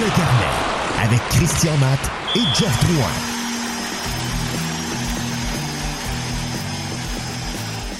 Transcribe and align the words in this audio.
le 0.00 0.06
carnet 0.16 1.04
avec 1.04 1.20
Christian 1.28 1.76
Matt 1.76 1.98
et 2.34 2.38
Jeff 2.54 2.84
Drouin. 2.86 3.06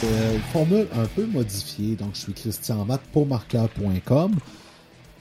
Euh, 0.05 0.39
formule 0.51 0.87
un 0.95 1.05
peu 1.05 1.27
modifiée. 1.27 1.97
Donc, 1.97 2.15
je 2.15 2.21
suis 2.21 2.33
Christian 2.33 2.87
Matt 2.87 3.03
pour 3.13 3.27
marqueur.com. 3.27 4.35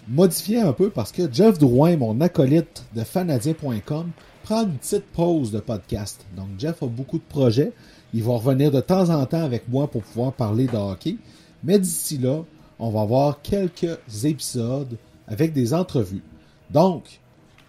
Modifié 0.07 0.61
un 0.61 0.71
peu 0.71 0.89
parce 0.89 1.11
que 1.11 1.23
Jeff 1.29 1.59
Drouin, 1.59 1.97
mon 1.97 2.21
acolyte 2.21 2.85
de 2.95 3.03
fanadien.com, 3.03 4.11
prend 4.43 4.63
une 4.63 4.77
petite 4.77 5.05
pause 5.07 5.51
de 5.51 5.59
podcast. 5.59 6.25
Donc, 6.37 6.47
Jeff 6.57 6.81
a 6.81 6.85
beaucoup 6.87 7.17
de 7.17 7.27
projets. 7.27 7.73
Il 8.13 8.23
va 8.23 8.33
revenir 8.33 8.71
de 8.71 8.79
temps 8.79 9.09
en 9.09 9.25
temps 9.25 9.43
avec 9.43 9.67
moi 9.67 9.87
pour 9.91 10.03
pouvoir 10.03 10.31
parler 10.31 10.67
de 10.67 10.77
hockey. 10.77 11.17
Mais 11.61 11.77
d'ici 11.77 12.17
là, 12.17 12.43
on 12.79 12.89
va 12.89 13.01
avoir 13.01 13.41
quelques 13.41 13.99
épisodes 14.23 14.95
avec 15.27 15.51
des 15.51 15.73
entrevues. 15.73 16.23
Donc, 16.69 17.19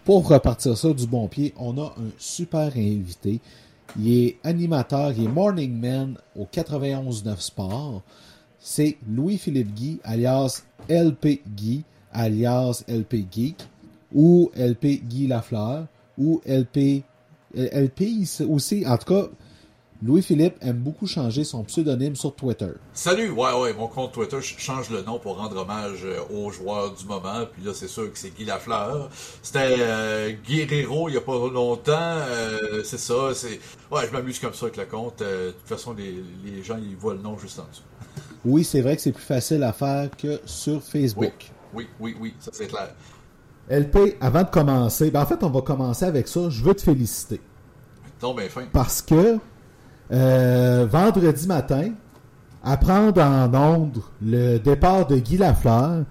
pour 0.03 0.27
repartir 0.27 0.77
ça 0.77 0.93
du 0.93 1.07
bon 1.07 1.27
pied, 1.27 1.53
on 1.57 1.77
a 1.77 1.87
un 1.97 2.11
super 2.17 2.75
invité. 2.75 3.39
Il 3.99 4.11
est 4.11 4.37
animateur, 4.43 5.11
il 5.11 5.25
est 5.25 5.27
morning 5.27 5.77
man 5.79 6.17
au 6.35 6.45
91.9 6.45 7.39
Sport. 7.39 8.01
C'est 8.59 8.97
Louis-Philippe 9.09 9.73
Guy, 9.73 9.99
alias 10.03 10.63
LP 10.89 11.41
Guy, 11.55 11.83
alias 12.13 12.83
LP 12.87 13.25
Geek, 13.31 13.57
ou 14.13 14.51
LP 14.55 15.01
Guy 15.03 15.27
Lafleur, 15.27 15.87
ou 16.17 16.41
LP... 16.45 17.03
LP 17.53 18.23
aussi, 18.47 18.87
en 18.87 18.97
tout 18.97 19.13
cas, 19.13 19.27
Louis-Philippe 20.03 20.55
aime 20.61 20.77
beaucoup 20.77 21.05
changer 21.05 21.43
son 21.43 21.63
pseudonyme 21.63 22.15
sur 22.15 22.33
Twitter. 22.33 22.71
Salut, 22.91 23.29
ouais, 23.29 23.53
ouais, 23.53 23.71
mon 23.73 23.87
compte 23.87 24.13
Twitter, 24.13 24.37
je 24.41 24.57
change 24.57 24.89
le 24.89 25.03
nom 25.03 25.19
pour 25.19 25.37
rendre 25.37 25.55
hommage 25.57 25.99
euh, 26.03 26.21
aux 26.33 26.49
joueurs 26.49 26.91
du 26.93 27.05
moment. 27.05 27.45
Puis 27.53 27.63
là, 27.63 27.71
c'est 27.75 27.87
sûr 27.87 28.11
que 28.11 28.17
c'est 28.17 28.35
Guy 28.35 28.45
Lafleur. 28.45 29.11
C'était 29.43 29.75
euh, 29.77 30.31
Guerrero 30.43 31.07
il 31.07 31.13
y 31.13 31.17
a 31.17 31.21
pas 31.21 31.37
longtemps. 31.47 31.93
Euh, 31.93 32.81
c'est 32.83 32.97
ça, 32.97 33.35
c'est. 33.35 33.59
Ouais, 33.91 34.07
je 34.07 34.11
m'amuse 34.11 34.39
comme 34.39 34.55
ça 34.55 34.65
avec 34.65 34.77
le 34.77 34.85
compte. 34.85 35.19
de 35.19 35.51
toute 35.51 35.67
façon, 35.67 35.93
les, 35.93 36.23
les, 36.43 36.63
gens, 36.63 36.77
ils 36.77 36.95
voient 36.95 37.13
le 37.13 37.21
nom 37.21 37.37
juste 37.37 37.59
en 37.59 37.67
dessous. 37.69 37.83
oui, 38.45 38.63
c'est 38.63 38.81
vrai 38.81 38.95
que 38.95 39.03
c'est 39.03 39.11
plus 39.11 39.23
facile 39.23 39.61
à 39.61 39.71
faire 39.71 40.09
que 40.17 40.39
sur 40.45 40.81
Facebook. 40.81 41.51
Oui, 41.75 41.87
oui, 41.99 42.17
oui, 42.19 42.33
ça 42.39 42.49
c'est 42.51 42.67
clair. 42.67 42.89
LP, 43.69 44.17
avant 44.19 44.41
de 44.41 44.49
commencer, 44.49 45.11
ben 45.11 45.21
en 45.21 45.25
fait, 45.27 45.43
on 45.43 45.49
va 45.51 45.61
commencer 45.61 46.05
avec 46.05 46.27
ça. 46.27 46.49
Je 46.49 46.63
veux 46.63 46.73
te 46.73 46.81
féliciter. 46.81 47.39
Non, 48.23 48.33
ben 48.33 48.49
fin. 48.49 48.65
Parce 48.73 49.03
que 49.03 49.39
euh, 50.11 50.85
vendredi 50.89 51.47
matin, 51.47 51.91
apprendre 52.63 53.21
en 53.21 53.53
ondes 53.53 54.01
le 54.21 54.57
départ 54.57 55.07
de 55.07 55.17
Guy 55.17 55.37
Lafleur 55.37 56.03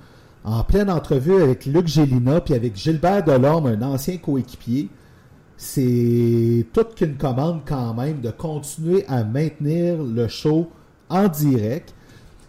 en 0.44 0.64
pleine 0.64 0.90
entrevue 0.90 1.42
avec 1.42 1.66
Luc 1.66 1.86
Gélina 1.86 2.40
puis 2.40 2.54
avec 2.54 2.76
Gilbert 2.76 3.24
Delorme, 3.24 3.66
un 3.66 3.82
ancien 3.82 4.16
coéquipier. 4.16 4.88
C'est 5.56 6.66
toute 6.72 6.94
qu'une 6.94 7.16
commande 7.16 7.60
quand 7.66 7.92
même 7.92 8.20
de 8.22 8.30
continuer 8.30 9.04
à 9.06 9.22
maintenir 9.22 10.02
le 10.02 10.26
show 10.28 10.70
en 11.10 11.28
direct. 11.28 11.94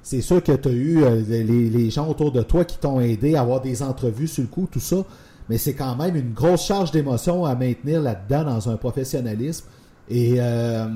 C'est 0.04 0.22
sûr 0.22 0.42
que 0.42 0.54
tu 0.54 0.70
as 0.70 0.72
eu 0.72 1.04
euh, 1.04 1.22
les, 1.28 1.44
les, 1.44 1.90
gens 1.90 2.10
autour 2.10 2.32
de 2.32 2.42
toi 2.42 2.64
qui 2.64 2.78
t'ont 2.78 3.02
aidé 3.02 3.36
à 3.36 3.42
avoir 3.42 3.60
des 3.60 3.84
entrevues 3.84 4.28
sur 4.28 4.44
le 4.44 4.48
coup, 4.48 4.68
tout 4.72 4.80
ça. 4.80 5.04
Mais 5.50 5.58
c'est 5.58 5.74
quand 5.74 5.98
même 5.98 6.16
une 6.16 6.32
grosse 6.32 6.66
charge 6.66 6.92
d'émotion 6.92 7.46
à 7.46 7.56
maintenir 7.56 8.02
là-dedans 8.02 8.46
dans 8.46 8.70
un 8.70 8.78
professionnalisme. 8.78 9.66
Et 10.10 10.36
euh, 10.38 10.88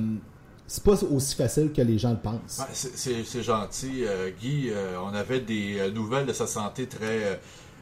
c'est 0.68 0.84
pas 0.84 1.04
aussi 1.04 1.36
facile 1.36 1.72
que 1.72 1.82
les 1.82 2.00
gens 2.00 2.12
le 2.12 2.18
pensent. 2.18 2.62
c'est 2.74 3.44
gentil. 3.44 4.06
Euh, 4.06 4.32
Guy, 4.32 4.70
euh, 4.70 4.98
on 5.00 5.14
avait 5.14 5.40
des 5.40 5.80
euh, 5.80 5.92
nouvelles 5.92 6.26
de 6.26 6.34
sa 6.34 6.48
santé 6.48 6.88
très 6.88 7.40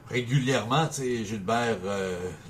régulièrement. 0.10 0.90
Gilbert 0.92 1.78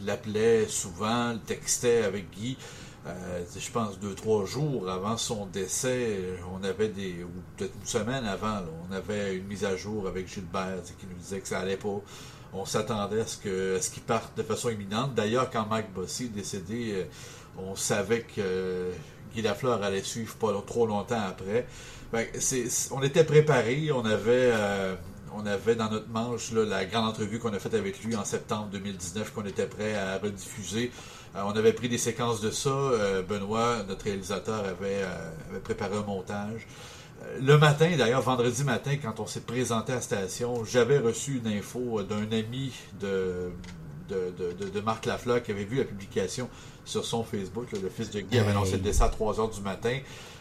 l'appelait 0.04 0.68
souvent, 0.68 1.34
le 1.34 1.40
textait 1.40 2.04
avec 2.04 2.32
Guy. 2.32 2.58
je 3.06 3.72
pense 3.72 4.00
deux, 4.00 4.16
trois 4.16 4.46
jours 4.46 4.90
avant 4.90 5.18
son 5.18 5.46
décès, 5.46 6.18
on 6.52 6.64
avait 6.64 6.88
des, 6.88 7.24
ou 7.24 7.30
peut-être 7.56 7.74
une 7.80 7.86
semaine 7.86 8.26
avant, 8.26 8.62
on 8.90 8.94
avait 8.94 9.36
une 9.36 9.46
mise 9.46 9.66
à 9.66 9.78
jour 9.78 10.08
avec 10.08 10.28
Gilbert 10.28 10.82
qui 11.00 11.06
nous 11.06 11.16
disait 11.16 11.40
que 11.40 11.48
ça 11.48 11.60
allait 11.60 11.78
pas. 11.78 12.02
On 12.54 12.66
s'attendait 12.66 13.22
à 13.22 13.28
ce 13.28 13.38
qu'il 13.38 14.04
parte 14.04 14.36
de 14.36 14.44
façon 14.44 14.70
imminente. 14.70 15.14
D'ailleurs, 15.14 15.50
quand 15.52 15.68
Mike 15.68 15.94
Bossy 15.94 16.26
est 16.26 16.30
décédé, 16.30 17.06
on 17.58 17.76
savait 17.76 18.24
que 18.36 18.92
Guy 19.34 19.42
Lafleur 19.42 19.82
allait 19.84 20.04
suivre 20.04 20.36
pas 20.36 20.54
trop 20.66 20.86
longtemps 20.86 21.22
après. 21.28 21.66
On 22.92 23.02
était 23.02 23.24
préparés, 23.24 23.92
on 23.92 24.06
avait, 24.06 24.52
euh, 24.54 24.96
on 25.34 25.46
avait 25.46 25.76
dans 25.76 25.90
notre 25.90 26.10
manche 26.10 26.52
la 26.52 26.86
grande 26.86 27.10
entrevue 27.10 27.40
qu'on 27.40 27.54
a 27.54 27.60
faite 27.60 27.74
avec 27.74 28.04
lui 28.04 28.16
en 28.16 28.24
septembre 28.24 28.70
2019 28.72 29.34
qu'on 29.34 29.46
était 29.46 29.66
prêt 29.66 29.96
à 29.96 30.20
rediffuser. 30.20 30.92
Euh, 31.36 31.42
on 31.46 31.52
avait 31.52 31.74
pris 31.74 31.90
des 31.90 31.98
séquences 31.98 32.40
de 32.40 32.52
ça. 32.52 32.70
Euh, 32.70 33.24
Benoît, 33.24 33.84
notre 33.88 34.06
réalisateur, 34.06 34.64
avait, 34.66 35.02
préparé 35.64 35.98
un 35.98 36.04
montage. 36.04 36.68
Le 37.42 37.58
matin, 37.58 37.90
d'ailleurs, 37.98 38.22
vendredi 38.22 38.64
matin, 38.64 38.98
quand 39.02 39.20
on 39.20 39.26
s'est 39.26 39.42
présenté 39.42 39.94
à 39.94 39.96
la 39.96 40.02
station, 40.02 40.66
j'avais 40.66 41.00
reçu 41.00 41.42
une 41.44 41.52
info 41.52 42.04
d'un 42.04 42.32
ami 42.32 42.74
de, 43.00 43.50
de, 44.10 44.82
Marc 44.82 45.06
Lafleur 45.06 45.42
qui 45.42 45.52
avait 45.52 45.64
vu 45.64 45.78
la 45.78 45.86
publication 45.86 46.50
sur 46.86 47.06
son 47.06 47.24
Facebook. 47.24 47.68
le 47.72 47.90
fils 47.90 48.12
de 48.12 48.22
Guy 48.22 48.40
avait 48.40 48.52
annoncé 48.52 48.74
le 48.74 48.80
décès 48.80 49.04
à 49.04 49.10
3 49.10 49.36
h 49.36 49.56
du 49.56 49.62
matin. 49.62 50.00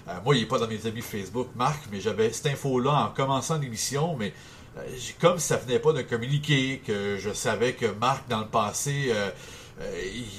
Euh, 0.08 0.12
moi, 0.25 0.34
il 0.34 0.41
n'est 0.41 0.48
pas 0.48 0.58
dans 0.58 0.66
mes 0.66 0.86
amis 0.86 1.00
Facebook, 1.00 1.48
Marc, 1.54 1.84
mais 1.91 2.00
j'avais 2.00 2.32
cette 2.32 2.47
info-là 2.47 3.06
en 3.06 3.14
commençant 3.14 3.58
l'émission, 3.58 4.16
mais 4.16 4.32
euh, 4.76 4.81
comme 5.20 5.38
ça 5.38 5.56
venait 5.56 5.78
pas 5.78 5.92
d'un 5.92 6.02
communiqué, 6.02 6.82
que 6.84 7.19
je 7.19 7.32
savais 7.32 7.75
que 7.75 7.86
Marc, 7.86 8.28
dans 8.28 8.41
le 8.41 8.48
passé, 8.48 9.10
euh, 9.10 9.31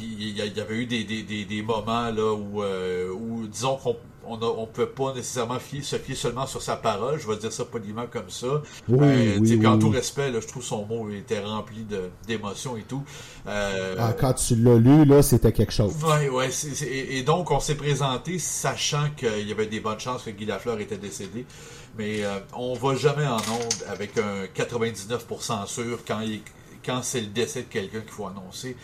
il, 0.02 0.38
y 0.38 0.60
avait 0.60 0.76
eu 0.76 0.86
des, 0.86 1.62
moments 1.62 2.12
là 2.12 2.34
où, 2.34 2.64
où 2.64 3.48
disons 3.48 3.78
qu'on 3.78 3.98
on 4.26 4.38
ne 4.38 4.66
peut 4.66 4.88
pas 4.88 5.14
nécessairement 5.14 5.60
se 5.60 5.98
fier 5.98 6.16
seulement 6.16 6.46
sur 6.48 6.62
sa 6.62 6.76
parole, 6.76 7.20
je 7.20 7.28
vais 7.28 7.38
dire 7.38 7.52
ça 7.52 7.66
poliment 7.66 8.06
comme 8.10 8.30
ça. 8.30 8.62
Oui, 8.88 8.98
euh, 9.02 9.38
oui, 9.40 9.68
en 9.68 9.78
tout 9.78 9.90
respect, 9.90 10.32
je 10.34 10.48
trouve 10.48 10.64
son 10.64 10.86
mot 10.86 11.10
était 11.10 11.40
rempli 11.40 11.86
d'émotions 12.28 12.78
et 12.78 12.84
tout. 12.84 13.04
Euh, 13.48 13.96
ah, 13.98 14.14
quand 14.14 14.34
tu 14.34 14.56
l'as 14.56 14.78
lu, 14.78 15.06
là, 15.06 15.22
c'était 15.22 15.52
quelque 15.52 15.74
chose. 15.74 15.94
Oui, 16.04 16.30
oui. 16.32 16.88
et, 16.90 17.24
donc, 17.24 17.52
on 17.52 17.60
s'est 17.60 17.76
présenté 17.76 18.40
sachant 18.40 19.10
qu'il 19.16 19.48
y 19.48 19.52
avait 19.52 19.68
des 19.68 19.80
bonnes 19.80 20.00
chances 20.00 20.24
que 20.24 20.30
Guy 20.30 20.46
Lafleur 20.46 20.80
était 20.80 20.98
décédé. 20.98 21.46
Mais 21.98 22.24
euh, 22.24 22.40
on 22.56 22.74
va 22.74 22.96
jamais 22.96 23.28
en 23.28 23.38
onde 23.38 23.84
avec 23.88 24.18
un 24.18 24.46
99% 24.56 25.68
sûr 25.68 26.00
quand, 26.08 26.22
quand 26.84 27.04
c'est 27.04 27.22
le 27.22 27.28
décès 27.28 27.62
de 27.62 27.68
quelqu'un 27.68 28.02
qu'il 28.02 28.12
faut 28.12 28.26
annoncer. 28.26 28.76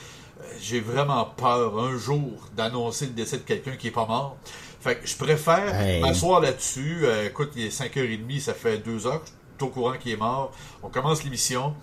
J'ai 0.62 0.80
vraiment 0.80 1.26
peur 1.26 1.80
un 1.80 1.98
jour 1.98 2.50
d'annoncer 2.56 3.06
le 3.06 3.12
décès 3.12 3.38
de 3.38 3.44
quelqu'un 3.44 3.76
qui 3.76 3.88
est 3.88 3.92
pas 3.92 4.06
mort. 4.06 4.38
Fait 4.80 4.96
que 4.96 5.08
je 5.08 5.16
préfère 5.18 6.02
m'asseoir 6.02 6.40
là-dessus. 6.40 7.02
Euh, 7.04 7.28
écoute, 7.28 7.52
il 7.56 7.66
est 7.66 7.78
5h30, 7.78 8.40
ça 8.40 8.54
fait 8.54 8.78
2 8.78 9.08
heures 9.08 9.22
que 9.22 9.28
je 9.28 9.66
suis 9.66 9.70
au 9.70 9.74
courant 9.74 9.98
qu'il 9.98 10.14
est 10.14 10.18
mort. 10.18 10.54
On 10.84 10.90
commence 10.90 11.24
l'émission. 11.24 11.74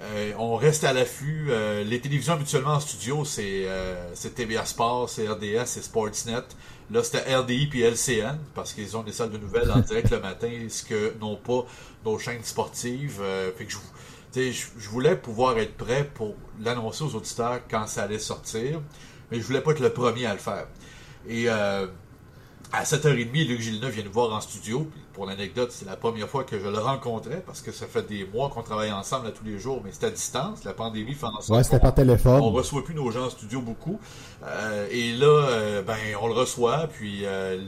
Euh, 0.00 0.32
on 0.38 0.56
reste 0.56 0.82
à 0.82 0.92
l'affût. 0.92 1.46
Euh, 1.50 1.84
les 1.84 2.00
télévisions 2.00 2.34
habituellement 2.34 2.72
en 2.72 2.80
studio, 2.80 3.24
c'est 3.24 3.68
TVA 4.34 4.64
Sport, 4.64 5.08
c'est 5.08 5.28
RDS, 5.28 5.66
c'est 5.66 5.82
Sportsnet. 5.82 6.42
Là, 6.90 7.04
c'était 7.04 7.34
RDI 7.34 7.68
puis 7.68 7.82
LCN, 7.82 8.38
parce 8.54 8.72
qu'ils 8.72 8.96
ont 8.96 9.04
des 9.04 9.12
salles 9.12 9.30
de 9.30 9.38
nouvelles 9.38 9.70
en 9.70 9.78
direct 9.78 10.10
le 10.10 10.20
matin, 10.20 10.50
ce 10.68 10.82
que 10.82 11.14
n'ont 11.20 11.36
pas 11.36 11.64
nos 12.04 12.18
chaînes 12.18 12.42
sportives. 12.42 13.22
fait 13.56 13.64
que 13.64 13.70
je, 13.70 13.78
je, 14.34 14.88
voulais 14.88 15.16
pouvoir 15.16 15.58
être 15.58 15.76
prêt 15.76 16.08
pour 16.14 16.34
l'annoncer 16.60 17.04
aux 17.04 17.14
auditeurs 17.14 17.60
quand 17.70 17.86
ça 17.86 18.04
allait 18.04 18.18
sortir, 18.18 18.80
mais 19.30 19.40
je 19.40 19.44
voulais 19.44 19.60
pas 19.60 19.72
être 19.72 19.80
le 19.80 19.92
premier 19.92 20.26
à 20.26 20.32
le 20.32 20.38
faire. 20.38 20.66
Et 21.28 21.48
à 21.48 21.86
7h30, 22.72 23.46
Luc 23.46 23.60
Gilleneuve 23.60 23.92
vient 23.92 24.04
nous 24.04 24.12
voir 24.12 24.32
en 24.32 24.40
studio. 24.40 24.90
Pour 25.12 25.26
l'anecdote, 25.26 25.70
c'est 25.72 25.84
la 25.84 25.96
première 25.96 26.28
fois 26.28 26.44
que 26.44 26.58
je 26.58 26.66
le 26.66 26.78
rencontrais 26.78 27.42
parce 27.44 27.60
que 27.60 27.72
ça 27.72 27.86
fait 27.86 28.06
des 28.06 28.24
mois 28.24 28.48
qu'on 28.48 28.62
travaille 28.62 28.92
ensemble 28.92 29.26
à 29.26 29.30
tous 29.30 29.44
les 29.44 29.58
jours, 29.58 29.80
mais 29.84 29.90
c'est 29.92 30.06
à 30.06 30.10
distance. 30.10 30.64
La 30.64 30.72
pandémie 30.72 31.14
fait 31.14 31.26
en 31.26 31.40
sorte 31.40 31.50
ouais, 31.50 31.64
c'était 31.64 31.80
par 31.80 31.94
téléphone. 31.94 32.40
On 32.42 32.50
reçoit 32.50 32.82
plus 32.84 32.94
nos 32.94 33.10
gens 33.10 33.26
en 33.26 33.30
studio 33.30 33.60
beaucoup. 33.60 33.98
Euh, 34.44 34.88
et 34.90 35.12
là, 35.12 35.26
euh, 35.26 35.82
ben, 35.82 35.96
on 36.20 36.26
le 36.26 36.34
reçoit, 36.34 36.88
puis 36.88 37.24
euh, 37.24 37.60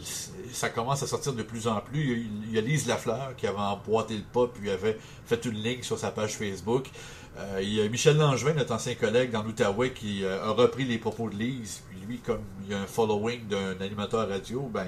ça 0.53 0.71
commence 0.71 1.03
à 1.03 1.07
sortir 1.07 1.33
de 1.33 1.43
plus 1.43 1.69
en 1.69 1.81
plus. 1.81 2.29
Il 2.47 2.55
y 2.55 2.59
a 2.59 2.61
Lise 2.61 2.87
Lafleur 2.87 3.35
qui 3.37 3.47
avait 3.47 3.59
emboîté 3.59 4.15
le 4.15 4.23
pas, 4.23 4.47
puis 4.47 4.71
avait 4.71 4.99
fait 5.27 5.45
une 5.45 5.55
ligne 5.55 5.83
sur 5.83 5.99
sa 5.99 6.11
page 6.11 6.37
Facebook. 6.37 6.91
Il 7.61 7.75
y 7.75 7.81
a 7.81 7.89
Michel 7.89 8.17
Langevin, 8.17 8.55
notre 8.55 8.75
ancien 8.75 8.95
collègue 8.95 9.31
dans 9.31 9.43
l'Outaouais, 9.43 9.93
qui 9.93 10.25
a 10.25 10.51
repris 10.51 10.85
les 10.85 10.99
propos 10.99 11.29
de 11.29 11.37
Lise, 11.37 11.83
lui, 12.07 12.19
comme 12.19 12.41
il 12.65 12.73
y 12.73 12.75
a 12.75 12.81
un 12.81 12.87
following 12.87 13.47
d'un 13.49 13.81
animateur 13.81 14.29
radio, 14.29 14.71
ben 14.73 14.87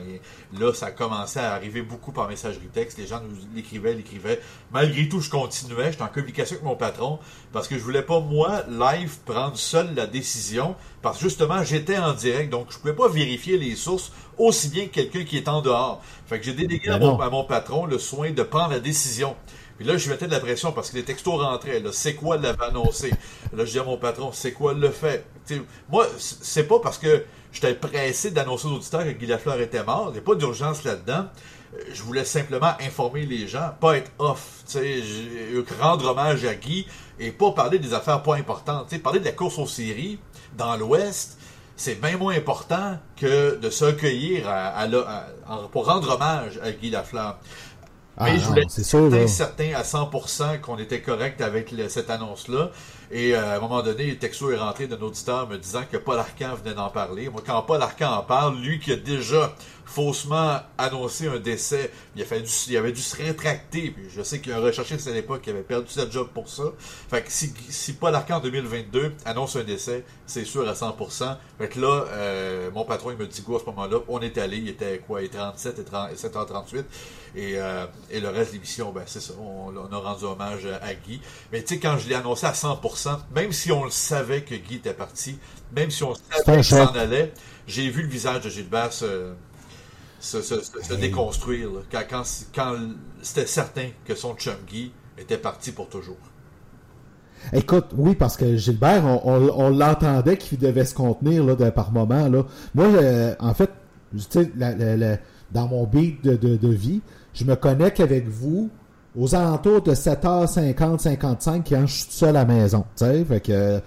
là, 0.58 0.72
ça 0.72 0.86
a 0.86 0.90
commencé 0.90 1.38
à 1.38 1.52
arriver 1.52 1.82
beaucoup 1.82 2.12
par 2.12 2.28
messagerie 2.28 2.68
texte. 2.72 2.98
Les 2.98 3.06
gens 3.06 3.20
nous 3.20 3.36
l'écrivaient, 3.54 3.94
l'écrivaient. 3.94 4.40
Malgré 4.72 5.08
tout, 5.08 5.20
je 5.20 5.30
continuais. 5.30 5.92
J'étais 5.92 6.02
en 6.02 6.08
communication 6.08 6.56
avec 6.56 6.64
mon 6.64 6.76
patron 6.76 7.18
parce 7.52 7.68
que 7.68 7.76
je 7.76 7.82
voulais 7.82 8.02
pas, 8.02 8.20
moi, 8.20 8.62
live, 8.68 9.18
prendre 9.24 9.56
seul 9.56 9.94
la 9.94 10.06
décision 10.06 10.74
parce 11.02 11.18
que 11.18 11.24
justement, 11.24 11.62
j'étais 11.62 11.98
en 11.98 12.12
direct, 12.14 12.50
donc 12.50 12.68
je 12.70 12.78
pouvais 12.78 12.94
pas 12.94 13.08
vérifier 13.08 13.58
les 13.58 13.76
sources 13.76 14.12
aussi 14.38 14.68
bien 14.68 14.86
que 14.86 14.94
quelqu'un 14.94 15.24
qui 15.24 15.36
est 15.36 15.48
en 15.48 15.62
dehors. 15.62 16.02
Fait 16.26 16.38
que 16.38 16.44
j'ai 16.44 16.52
délégué 16.52 16.90
à 16.90 16.98
mon, 16.98 17.44
patron 17.44 17.86
le 17.86 17.98
soin 17.98 18.30
de 18.30 18.42
prendre 18.42 18.70
la 18.70 18.80
décision. 18.80 19.36
Puis 19.76 19.86
là, 19.86 19.96
je 19.96 20.08
mettais 20.08 20.26
de 20.26 20.32
la 20.32 20.40
pression 20.40 20.72
parce 20.72 20.90
que 20.90 20.96
les 20.96 21.04
textos 21.04 21.40
rentraient. 21.40 21.82
C'est 21.92 22.14
quoi 22.14 22.36
l'avait 22.38 22.64
annoncé? 22.64 23.10
Là, 23.52 23.64
je 23.64 23.72
dis 23.72 23.78
à 23.78 23.84
mon 23.84 23.98
patron, 23.98 24.30
c'est 24.32 24.52
quoi 24.52 24.74
le 24.74 24.90
fait? 24.90 25.24
moi, 25.88 26.06
c'est 26.18 26.64
pas 26.64 26.80
parce 26.80 26.98
que 26.98 27.24
j'étais 27.52 27.74
pressé 27.74 28.30
d'annoncer 28.30 28.66
aux 28.66 28.72
auditeurs 28.72 29.04
que 29.04 29.10
Guy 29.10 29.26
Lafleur 29.26 29.60
était 29.60 29.84
mort. 29.84 30.08
Il 30.08 30.14
n'y 30.14 30.18
a 30.18 30.22
pas 30.22 30.34
d'urgence 30.34 30.84
là-dedans. 30.84 31.26
Euh, 31.74 31.78
je 31.92 32.02
voulais 32.02 32.24
simplement 32.24 32.72
informer 32.80 33.26
les 33.26 33.46
gens, 33.46 33.70
pas 33.80 33.96
être 33.96 34.10
off. 34.18 34.64
Rendre 35.80 36.10
hommage 36.10 36.44
à 36.44 36.54
Guy 36.54 36.86
et 37.18 37.30
pas 37.30 37.52
parler 37.52 37.78
des 37.78 37.94
affaires 37.94 38.22
pas 38.22 38.36
importantes. 38.36 38.90
sais, 38.90 38.98
parler 38.98 39.20
de 39.20 39.24
la 39.24 39.32
course 39.32 39.58
aux 39.58 39.66
séries 39.66 40.18
dans 40.56 40.76
l'Ouest, 40.76 41.38
c'est 41.76 42.00
bien 42.00 42.16
moins 42.16 42.34
important 42.34 42.98
que 43.16 43.56
de 43.56 43.70
s'accueillir 43.70 44.48
à, 44.48 44.86
pour 45.70 45.86
rendre 45.86 46.14
hommage 46.14 46.58
à 46.62 46.72
Guy 46.72 46.90
Lafleur. 46.90 47.38
Ah 48.18 48.24
Mais 48.24 48.38
je 48.38 48.44
voulais 48.46 48.62
être 48.62 49.28
certain 49.28 49.74
à 49.74 49.82
100% 49.82 50.60
qu'on 50.60 50.78
était 50.78 51.00
correct 51.00 51.40
avec 51.42 51.74
cette 51.88 52.08
annonce-là. 52.08 52.70
Et 53.10 53.34
euh, 53.34 53.54
à 53.54 53.56
un 53.56 53.60
moment 53.60 53.82
donné, 53.82 54.06
le 54.10 54.18
texto 54.18 54.50
est 54.50 54.56
rentré 54.56 54.86
d'un 54.86 55.00
auditeur 55.00 55.48
me 55.48 55.58
disant 55.58 55.82
que 55.90 55.96
Paul 55.96 56.18
Arcan 56.18 56.54
venait 56.54 56.74
d'en 56.74 56.90
parler. 56.90 57.28
Moi, 57.28 57.42
quand 57.44 57.62
Paul 57.62 57.80
Arcan 57.80 58.12
en 58.12 58.22
parle, 58.22 58.58
lui 58.58 58.80
qui 58.80 58.92
a 58.92 58.96
déjà 58.96 59.54
faussement 59.84 60.58
annoncé 60.76 61.28
un 61.28 61.38
décès, 61.38 61.90
il, 62.16 62.22
a 62.22 62.26
il 62.68 62.76
avait 62.76 62.92
dû 62.92 63.00
se 63.00 63.16
rétracter. 63.16 63.94
Je 64.14 64.22
sais 64.22 64.40
qu'il 64.40 64.52
a 64.52 64.58
recherché 64.58 64.96
à 65.06 65.10
l'époque, 65.12 65.42
il 65.46 65.50
avait 65.50 65.62
perdu 65.62 65.90
sa 65.90 66.10
job 66.10 66.28
pour 66.34 66.48
ça. 66.48 66.64
Fait 67.08 67.22
que 67.22 67.30
si, 67.30 67.54
si 67.68 67.92
Paul 67.92 68.14
Arcan 68.14 68.38
en 68.38 68.40
2022 68.40 69.12
annonce 69.24 69.54
un 69.54 69.62
décès, 69.62 70.04
c'est 70.26 70.44
sûr 70.44 70.68
à 70.68 70.72
100%. 70.72 71.36
Fait 71.58 71.68
que 71.68 71.80
là, 71.80 72.04
euh, 72.10 72.70
mon 72.72 72.84
patron, 72.84 73.12
il 73.12 73.16
me 73.16 73.26
dit 73.26 73.42
quoi 73.42 73.58
à 73.58 73.60
ce 73.60 73.66
moment-là? 73.66 73.98
On 74.08 74.20
est 74.20 74.36
allé, 74.38 74.58
il 74.58 74.68
était 74.68 74.98
quoi? 74.98 75.22
Il 75.22 75.30
37 75.30 75.78
et 75.78 76.14
7h38. 76.14 76.84
Et, 77.36 77.52
euh, 77.56 77.86
et 78.10 78.20
le 78.20 78.28
reste 78.28 78.50
de 78.50 78.54
l'émission, 78.54 78.92
ben 78.92 79.02
c'est 79.06 79.20
ça. 79.20 79.34
On, 79.38 79.72
on, 79.76 79.92
a 79.92 79.98
rendu 79.98 80.24
hommage 80.24 80.66
à 80.66 80.94
Guy. 80.94 81.20
Mais 81.52 81.62
tu 81.62 81.74
sais, 81.74 81.80
quand 81.80 81.96
je 81.98 82.08
l'ai 82.08 82.14
annoncé 82.14 82.46
à 82.46 82.52
100%, 82.52 82.95
même 83.34 83.52
si 83.52 83.72
on 83.72 83.84
le 83.84 83.90
savait 83.90 84.42
que 84.42 84.54
Guy 84.54 84.76
était 84.76 84.94
parti, 84.94 85.38
même 85.74 85.90
si 85.90 86.02
on 86.04 86.14
savait 86.14 86.56
qu'il 86.56 86.64
s'en 86.64 86.86
allait, 86.94 87.32
j'ai 87.66 87.88
vu 87.90 88.02
le 88.02 88.08
visage 88.08 88.42
de 88.42 88.50
Gilbert 88.50 88.92
se, 88.92 89.32
déconstruire 90.98 91.70
quand, 91.90 92.24
c'était 93.22 93.46
certain 93.46 93.88
que 94.04 94.14
son 94.14 94.34
chum 94.34 94.56
Guy 94.66 94.92
était 95.18 95.38
parti 95.38 95.72
pour 95.72 95.88
toujours. 95.88 96.16
Écoute, 97.52 97.86
oui, 97.96 98.14
parce 98.14 98.36
que 98.36 98.56
Gilbert, 98.56 99.04
on, 99.24 99.70
l'entendait 99.70 100.36
qu'il 100.36 100.58
devait 100.58 100.84
se 100.84 100.94
contenir 100.94 101.44
là, 101.44 101.70
par 101.70 101.92
moment. 101.92 102.28
Là. 102.28 102.44
Moi, 102.74 102.86
euh, 102.86 103.34
en 103.38 103.54
fait, 103.54 103.70
dans 105.52 105.68
mon 105.68 105.84
beat 105.84 106.22
de, 106.24 106.68
vie, 106.68 107.02
je 107.34 107.44
me 107.44 107.54
connecte 107.54 108.00
avec 108.00 108.26
vous 108.28 108.70
aux 109.16 109.34
alentours 109.34 109.82
de 109.82 109.94
7h50, 109.94 110.98
55 110.98 111.66
quand 111.68 111.86
je 111.86 111.92
suis 111.92 112.06
seul 112.10 112.30
à 112.30 112.32
la 112.32 112.44
maison. 112.44 112.84
Que 112.98 113.80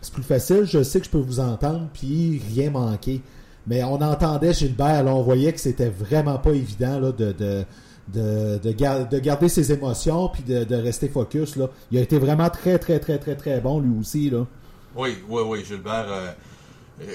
c'est 0.00 0.12
plus 0.12 0.22
facile, 0.22 0.64
je 0.64 0.82
sais 0.82 0.98
que 0.98 1.06
je 1.06 1.10
peux 1.10 1.18
vous 1.18 1.40
entendre, 1.40 1.88
puis 1.92 2.42
rien 2.54 2.70
manquer. 2.70 3.20
Mais 3.66 3.84
on 3.84 4.00
entendait 4.00 4.52
Gilbert, 4.52 5.04
on 5.06 5.22
voyait 5.22 5.52
que 5.52 5.60
c'était 5.60 5.88
vraiment 5.88 6.38
pas 6.38 6.50
évident 6.50 6.98
là, 6.98 7.12
de, 7.12 7.30
de, 7.32 7.64
de, 8.08 8.58
de, 8.58 9.18
garder 9.20 9.48
ses 9.48 9.70
émotions 9.72 10.28
puis 10.28 10.42
de, 10.42 10.74
rester 10.74 11.08
focus. 11.08 11.56
Il 11.92 11.98
a 11.98 12.00
été 12.00 12.18
vraiment 12.18 12.50
très, 12.50 12.78
très, 12.78 12.98
très, 12.98 13.18
très, 13.18 13.36
très 13.36 13.60
bon 13.60 13.78
lui 13.78 14.00
aussi. 14.00 14.30
Là. 14.30 14.46
Oui, 14.96 15.16
oui, 15.28 15.42
oui, 15.46 15.64
Gilbert. 15.64 16.06
Euh, 16.08 16.32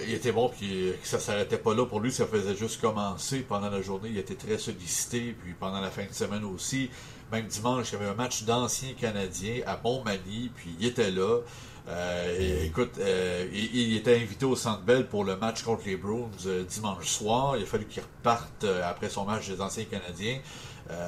il 0.07 0.13
était 0.13 0.31
bon, 0.31 0.49
puis 0.49 0.93
ça 1.03 1.19
s'arrêtait 1.19 1.57
pas 1.57 1.73
là 1.73 1.85
pour 1.85 1.99
lui, 1.99 2.11
ça 2.11 2.25
faisait 2.25 2.55
juste 2.55 2.81
commencer 2.81 3.39
pendant 3.47 3.69
la 3.69 3.81
journée. 3.81 4.09
Il 4.11 4.17
était 4.17 4.35
très 4.35 4.57
sollicité, 4.57 5.35
puis 5.41 5.53
pendant 5.59 5.79
la 5.79 5.91
fin 5.91 6.03
de 6.03 6.13
semaine 6.13 6.43
aussi. 6.45 6.89
Même 7.31 7.45
dimanche, 7.47 7.89
il 7.91 7.93
y 7.93 7.95
avait 7.97 8.09
un 8.09 8.15
match 8.15 8.43
d'anciens 8.43 8.93
Canadiens 8.93 9.61
à 9.65 9.79
Montmagny, 9.83 10.49
puis 10.55 10.75
il 10.79 10.87
était 10.87 11.11
là. 11.11 11.41
Euh, 11.89 12.65
écoute, 12.65 12.95
euh, 12.99 13.47
il, 13.53 13.95
était 13.95 14.15
invité 14.15 14.45
au 14.45 14.55
Centre 14.57 14.81
Bell 14.81 15.07
pour 15.07 15.23
le 15.23 15.37
match 15.37 15.63
contre 15.63 15.83
les 15.85 15.95
Bruins 15.95 16.29
euh, 16.45 16.63
dimanche 16.63 17.07
soir. 17.07 17.55
Il 17.55 17.63
a 17.63 17.65
fallu 17.65 17.85
qu'il 17.85 18.03
reparte 18.03 18.65
après 18.83 19.09
son 19.09 19.23
match 19.25 19.47
des 19.47 19.61
anciens 19.61 19.85
Canadiens 19.85 20.39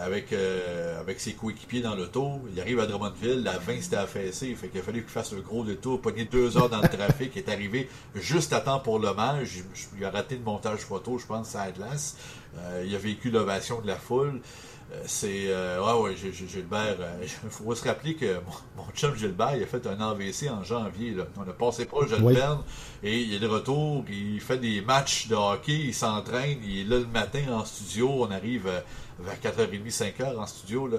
avec 0.03 0.33
avec 0.99 1.21
ses 1.21 1.33
coéquipiers 1.33 1.79
dans 1.79 1.95
l'auto. 1.95 2.41
Il 2.53 2.59
arrive 2.59 2.81
à 2.81 2.85
Drummondville, 2.85 3.43
la 3.43 3.57
20 3.57 3.81
s'était 3.81 3.95
affaissé, 3.95 4.53
fait 4.53 4.67
qu'il 4.67 4.81
a 4.81 4.83
fallu 4.83 5.03
qu'il 5.03 5.09
fasse 5.09 5.31
un 5.31 5.39
gros 5.39 5.63
détour, 5.63 6.01
pogner 6.01 6.25
deux 6.25 6.57
heures 6.57 6.69
dans 6.69 6.81
le 6.81 6.89
trafic, 6.89 7.31
il 7.33 7.39
est 7.39 7.49
arrivé 7.49 7.89
juste 8.13 8.51
à 8.51 8.59
temps 8.59 8.81
pour 8.81 8.99
l'hommage. 8.99 9.63
Il 9.97 10.03
a 10.03 10.11
raté 10.11 10.35
le 10.35 10.43
montage 10.43 10.79
photo, 10.79 11.17
je 11.17 11.25
pense, 11.25 11.55
à 11.55 11.61
Atlas. 11.61 12.17
il 12.85 12.93
a 12.93 12.97
vécu 12.97 13.31
l'ovation 13.31 13.79
de 13.79 13.87
la 13.87 13.95
foule. 13.95 14.41
Euh, 14.91 14.95
c'est. 15.05 15.47
Euh, 15.47 15.83
ouais, 15.83 16.11
ouais, 16.11 16.15
Gilbert. 16.15 16.95
Il 17.21 17.25
euh, 17.25 17.49
faut 17.49 17.75
se 17.75 17.87
rappeler 17.87 18.15
que 18.15 18.39
mon, 18.77 18.83
chum 18.93 19.15
Gilbert, 19.15 19.55
il 19.55 19.63
a 19.63 19.65
fait 19.67 19.85
un 19.85 19.99
AVC 19.99 20.49
en 20.49 20.63
janvier. 20.63 21.11
Là. 21.11 21.25
On 21.37 21.47
a 21.47 21.53
passé 21.53 21.85
proche 21.85 22.09
de 22.09 22.15
perdre. 22.15 22.63
Et 23.03 23.19
il 23.21 23.33
est 23.33 23.39
de 23.39 23.47
retour. 23.47 24.03
Il 24.09 24.41
fait 24.41 24.57
des 24.57 24.81
matchs 24.81 25.27
de 25.27 25.35
hockey. 25.35 25.79
Il 25.85 25.93
s'entraîne. 25.93 26.57
Il 26.63 26.79
est 26.79 26.83
là 26.85 26.97
le 26.99 27.07
matin 27.07 27.41
en 27.51 27.65
studio. 27.65 28.09
On 28.19 28.31
arrive 28.31 28.67
vers 29.19 29.35
4h30, 29.35 29.91
5h 29.91 30.37
en 30.37 30.45
studio. 30.47 30.87
Là. 30.87 30.97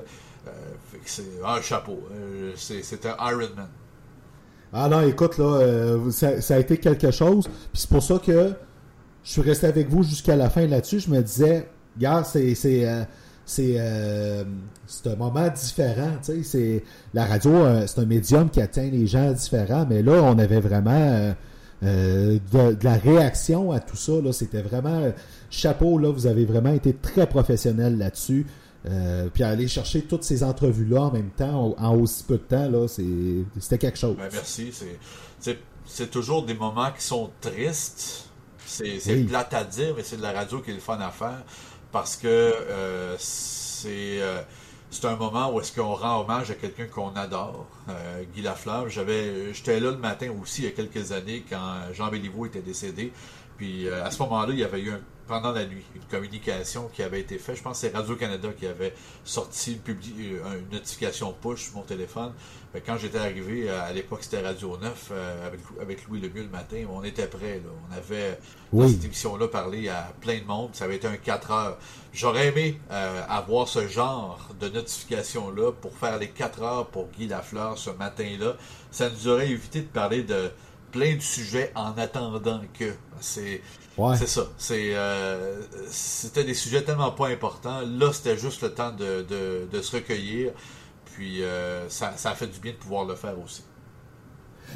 c'est 1.04 1.24
un 1.44 1.60
chapeau. 1.60 2.00
c'est 2.56 3.06
un 3.06 3.16
Ironman. 3.30 3.68
Ah 4.72 4.88
non, 4.88 5.00
écoute, 5.00 5.36
là, 5.38 5.98
ça, 6.12 6.54
a 6.54 6.58
été 6.58 6.78
quelque 6.78 7.10
chose. 7.10 7.48
Puis 7.48 7.82
c'est 7.82 7.90
pour 7.90 8.04
ça 8.04 8.20
que 8.24 8.52
je 9.24 9.30
suis 9.30 9.42
resté 9.42 9.66
avec 9.66 9.88
vous 9.88 10.04
jusqu'à 10.04 10.36
la 10.36 10.48
fin 10.48 10.64
là-dessus. 10.66 11.00
Je 11.00 11.10
me 11.10 11.20
disais, 11.22 11.68
gars, 11.98 12.22
c'est 12.22 12.54
euh, 13.58 14.44
c'est 14.86 15.06
un 15.08 15.16
moment 15.16 15.48
différent. 15.48 16.16
C'est 16.42 16.84
la 17.14 17.26
radio, 17.26 17.52
euh, 17.52 17.86
c'est 17.86 18.00
un 18.00 18.06
médium 18.06 18.50
qui 18.50 18.60
atteint 18.60 18.88
les 18.88 19.06
gens 19.06 19.32
différents, 19.32 19.86
mais 19.88 20.02
là, 20.02 20.22
on 20.22 20.38
avait 20.38 20.60
vraiment 20.60 21.34
euh, 21.82 22.38
de, 22.52 22.84
la 22.84 22.94
réaction 22.94 23.72
à 23.72 23.80
tout 23.80 23.96
ça. 23.96 24.12
C'était 24.32 24.62
vraiment 24.62 25.12
chapeau. 25.50 25.98
Là, 25.98 26.10
vous 26.10 26.26
avez 26.26 26.44
vraiment 26.44 26.72
été 26.72 26.92
très 26.92 27.26
professionnel 27.26 27.98
là-dessus. 27.98 28.46
puis 29.34 29.42
aller 29.42 29.68
chercher 29.68 30.02
toutes 30.02 30.24
ces 30.24 30.42
entrevues-là 30.42 31.02
en 31.02 31.12
même 31.12 31.30
temps, 31.30 31.74
en, 31.78 31.96
aussi 31.96 32.24
peu 32.24 32.38
de 32.38 32.42
temps, 32.42 32.86
c'était 33.58 33.78
quelque 33.78 33.98
chose. 33.98 34.16
Ben, 34.16 34.28
merci. 34.32 34.72
C'est 35.86 36.10
toujours 36.10 36.44
des 36.44 36.54
moments 36.54 36.90
qui 36.96 37.02
sont 37.02 37.30
tristes. 37.40 38.26
C'est 38.64 39.26
plate 39.28 39.52
à 39.52 39.64
dire, 39.64 39.94
mais 39.96 40.04
c'est 40.04 40.16
de 40.16 40.22
la 40.22 40.30
radio 40.30 40.60
qui 40.60 40.70
est 40.70 40.74
le 40.74 40.80
fun 40.80 41.00
à 41.00 41.10
faire 41.10 41.42
parce 41.92 42.16
que 42.16 42.26
euh, 42.28 43.16
c'est 43.18 44.20
euh, 44.20 44.42
c'est 44.90 45.04
un 45.06 45.16
moment 45.16 45.52
où 45.52 45.60
est-ce 45.60 45.72
qu'on 45.72 45.94
rend 45.94 46.20
hommage 46.20 46.50
à 46.50 46.54
quelqu'un 46.54 46.86
qu'on 46.86 47.14
adore, 47.14 47.66
euh, 47.88 48.24
Guy 48.34 48.42
Lafleur. 48.42 48.88
J'avais, 48.88 49.54
j'étais 49.54 49.78
là 49.78 49.92
le 49.92 49.96
matin 49.96 50.32
aussi 50.42 50.62
il 50.62 50.64
y 50.64 50.68
a 50.68 50.72
quelques 50.72 51.12
années 51.12 51.44
quand 51.48 51.76
Jean 51.92 52.08
Béliveau 52.08 52.46
était 52.46 52.60
décédé. 52.60 53.12
Puis 53.56 53.88
à 53.88 54.10
ce 54.10 54.20
moment-là, 54.22 54.52
il 54.52 54.58
y 54.58 54.64
avait 54.64 54.80
eu 54.80 54.90
un 54.90 55.00
pendant 55.30 55.52
la 55.52 55.64
nuit, 55.64 55.84
une 55.94 56.02
communication 56.10 56.90
qui 56.92 57.04
avait 57.04 57.20
été 57.20 57.38
faite. 57.38 57.54
Je 57.56 57.62
pense 57.62 57.80
que 57.80 57.86
c'est 57.86 57.96
Radio-Canada 57.96 58.48
qui 58.58 58.66
avait 58.66 58.92
sorti 59.22 59.78
une, 59.86 59.94
euh, 59.94 60.58
une 60.58 60.76
notification 60.76 61.32
push 61.32 61.66
sur 61.66 61.76
mon 61.76 61.82
téléphone. 61.82 62.32
quand 62.84 62.98
j'étais 62.98 63.18
arrivé, 63.18 63.70
à 63.70 63.92
l'époque 63.92 64.24
c'était 64.24 64.40
Radio 64.40 64.76
9, 64.76 65.08
euh, 65.12 65.46
avec, 65.46 65.60
avec 65.80 66.08
Louis 66.08 66.20
Lemieux 66.20 66.42
le 66.42 66.48
matin, 66.48 66.84
on 66.92 67.04
était 67.04 67.28
prêts. 67.28 67.62
On 67.88 67.96
avait, 67.96 68.40
dans 68.72 68.88
cette 68.88 69.04
émission-là, 69.04 69.46
parlé 69.46 69.88
à 69.88 70.12
plein 70.20 70.40
de 70.40 70.44
monde. 70.44 70.70
Ça 70.72 70.86
avait 70.86 70.96
été 70.96 71.06
un 71.06 71.16
4 71.16 71.50
heures. 71.52 71.78
J'aurais 72.12 72.48
aimé 72.48 72.80
euh, 72.90 73.22
avoir 73.28 73.68
ce 73.68 73.86
genre 73.86 74.48
de 74.60 74.68
notification-là 74.68 75.70
pour 75.80 75.96
faire 75.96 76.18
les 76.18 76.30
4 76.30 76.62
heures 76.62 76.86
pour 76.88 77.08
Guy 77.16 77.28
Lafleur 77.28 77.78
ce 77.78 77.90
matin-là. 77.90 78.56
Ça 78.90 79.08
nous 79.08 79.28
aurait 79.28 79.48
évité 79.48 79.82
de 79.82 79.86
parler 79.86 80.24
de 80.24 80.50
plein 80.90 81.16
de 81.16 81.20
sujets 81.20 81.72
en 81.74 81.92
attendant 81.96 82.60
que. 82.78 82.92
C'est 83.20 83.60
c'est 84.16 84.28
ça. 84.28 84.42
Euh, 84.70 85.60
c'était 85.88 86.44
des 86.44 86.54
sujets 86.54 86.82
tellement 86.82 87.10
pas 87.10 87.28
importants. 87.28 87.80
Là, 87.80 88.12
c'était 88.12 88.36
juste 88.36 88.62
le 88.62 88.72
temps 88.72 88.92
de, 88.92 89.80
se 89.80 89.96
recueillir. 89.96 90.52
Puis 91.14 91.42
euh, 91.42 91.88
ça, 91.88 92.12
a 92.24 92.34
fait 92.34 92.46
du 92.46 92.60
bien 92.60 92.72
de 92.72 92.76
pouvoir 92.76 93.04
le 93.04 93.14
faire 93.14 93.38
aussi. 93.42 93.62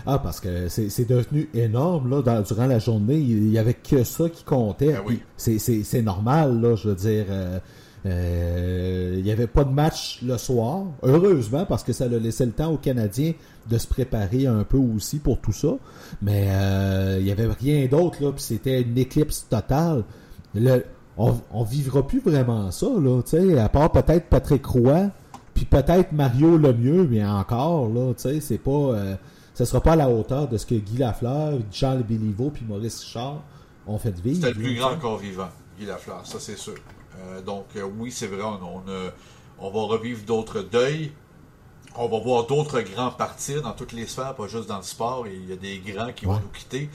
Ah, 0.06 0.18
parce 0.18 0.40
que 0.40 0.68
c'est 0.68 1.08
devenu 1.08 1.48
énorme 1.54 2.10
là, 2.10 2.42
durant 2.42 2.66
la 2.66 2.78
journée. 2.78 3.16
Il 3.16 3.44
n'y 3.44 3.58
avait 3.58 3.74
que 3.74 4.02
ça 4.04 4.28
qui 4.28 4.44
comptait. 4.44 4.94
Ben 5.06 5.18
c'est 5.36 6.02
normal, 6.02 6.60
là, 6.60 6.74
je 6.74 6.88
veux 6.88 6.96
dire. 6.96 7.26
Euh, 7.28 7.58
il 8.04 9.22
n'y 9.22 9.30
avait 9.30 9.46
pas 9.46 9.64
de 9.64 9.70
match 9.70 10.20
le 10.22 10.36
soir, 10.36 10.84
heureusement, 11.02 11.64
parce 11.64 11.82
que 11.82 11.92
ça 11.92 12.04
a 12.04 12.08
laissé 12.08 12.44
le 12.44 12.52
temps 12.52 12.70
aux 12.70 12.76
Canadiens 12.76 13.32
de 13.70 13.78
se 13.78 13.86
préparer 13.86 14.46
un 14.46 14.64
peu 14.64 14.76
aussi 14.76 15.18
pour 15.18 15.40
tout 15.40 15.52
ça. 15.52 15.74
Mais 16.20 16.48
euh, 16.50 17.16
il 17.18 17.24
n'y 17.24 17.32
avait 17.32 17.46
rien 17.46 17.86
d'autre, 17.86 18.22
là, 18.22 18.32
puis 18.32 18.42
c'était 18.42 18.82
une 18.82 18.98
éclipse 18.98 19.46
totale. 19.48 20.04
on, 21.16 21.34
on 21.50 21.64
vivra 21.64 22.06
plus 22.06 22.20
vraiment 22.20 22.70
ça, 22.70 22.86
là, 22.86 23.22
tu 23.22 23.58
à 23.58 23.68
part 23.68 23.90
peut-être 23.90 24.26
Patrick 24.26 24.66
Roy, 24.66 25.08
puis 25.54 25.64
peut-être 25.64 26.12
Mario 26.12 26.58
Lemieux, 26.58 27.08
mais 27.10 27.24
encore, 27.24 27.88
là, 27.88 28.12
tu 28.14 28.22
sais, 28.22 28.40
c'est 28.40 28.58
pas... 28.58 28.70
Euh, 28.70 29.14
ça 29.54 29.64
sera 29.64 29.80
pas 29.80 29.92
à 29.92 29.96
la 29.96 30.10
hauteur 30.10 30.48
de 30.48 30.58
ce 30.58 30.66
que 30.66 30.74
Guy 30.74 30.98
Lafleur, 30.98 31.60
Charles 31.70 32.02
Béliveau, 32.02 32.50
puis 32.50 32.64
Maurice 32.68 33.04
Richard 33.04 33.40
ont 33.86 33.98
fait 33.98 34.18
vivre. 34.18 34.44
C'était 34.44 34.58
le 34.58 34.64
plus 34.64 34.74
grand 34.74 34.98
corps 34.98 35.18
vivant, 35.18 35.48
Guy 35.78 35.86
Lafleur, 35.86 36.26
ça 36.26 36.40
c'est 36.40 36.58
sûr. 36.58 36.74
Euh, 37.18 37.40
donc 37.40 37.66
euh, 37.76 37.82
oui, 37.82 38.10
c'est 38.10 38.26
vrai, 38.26 38.42
on, 38.42 38.82
on, 39.58 39.70
va 39.70 39.80
revivre 39.82 40.24
d'autres 40.24 40.62
deuils, 40.62 41.12
on 41.96 42.08
va 42.08 42.18
voir 42.18 42.46
d'autres 42.46 42.80
grands 42.80 43.10
partir 43.10 43.62
dans 43.62 43.72
toutes 43.72 43.92
les 43.92 44.06
sphères, 44.06 44.34
pas 44.34 44.48
juste 44.48 44.68
dans 44.68 44.78
le 44.78 44.82
sport. 44.82 45.26
Il 45.26 45.48
y 45.48 45.52
a 45.52 45.56
des 45.56 45.78
grands 45.78 46.12
qui 46.12 46.26
vont 46.26 46.40
nous 46.40 46.48
quitter. 46.48 46.90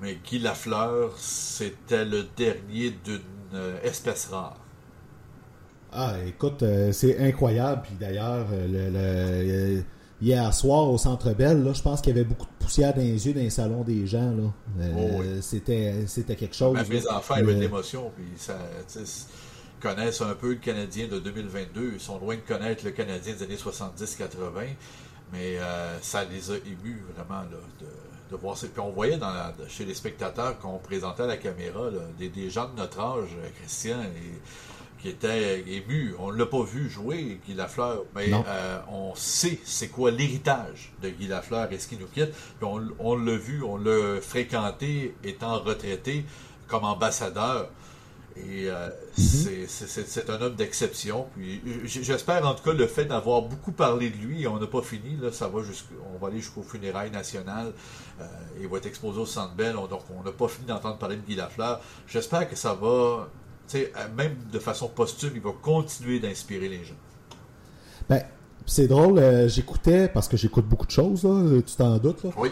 Mais 0.00 0.18
Guy 0.24 0.38
Lafleur, 0.38 1.12
c'était 1.16 2.04
le 2.04 2.24
dernier 2.36 2.90
d'une 3.04 3.20
euh, 3.54 3.82
espèce 3.82 4.26
rare. 4.26 4.56
Ah, 5.92 6.14
écoute, 6.26 6.62
euh, 6.62 6.92
c'est 6.92 7.18
incroyable. 7.18 7.82
Puis 7.82 7.96
d'ailleurs, 7.98 8.46
euh, 8.52 9.76
le, 9.76 9.82
hier 10.20 10.52
soir 10.54 10.90
au 10.90 10.98
Centre 10.98 11.32
Bell, 11.32 11.70
je 11.74 11.82
pense 11.82 12.00
qu'il 12.00 12.16
y 12.16 12.18
avait 12.18 12.28
beaucoup 12.28 12.46
de 12.46 12.64
poussière 12.64 12.94
dans 12.94 13.00
les 13.00 13.26
yeux 13.26 13.32
dans 13.32 13.40
les 13.40 13.50
salons 13.50 13.82
des 13.82 14.06
gens. 14.06 14.32
Là. 14.32 14.84
Oh 14.96 15.22
c'était, 15.40 16.06
c'était 16.06 16.36
quelque 16.36 16.56
chose. 16.56 16.76
mes 16.88 17.08
enfants 17.08 17.34
avaient 17.34 17.54
de 17.54 17.60
l'émotion. 17.60 18.10
Puis 18.16 18.26
ça, 18.36 18.56
connaissent 19.80 20.22
un 20.22 20.34
peu 20.34 20.50
le 20.50 20.56
Canadien 20.56 21.06
de 21.06 21.18
2022. 21.18 21.92
Ils 21.94 22.00
sont 22.00 22.18
loin 22.18 22.34
de 22.34 22.40
connaître 22.40 22.84
le 22.84 22.90
Canadien 22.90 23.34
des 23.34 23.42
années 23.44 23.56
70-80. 23.56 24.26
Mais 25.32 25.58
ça 26.02 26.24
les 26.24 26.50
a 26.50 26.56
émus 26.56 27.04
vraiment 27.14 27.42
là, 27.42 27.58
de, 27.80 27.86
de 28.30 28.36
voir 28.36 28.56
Puis 28.56 28.70
on 28.78 28.90
voyait 28.90 29.16
dans 29.16 29.32
chez 29.68 29.84
les 29.84 29.94
spectateurs 29.94 30.58
qu'on 30.58 30.78
présentait 30.78 31.22
à 31.22 31.26
la 31.26 31.36
caméra 31.36 31.90
des, 32.18 32.50
gens 32.50 32.68
de 32.68 32.76
notre 32.76 33.00
âge, 33.00 33.30
euh, 33.38 33.48
Christian, 33.60 33.98
qui 35.00 35.08
étaient 35.08 35.64
émus. 35.66 36.14
On 36.18 36.32
ne 36.32 36.38
l'a 36.38 36.46
pas 36.46 36.62
vu 36.62 36.88
jouer, 36.88 37.40
Guy 37.46 37.54
Lafleur, 37.54 38.04
mais 38.14 38.30
euh, 38.32 38.78
on 38.90 39.14
sait 39.14 39.58
c'est 39.64 39.88
quoi 39.88 40.10
l'héritage 40.10 40.92
de 41.02 41.10
Guy 41.10 41.28
Lafleur 41.28 41.72
et 41.72 41.78
ce 41.78 41.88
qui 41.88 41.96
nous 41.96 42.06
quitte. 42.06 42.32
Puis 42.32 42.68
on, 42.98 43.16
l'a 43.16 43.36
vu, 43.36 43.62
on 43.62 43.76
l'a 43.76 44.20
fréquenté 44.20 45.14
étant 45.24 45.58
retraité 45.58 46.24
comme 46.66 46.84
ambassadeur. 46.84 47.70
Et 48.36 48.70
euh, 48.70 48.88
mhm. 49.16 49.66
c'est 49.66 50.30
un 50.30 50.40
homme 50.40 50.54
d'exception. 50.54 51.26
Puis 51.34 51.60
j'espère 51.86 52.46
en 52.46 52.54
tout 52.54 52.62
cas 52.62 52.72
le 52.72 52.86
fait 52.86 53.04
d'avoir 53.04 53.42
beaucoup 53.42 53.72
parlé 53.72 54.10
de 54.10 54.16
lui, 54.16 54.46
on 54.46 54.58
n'a 54.58 54.66
pas 54.66 54.82
fini, 54.82 55.16
là, 55.20 55.32
ça 55.32 55.48
va 55.48 55.60
on 56.14 56.18
va 56.18 56.28
aller 56.28 56.40
jusqu'au 56.40 56.62
funérailles 56.62 57.10
national. 57.10 57.72
Euh, 58.20 58.24
il 58.60 58.68
va 58.68 58.78
être 58.78 58.86
exposé 58.86 59.18
au 59.18 59.26
Centre 59.26 59.54
Bell, 59.54 59.74
donc 59.74 60.02
on 60.16 60.22
n'a 60.22 60.32
pas 60.32 60.48
fini 60.48 60.66
d'entendre 60.66 60.98
parler 60.98 61.16
de 61.16 61.22
Guy 61.22 61.34
Lafleur. 61.34 61.80
J'espère 62.06 62.48
que 62.48 62.54
ça 62.54 62.74
va, 62.74 62.86
euh, 62.86 63.24
même 64.16 64.36
de 64.52 64.58
façon 64.58 64.88
posthume, 64.88 65.32
il 65.34 65.40
va 65.40 65.52
continuer 65.62 66.20
d'inspirer 66.20 66.68
les 66.68 66.84
gens. 66.84 66.94
Ben, 68.08 68.22
c'est 68.66 68.86
drôle, 68.86 69.20
j'écoutais, 69.48 70.08
parce 70.08 70.28
que 70.28 70.36
j'écoute 70.36 70.66
beaucoup 70.66 70.86
de 70.86 70.90
choses, 70.90 71.26
tu 71.66 71.74
t'en 71.76 71.96
doutes. 71.98 72.24
Là. 72.24 72.30
Oui. 72.36 72.50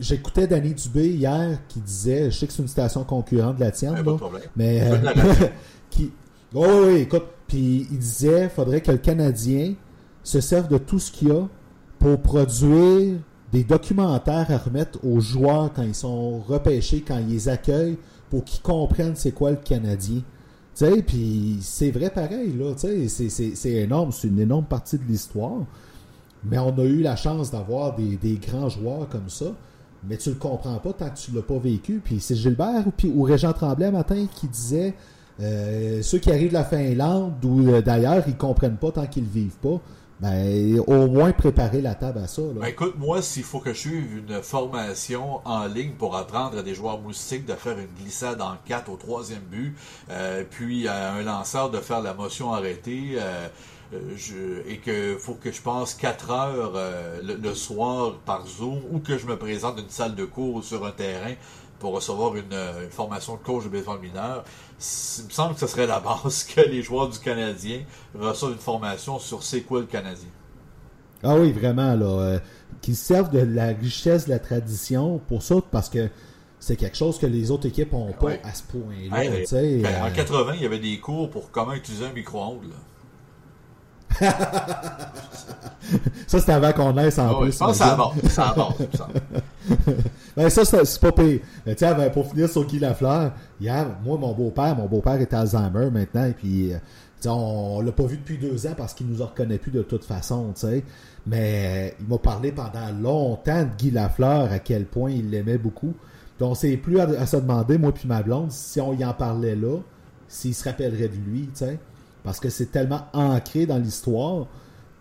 J'écoutais 0.00 0.46
Danny 0.46 0.72
Dubé 0.72 1.10
hier 1.10 1.58
qui 1.68 1.78
disait, 1.78 2.30
je 2.30 2.38
sais 2.38 2.46
que 2.46 2.54
c'est 2.54 2.62
une 2.62 2.68
station 2.68 3.04
concurrente 3.04 3.56
de 3.56 3.60
la 3.60 3.70
tienne, 3.70 4.02
là, 4.02 4.16
mais 4.56 4.80
euh, 4.80 4.96
qui, 5.90 6.10
oh, 6.54 6.84
oui, 6.86 7.00
écoute, 7.02 7.26
puis 7.46 7.86
il 7.90 7.98
disait, 7.98 8.48
faudrait 8.48 8.80
que 8.80 8.90
le 8.90 8.96
Canadien 8.96 9.74
se 10.24 10.40
serve 10.40 10.68
de 10.68 10.78
tout 10.78 10.98
ce 10.98 11.12
qu'il 11.12 11.28
y 11.28 11.32
a 11.32 11.46
pour 11.98 12.18
produire 12.22 13.18
des 13.52 13.62
documentaires 13.62 14.46
à 14.48 14.56
remettre 14.56 14.98
aux 15.04 15.20
joueurs 15.20 15.70
quand 15.74 15.82
ils 15.82 15.94
sont 15.94 16.38
repêchés, 16.40 17.04
quand 17.06 17.18
ils 17.18 17.28
les 17.28 17.48
accueillent, 17.50 17.98
pour 18.30 18.44
qu'ils 18.44 18.62
comprennent 18.62 19.16
c'est 19.16 19.32
quoi 19.32 19.50
le 19.50 19.56
Canadien. 19.56 20.22
Tu 20.74 20.86
sais, 20.86 21.02
puis 21.02 21.58
c'est 21.60 21.90
vrai 21.90 22.10
pareil, 22.10 22.54
là, 22.56 22.74
tu 22.74 23.08
sais, 23.08 23.28
c'est 23.28 23.70
énorme, 23.72 24.12
c'est 24.12 24.28
une 24.28 24.40
énorme 24.40 24.64
partie 24.64 24.96
de 24.96 25.04
l'histoire. 25.04 25.64
Mais 26.44 26.58
on 26.58 26.78
a 26.78 26.84
eu 26.84 27.02
la 27.02 27.16
chance 27.16 27.50
d'avoir 27.50 27.96
des, 27.96 28.38
grands 28.40 28.68
joueurs 28.68 29.08
comme 29.08 29.28
ça 29.28 29.46
mais 30.08 30.16
tu 30.16 30.30
le 30.30 30.36
comprends 30.36 30.78
pas 30.78 30.94
tant 30.94 31.10
que 31.10 31.18
tu 31.18 31.30
l'as 31.32 31.42
pas 31.42 31.58
vécu. 31.58 32.00
Puis 32.02 32.20
c'est 32.20 32.34
Gilbert 32.34 32.84
ou, 32.86 33.06
ou 33.14 33.22
Régent 33.22 33.52
Tremblay 33.52 33.90
matin 33.90 34.26
qui 34.34 34.48
disait 34.48 34.94
euh, 35.40 36.02
ceux 36.02 36.18
qui 36.18 36.30
arrivent 36.30 36.48
de 36.48 36.54
la 36.54 36.64
Finlande 36.64 37.44
ou 37.44 37.68
euh, 37.70 37.80
d'ailleurs, 37.80 38.22
ils 38.26 38.36
comprennent 38.36 38.76
pas 38.76 38.92
tant 38.92 39.06
qu'ils 39.06 39.24
vivent 39.24 39.56
pas. 39.62 39.80
Ben, 40.20 40.78
au 40.86 41.06
moins 41.06 41.32
préparer 41.32 41.80
la 41.80 41.94
table 41.94 42.18
à 42.18 42.26
ça. 42.26 42.42
Ben, 42.54 42.66
écoute, 42.66 42.94
moi, 42.98 43.22
s'il 43.22 43.42
faut 43.42 43.58
que 43.58 43.72
je 43.72 43.78
suive 43.78 44.18
une 44.18 44.42
formation 44.42 45.40
en 45.46 45.64
ligne 45.66 45.92
pour 45.92 46.14
apprendre 46.14 46.58
à 46.58 46.62
des 46.62 46.74
joueurs 46.74 47.00
moustiques 47.00 47.46
de 47.46 47.54
faire 47.54 47.78
une 47.78 47.88
glissade 48.02 48.42
en 48.42 48.56
4 48.66 48.90
au 48.90 48.96
troisième 48.96 49.42
but, 49.42 49.74
euh, 50.10 50.44
puis 50.48 50.88
à 50.88 51.14
un 51.14 51.22
lanceur 51.22 51.70
de 51.70 51.78
faire 51.78 52.02
la 52.02 52.12
motion 52.12 52.52
arrêtée, 52.52 53.16
euh, 53.16 53.48
et 54.68 54.76
que 54.78 55.16
faut 55.18 55.34
que 55.34 55.50
je 55.50 55.62
passe 55.62 55.94
4 55.94 56.30
heures 56.30 56.72
euh, 56.76 57.20
le, 57.22 57.54
soir 57.54 58.14
par 58.26 58.46
Zoom 58.46 58.80
ou 58.92 58.98
que 58.98 59.16
je 59.16 59.26
me 59.26 59.36
présente 59.36 59.76
dans 59.76 59.82
une 59.82 59.88
salle 59.88 60.14
de 60.14 60.24
cours 60.26 60.62
sur 60.62 60.86
un 60.86 60.92
terrain 60.92 61.32
pour 61.80 61.94
recevoir 61.94 62.36
une, 62.36 62.52
euh, 62.52 62.88
formation 62.90 63.34
de 63.34 63.40
coach 63.40 63.64
de 63.64 63.68
baseball 63.68 63.98
mineur, 64.00 64.44
il 64.78 65.24
me 65.24 65.30
semble 65.30 65.54
que 65.54 65.60
ce 65.60 65.66
serait 65.66 65.88
la 65.88 65.98
base 65.98 66.44
que 66.44 66.60
les 66.60 66.82
joueurs 66.82 67.08
du 67.08 67.18
Canadien 67.18 67.80
reçoivent 68.16 68.52
une 68.52 68.58
formation 68.58 69.18
sur 69.18 69.42
c'est 69.42 69.62
quoi 69.62 69.80
le 69.80 69.86
Canadien. 69.86 70.28
Ah 71.24 71.34
oui, 71.34 71.52
vraiment, 71.52 71.96
là. 71.96 72.38
qu'ils 72.80 72.96
servent 72.96 73.30
de 73.30 73.40
la 73.40 73.68
richesse 73.68 74.26
de 74.26 74.30
la 74.30 74.38
tradition 74.38 75.20
pour 75.28 75.42
ça, 75.42 75.56
parce 75.70 75.90
que 75.90 76.08
c'est 76.60 76.76
quelque 76.76 76.96
chose 76.96 77.18
que 77.18 77.26
les 77.26 77.50
autres 77.50 77.66
équipes 77.66 77.92
n'ont 77.92 78.12
pas 78.12 78.32
à 78.44 78.54
ce 78.54 78.62
point-là. 78.64 80.06
en 80.06 80.10
80, 80.10 80.54
il 80.54 80.62
y 80.62 80.66
avait 80.66 80.78
des 80.78 80.98
cours 80.98 81.28
pour 81.30 81.50
comment 81.50 81.72
utiliser 81.72 82.06
un 82.06 82.12
micro-ondes 82.12 82.72
ça, 86.26 86.38
c'était 86.38 86.52
avant 86.52 86.72
qu'on 86.72 86.92
naisse 86.92 87.18
en 87.18 87.40
plus. 87.40 87.52
Je 87.52 87.58
pense 87.58 87.76
ça 87.76 87.96
va. 87.96 88.10
Ça 88.28 88.54
va. 88.56 88.68
ben, 90.36 90.50
ça, 90.50 90.64
c'est 90.64 91.00
pas 91.00 91.12
pire. 91.12 91.40
Tu 91.66 91.74
sais, 91.76 92.10
pour 92.12 92.30
finir 92.30 92.48
sur 92.48 92.64
Guy 92.64 92.78
Lafleur, 92.78 93.32
hier, 93.60 93.86
moi, 94.04 94.18
mon 94.18 94.32
beau-père, 94.32 94.76
mon 94.76 94.86
beau-père 94.86 95.20
est 95.20 95.32
Alzheimer 95.32 95.90
maintenant, 95.90 96.24
et 96.24 96.32
puis, 96.32 96.72
euh, 96.72 96.78
on, 97.26 97.80
l'a 97.80 97.92
pas 97.92 98.04
vu 98.04 98.16
depuis 98.16 98.38
deux 98.38 98.66
ans 98.66 98.74
parce 98.76 98.94
qu'il 98.94 99.06
nous 99.06 99.22
en 99.22 99.26
reconnaît 99.26 99.58
plus 99.58 99.72
de 99.72 99.82
toute 99.82 100.04
façon, 100.04 100.52
tu 100.54 100.60
sais. 100.62 100.84
Mais 101.26 101.94
il 102.00 102.06
m'a 102.06 102.18
parlé 102.18 102.52
pendant 102.52 102.90
longtemps 103.00 103.62
de 103.64 103.70
Guy 103.76 103.90
Lafleur, 103.90 104.52
à 104.52 104.58
quel 104.58 104.86
point 104.86 105.10
il 105.10 105.30
l'aimait 105.30 105.58
beaucoup. 105.58 105.94
Puis 106.36 106.46
on 106.46 106.54
s'est 106.54 106.78
plus 106.78 106.98
à, 106.98 107.26
se 107.26 107.36
demander, 107.36 107.76
moi 107.76 107.92
puis 107.92 108.08
ma 108.08 108.22
blonde, 108.22 108.50
si 108.50 108.80
on 108.80 108.94
y 108.94 109.04
en 109.04 109.12
parlait 109.12 109.56
là, 109.56 109.76
s'il 110.26 110.54
se 110.54 110.64
rappellerait 110.64 111.08
de 111.08 111.16
lui, 111.16 111.42
tu 111.48 111.64
sais 111.66 111.78
parce 112.22 112.40
que 112.40 112.48
c'est 112.48 112.66
tellement 112.66 113.02
ancré 113.12 113.66
dans 113.66 113.78
l'histoire 113.78 114.46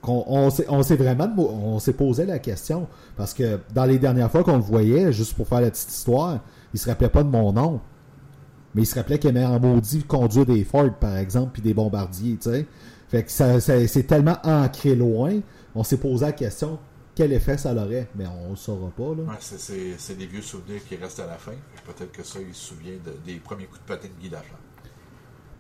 qu'on 0.02 0.24
on 0.28 0.84
s'est 0.84 0.96
vraiment 0.96 1.30
on 1.38 1.80
s'est 1.80 1.94
posé 1.94 2.26
la 2.26 2.40
question. 2.40 2.88
Parce 3.18 3.34
que 3.34 3.60
dans 3.74 3.86
les 3.86 4.00
dernières 4.00 4.32
fois 4.32 4.44
qu'on 4.44 4.58
le 4.58 4.64
voyait 4.64 5.12
juste 5.12 5.34
pour 5.34 5.48
faire 5.48 5.62
la 5.62 5.72
petite 5.72 5.90
histoire 5.90 6.40
il 6.74 6.80
se 6.80 6.88
rappelait 6.88 7.10
pas 7.10 7.24
de 7.24 7.30
mon 7.30 7.52
nom. 7.52 7.82
Mais 8.76 8.84
il 8.84 8.86
se 8.86 8.96
rappelait 8.96 9.18
qu'il 9.18 9.32
aimait 9.32 9.46
en 9.46 9.60
maudit 9.60 10.04
conduire 10.04 10.46
des 10.46 10.64
Ford 10.64 10.94
par 11.00 11.18
exemple 11.18 11.52
puis 11.54 11.62
des 11.62 11.74
bombardiers 11.74 12.38
fait 13.10 13.26
c'est 13.28 14.04
tellement 14.08 14.38
ancré 14.44 14.94
loin 14.96 15.40
on 15.74 15.84
s'est 15.84 15.98
posé 15.98 16.26
la 16.26 16.32
question 16.32 16.78
quel 17.16 17.34
effet 17.34 17.58
ça 17.58 17.74
aurait 17.74 18.08
mais 18.16 18.26
on 18.28 18.52
le 18.52 18.56
saura 18.56 18.92
pas 18.92 19.16
là. 19.16 19.24
c'est 19.40 20.18
des 20.18 20.28
vieux 20.28 20.44
souvenirs 20.44 20.82
qui 20.88 20.96
restent 20.96 21.20
à 21.20 21.26
la 21.26 21.38
fin. 21.38 21.54
Peut-être 21.86 22.12
que 22.12 22.24
ça 22.24 22.40
il 22.40 22.54
se 22.54 22.68
souvient 22.68 22.94
des 23.26 23.36
premiers 23.38 23.66
coups 23.66 23.82
de 23.82 23.86
patin 23.86 24.08
de 24.08 24.22
Guy 24.22 24.30
Lafleur 24.30 24.59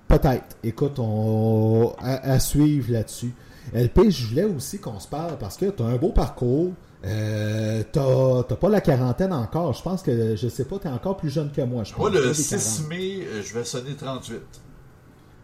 Peut-être. 0.09 0.57
Écoute, 0.63 0.97
on 0.97 1.93
à, 1.99 2.39
suivre 2.39 2.91
là-dessus. 2.91 3.31
LP, 3.73 4.09
je 4.09 4.27
voulais 4.27 4.43
aussi 4.43 4.79
qu'on 4.79 4.99
se 4.99 5.07
parle 5.07 5.37
parce 5.37 5.55
que 5.55 5.67
tu 5.67 5.83
as 5.83 5.85
un 5.85 5.97
beau 5.97 6.09
parcours. 6.09 6.71
Euh, 7.05 7.83
t'as 7.91 8.55
pas 8.55 8.69
la 8.69 8.81
quarantaine 8.81 9.31
encore. 9.31 9.73
Je 9.73 9.83
pense 9.83 10.01
que, 10.01 10.35
je 10.35 10.47
sais 10.47 10.65
pas, 10.65 10.79
tu 10.79 10.87
es 10.87 10.89
encore 10.89 11.15
plus 11.15 11.29
jeune 11.29 11.51
que 11.51 11.61
moi. 11.61 11.83
Je 11.83 11.93
moi, 11.95 12.09
le 12.09 12.33
6 12.33 12.87
mai, 12.89 13.19
euh, 13.21 13.43
je 13.43 13.53
vais 13.53 13.63
sonner 13.63 13.93
38. 13.93 14.41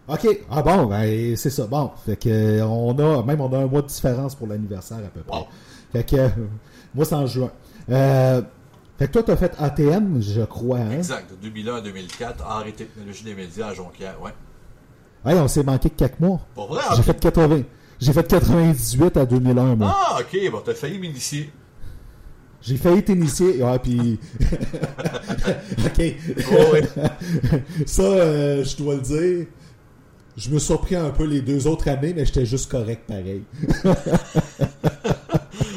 OK. 0.08 0.40
Ah 0.50 0.64
bon, 0.64 0.88
ben, 0.88 1.38
c'est 1.38 1.52
ça. 1.52 1.68
Bon. 1.68 1.92
Fait 2.04 2.16
que, 2.16 2.62
on 2.64 2.98
a, 2.98 3.24
même 3.24 3.42
on 3.42 3.54
a 3.54 3.60
un 3.60 3.68
mois 3.68 3.84
de 3.84 3.88
différence 3.88 4.34
pour 4.34 4.48
l'anniversaire 4.48 4.98
à 4.98 5.10
peu 5.10 5.22
près. 5.22 5.48
Fait 5.92 6.04
que, 6.04 6.30
moi, 6.96 7.06
c'est 7.06 7.14
en 7.16 7.28
juin. 7.28 7.52
Euh, 7.92 8.42
fait 8.98 9.08
que 9.08 9.12
toi, 9.12 9.22
tu 9.22 9.32
as 9.32 9.38
fait 9.38 9.54
ATM, 9.60 10.22
je 10.22 10.42
crois. 10.42 10.80
Hein? 10.80 10.92
Exact. 10.92 11.30
De 11.30 11.36
2001 11.36 11.76
à 11.76 11.82
2004, 11.82 12.44
art 12.44 12.66
et 12.66 12.74
technologie 12.74 13.24
des 13.24 13.36
médias 13.36 13.68
à 13.68 13.74
Jonquière. 13.76 14.20
Ouais. 14.22 14.32
Ouais, 15.26 15.34
on 15.34 15.48
s'est 15.48 15.64
manqué 15.64 15.90
de 15.90 15.96
quelques 15.96 16.20
mois. 16.20 16.40
Pour 16.54 16.68
vrai? 16.68 16.84
J'ai 16.96 17.04
fait 17.04 17.20
80. 17.20 17.64
J'ai 18.00 18.14
fait 18.14 18.28
98 18.28 19.18
à 19.18 19.26
2001, 19.26 19.76
moi. 19.76 19.96
Ah, 19.96 20.20
ok, 20.20 20.52
bon, 20.52 20.62
t'as 20.64 20.74
failli 20.74 21.00
m'initier. 21.00 21.50
J'ai 22.62 22.78
failli 22.78 23.04
t'initier. 23.04 23.64
Ouais, 23.64 23.80
puis. 23.80 24.20
ok. 25.86 26.16
Ça, 27.86 28.04
euh, 28.04 28.64
je 28.64 28.78
dois 28.78 28.96
le 28.96 29.02
dire. 29.02 29.48
Je 30.38 30.50
me 30.50 30.60
suis 30.60 30.68
surpris 30.68 30.96
un 30.96 31.12
peu 31.12 31.24
les 31.24 31.42
deux 31.42 31.66
autres 31.66 31.88
années, 31.88 32.14
mais 32.14 32.26
j'étais 32.26 32.46
juste 32.46 32.70
correct 32.70 33.04
pareil. 33.08 33.44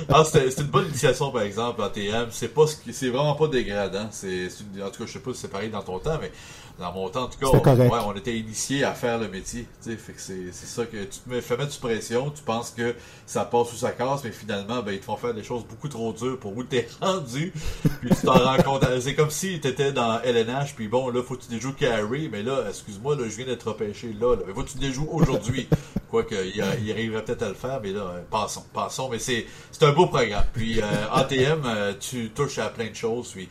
ah, 0.09 0.25
c'est 0.25 0.59
une 0.59 0.65
bonne 0.65 0.87
initiation, 0.87 1.31
par 1.31 1.43
exemple, 1.43 1.81
en 1.81 1.89
TM. 1.89 2.27
C'est 2.31 2.49
pas 2.49 2.67
ce 2.67 2.75
c'est 2.91 3.11
vraiment 3.11 3.37
pas 3.37 3.47
dégradant. 3.47 4.09
C'est, 4.11 4.49
en 4.83 4.91
tout 4.91 4.99
cas, 4.99 5.07
je 5.07 5.13
sais 5.13 5.21
pas 5.21 5.33
si 5.33 5.41
c'est 5.41 5.49
pareil 5.49 5.71
dans 5.71 5.83
ton 5.83 6.01
temps, 6.01 6.19
mais 6.21 6.33
dans 6.79 6.93
mon 6.93 7.09
temps, 7.09 7.25
en 7.25 7.27
tout 7.29 7.39
cas, 7.39 7.47
on, 7.53 7.61
correct. 7.61 7.91
ouais, 7.93 7.99
on 8.07 8.15
était 8.15 8.37
initiés 8.39 8.85
à 8.85 8.93
faire 8.93 9.19
le 9.19 9.29
métier. 9.29 9.67
Fait 9.83 9.97
que 10.13 10.21
c'est 10.21 10.53
c'est 10.53 10.67
ça 10.67 10.85
que 10.87 10.97
tu 10.97 11.19
te 11.19 11.29
mets- 11.29 11.41
fais 11.41 11.57
mettre 11.57 11.73
sous 11.73 11.81
pression, 11.81 12.31
tu 12.31 12.43
penses 12.43 12.71
que 12.71 12.95
ça 13.27 13.45
passe 13.45 13.73
ou 13.73 13.77
ça 13.77 13.91
casse, 13.91 14.23
mais 14.25 14.31
finalement, 14.31 14.81
ben, 14.83 14.93
ils 14.93 15.01
te 15.01 15.05
font 15.05 15.17
faire 15.17 15.35
des 15.35 15.43
choses 15.43 15.65
beaucoup 15.65 15.89
trop 15.89 16.13
dures 16.13 16.39
pour 16.39 16.57
où 16.57 16.63
t'es 16.63 16.89
rendu. 17.01 17.53
Puis 18.01 18.11
tu 18.11 18.27
t'en 18.27 18.33
rends 18.35 18.63
compte. 18.63 18.85
C'est 19.01 19.15
comme 19.15 19.31
si 19.31 19.59
t'étais 19.61 19.93
dans 19.93 20.21
LNH, 20.23 20.75
puis 20.77 20.89
bon, 20.89 21.09
là, 21.11 21.23
faut 21.23 21.35
que 21.35 21.43
tu 21.43 21.51
déjoues 21.51 21.73
Carrie, 21.75 22.29
mais 22.31 22.43
là, 22.43 22.65
excuse-moi, 22.69 23.17
là, 23.17 23.25
je 23.29 23.37
viens 23.37 23.47
d'être 23.47 23.69
repêché 23.69 24.15
là, 24.19 24.37
là. 24.37 24.43
Mais 24.47 24.55
faut 24.55 24.63
que 24.63 24.71
tu 24.71 24.79
déjoues 24.79 25.09
aujourd'hui. 25.11 25.69
Quoique, 26.11 26.35
il, 26.35 26.65
il 26.85 26.91
arriverait 26.93 27.23
peut-être 27.25 27.43
à 27.43 27.49
le 27.49 27.55
faire, 27.55 27.81
mais 27.83 27.93
là, 27.93 28.01
euh, 28.01 28.23
passons, 28.31 28.65
passons. 28.73 29.09
Mais 29.11 29.19
c'est 29.19 29.45
c'est 29.73 29.85
un 29.85 29.93
beau 29.93 30.07
programme. 30.07 30.45
Puis 30.55 30.81
euh, 30.81 30.85
ATM, 31.13 31.63
euh, 31.67 31.93
tu 32.01 32.31
touches 32.31 32.59
à 32.59 32.69
plein 32.71 32.89
de 32.89 32.95
choses. 32.95 33.33
Puis 33.33 33.47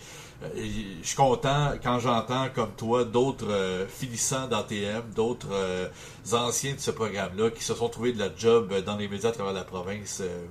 je 0.56 1.08
suis 1.08 1.16
content 1.16 1.72
quand 1.82 2.00
j'entends 2.00 2.48
comme 2.54 2.72
toi 2.78 3.04
d'autres 3.06 3.50
euh, 3.50 3.88
finissants 3.88 4.48
d'ATM, 4.48 5.02
d'autres 5.16 5.48
euh, 5.52 5.88
anciens 6.32 6.76
de 6.76 6.80
ce 6.80 6.92
programme-là 6.92 7.50
qui 7.50 7.64
se 7.64 7.74
sont 7.74 7.90
trouvés 7.90 8.14
de 8.14 8.20
la 8.20 8.30
job 8.38 8.70
euh, 8.72 8.82
dans 8.82 8.98
les 8.98 9.08
médias 9.08 9.30
à 9.30 9.32
travers 9.32 9.54
la 9.54 9.64
province. 9.64 10.22
Euh, 10.22 10.46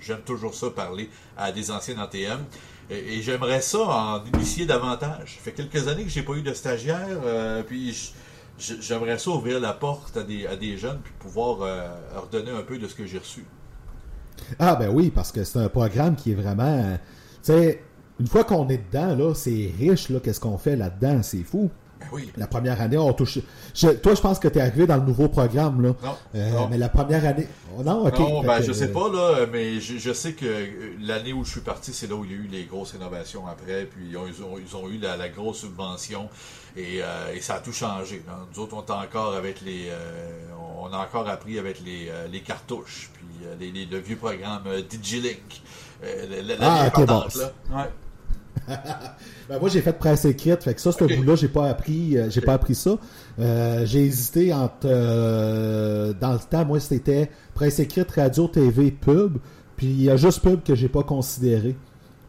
J'aime 0.00 0.22
toujours 0.22 0.54
ça 0.54 0.70
parler 0.70 1.08
à 1.36 1.52
des 1.52 1.70
anciens 1.70 1.94
d'ATM. 1.94 2.44
Et, 2.90 3.18
et 3.18 3.22
j'aimerais 3.22 3.60
ça 3.60 3.78
en 3.78 4.24
initier 4.24 4.66
davantage. 4.66 5.36
Ça 5.36 5.42
fait 5.44 5.52
quelques 5.52 5.86
années 5.86 6.04
que 6.04 6.10
j'ai 6.10 6.22
pas 6.22 6.32
eu 6.32 6.42
de 6.42 6.54
stagiaire, 6.54 7.20
euh, 7.24 7.62
puis 7.62 8.12
j'aimerais 8.58 9.18
ça 9.18 9.30
ouvrir 9.30 9.60
la 9.60 9.72
porte 9.72 10.16
à 10.16 10.22
des, 10.24 10.46
à 10.48 10.56
des 10.56 10.76
jeunes 10.76 10.98
puis 11.04 11.12
pouvoir 11.20 11.62
euh, 11.62 11.86
leur 12.14 12.26
donner 12.26 12.50
un 12.50 12.62
peu 12.62 12.78
de 12.78 12.88
ce 12.88 12.94
que 12.96 13.06
j'ai 13.06 13.18
reçu. 13.18 13.44
Ah 14.58 14.74
ben 14.74 14.88
oui, 14.88 15.10
parce 15.10 15.30
que 15.30 15.44
c'est 15.44 15.58
un 15.60 15.68
programme 15.68 16.16
qui 16.16 16.32
est 16.32 16.34
vraiment... 16.34 16.64
euh, 16.64 16.96
Tu 17.44 17.52
sais, 17.52 17.82
une 18.20 18.26
fois 18.26 18.44
qu'on 18.44 18.68
est 18.68 18.80
dedans, 18.92 19.14
là, 19.16 19.34
c'est 19.34 19.72
riche, 19.78 20.08
là, 20.08 20.20
qu'est-ce 20.20 20.40
qu'on 20.40 20.58
fait 20.58 20.76
là-dedans, 20.76 21.22
c'est 21.22 21.42
fou. 21.44 21.70
Ben 22.00 22.06
oui. 22.12 22.30
La 22.36 22.46
première 22.46 22.80
année, 22.80 22.96
on 22.96 23.12
touche... 23.12 23.40
Je- 23.74 23.88
toi, 23.88 24.14
je 24.14 24.20
pense 24.20 24.38
que 24.38 24.46
tu 24.46 24.58
es 24.58 24.60
arrivé 24.60 24.86
dans 24.86 24.96
le 24.98 25.02
nouveau 25.02 25.28
programme, 25.28 25.82
là. 25.82 25.88
Non, 26.02 26.16
Euh, 26.36 26.50
non. 26.52 26.68
Mais 26.68 26.78
la 26.78 26.88
première 26.88 27.24
année... 27.24 27.48
Oh, 27.76 27.82
non, 27.82 28.06
ok. 28.06 28.18
Non, 28.20 28.42
ben, 28.42 28.58
que, 28.58 28.64
je 28.66 28.72
sais 28.72 28.88
pas, 28.92 29.08
là, 29.08 29.46
mais 29.50 29.80
je, 29.80 29.98
je 29.98 30.12
sais 30.12 30.32
que 30.32 30.46
euh, 30.46 30.66
l'année 31.00 31.32
où 31.32 31.44
je 31.44 31.50
suis 31.50 31.60
parti, 31.60 31.92
c'est 31.92 32.08
là 32.08 32.14
où 32.14 32.24
il 32.24 32.30
y 32.30 32.34
a 32.34 32.36
eu 32.36 32.48
les 32.50 32.64
grosses 32.66 32.92
rénovations 32.92 33.48
après, 33.48 33.84
puis 33.86 34.10
ils 34.10 34.16
ont, 34.16 34.26
ils 34.28 34.42
ont, 34.44 34.58
ils 34.64 34.76
ont 34.76 34.88
eu 34.88 34.98
la, 34.98 35.16
la 35.16 35.28
grosse 35.28 35.58
subvention, 35.58 36.28
et, 36.76 37.00
euh, 37.02 37.34
et 37.34 37.40
ça 37.40 37.56
a 37.56 37.58
tout 37.58 37.72
changé. 37.72 38.22
là. 38.28 38.46
Nous 38.54 38.62
autres, 38.62 38.76
on 38.76 38.82
est 38.84 38.96
encore 38.96 39.34
avec 39.34 39.60
les... 39.62 39.88
euh, 39.90 40.48
on 40.80 40.92
a 40.92 40.98
encore 40.98 41.28
appris 41.28 41.58
avec 41.58 41.80
les, 41.84 42.10
les 42.30 42.40
cartouches, 42.42 43.10
puis 43.12 43.26
les, 43.58 43.72
les- 43.72 43.86
le 43.86 43.98
vieux 43.98 44.16
programme 44.16 44.62
Digilink. 44.88 45.62
La, 46.00 46.42
la- 46.42 46.56
la 46.56 46.72
Ah, 46.84 46.86
ok, 46.96 47.06
bon. 47.06 47.24
là. 47.40 47.52
Ouais. 47.76 47.90
Ben, 49.48 49.58
moi, 49.58 49.68
j'ai 49.70 49.80
fait 49.80 49.92
presse 49.94 50.24
écrite, 50.26 50.62
fait 50.62 50.74
que 50.74 50.80
ça, 50.80 50.92
ce 50.92 51.02
Ok. 51.04 51.16
bout-là, 51.16 51.34
j'ai 51.36 51.48
pas 51.48 51.68
appris, 51.68 52.18
euh, 52.18 52.28
j'ai 52.30 52.40
pas 52.42 52.52
appris 52.54 52.74
ça. 52.74 52.98
Euh, 53.38 53.86
j'ai 53.86 54.04
hésité 54.04 54.52
entre, 54.52 54.86
euh, 54.86 56.12
dans 56.20 56.32
le 56.34 56.38
temps, 56.38 56.64
moi, 56.64 56.80
c'était 56.80 57.30
presse 57.54 57.78
écrite, 57.78 58.10
radio, 58.10 58.46
TV, 58.48 58.90
pub, 58.90 59.38
puis 59.76 59.86
il 59.86 60.02
y 60.02 60.10
a 60.10 60.16
juste 60.16 60.40
pub 60.42 60.62
que 60.62 60.74
j'ai 60.74 60.88
pas 60.88 61.02
considéré. 61.02 61.76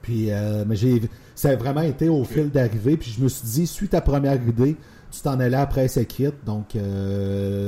Puis, 0.02 0.30
mais 0.66 0.76
j'ai, 0.76 1.02
ça 1.36 1.50
a 1.50 1.56
vraiment 1.56 1.82
été 1.82 2.08
au 2.10 2.24
fil 2.24 2.50
d'arrivée, 2.50 2.96
puis 2.98 3.12
je 3.12 3.22
me 3.22 3.28
suis 3.28 3.46
dit, 3.46 3.68
suis 3.68 3.90
ta 3.90 4.00
première 4.02 4.36
idée, 4.42 4.76
tu 5.12 5.22
t'en 5.22 5.40
allais 5.40 5.58
à 5.58 5.68
presse 5.68 5.98
écrite, 5.98 6.36
donc, 6.46 6.76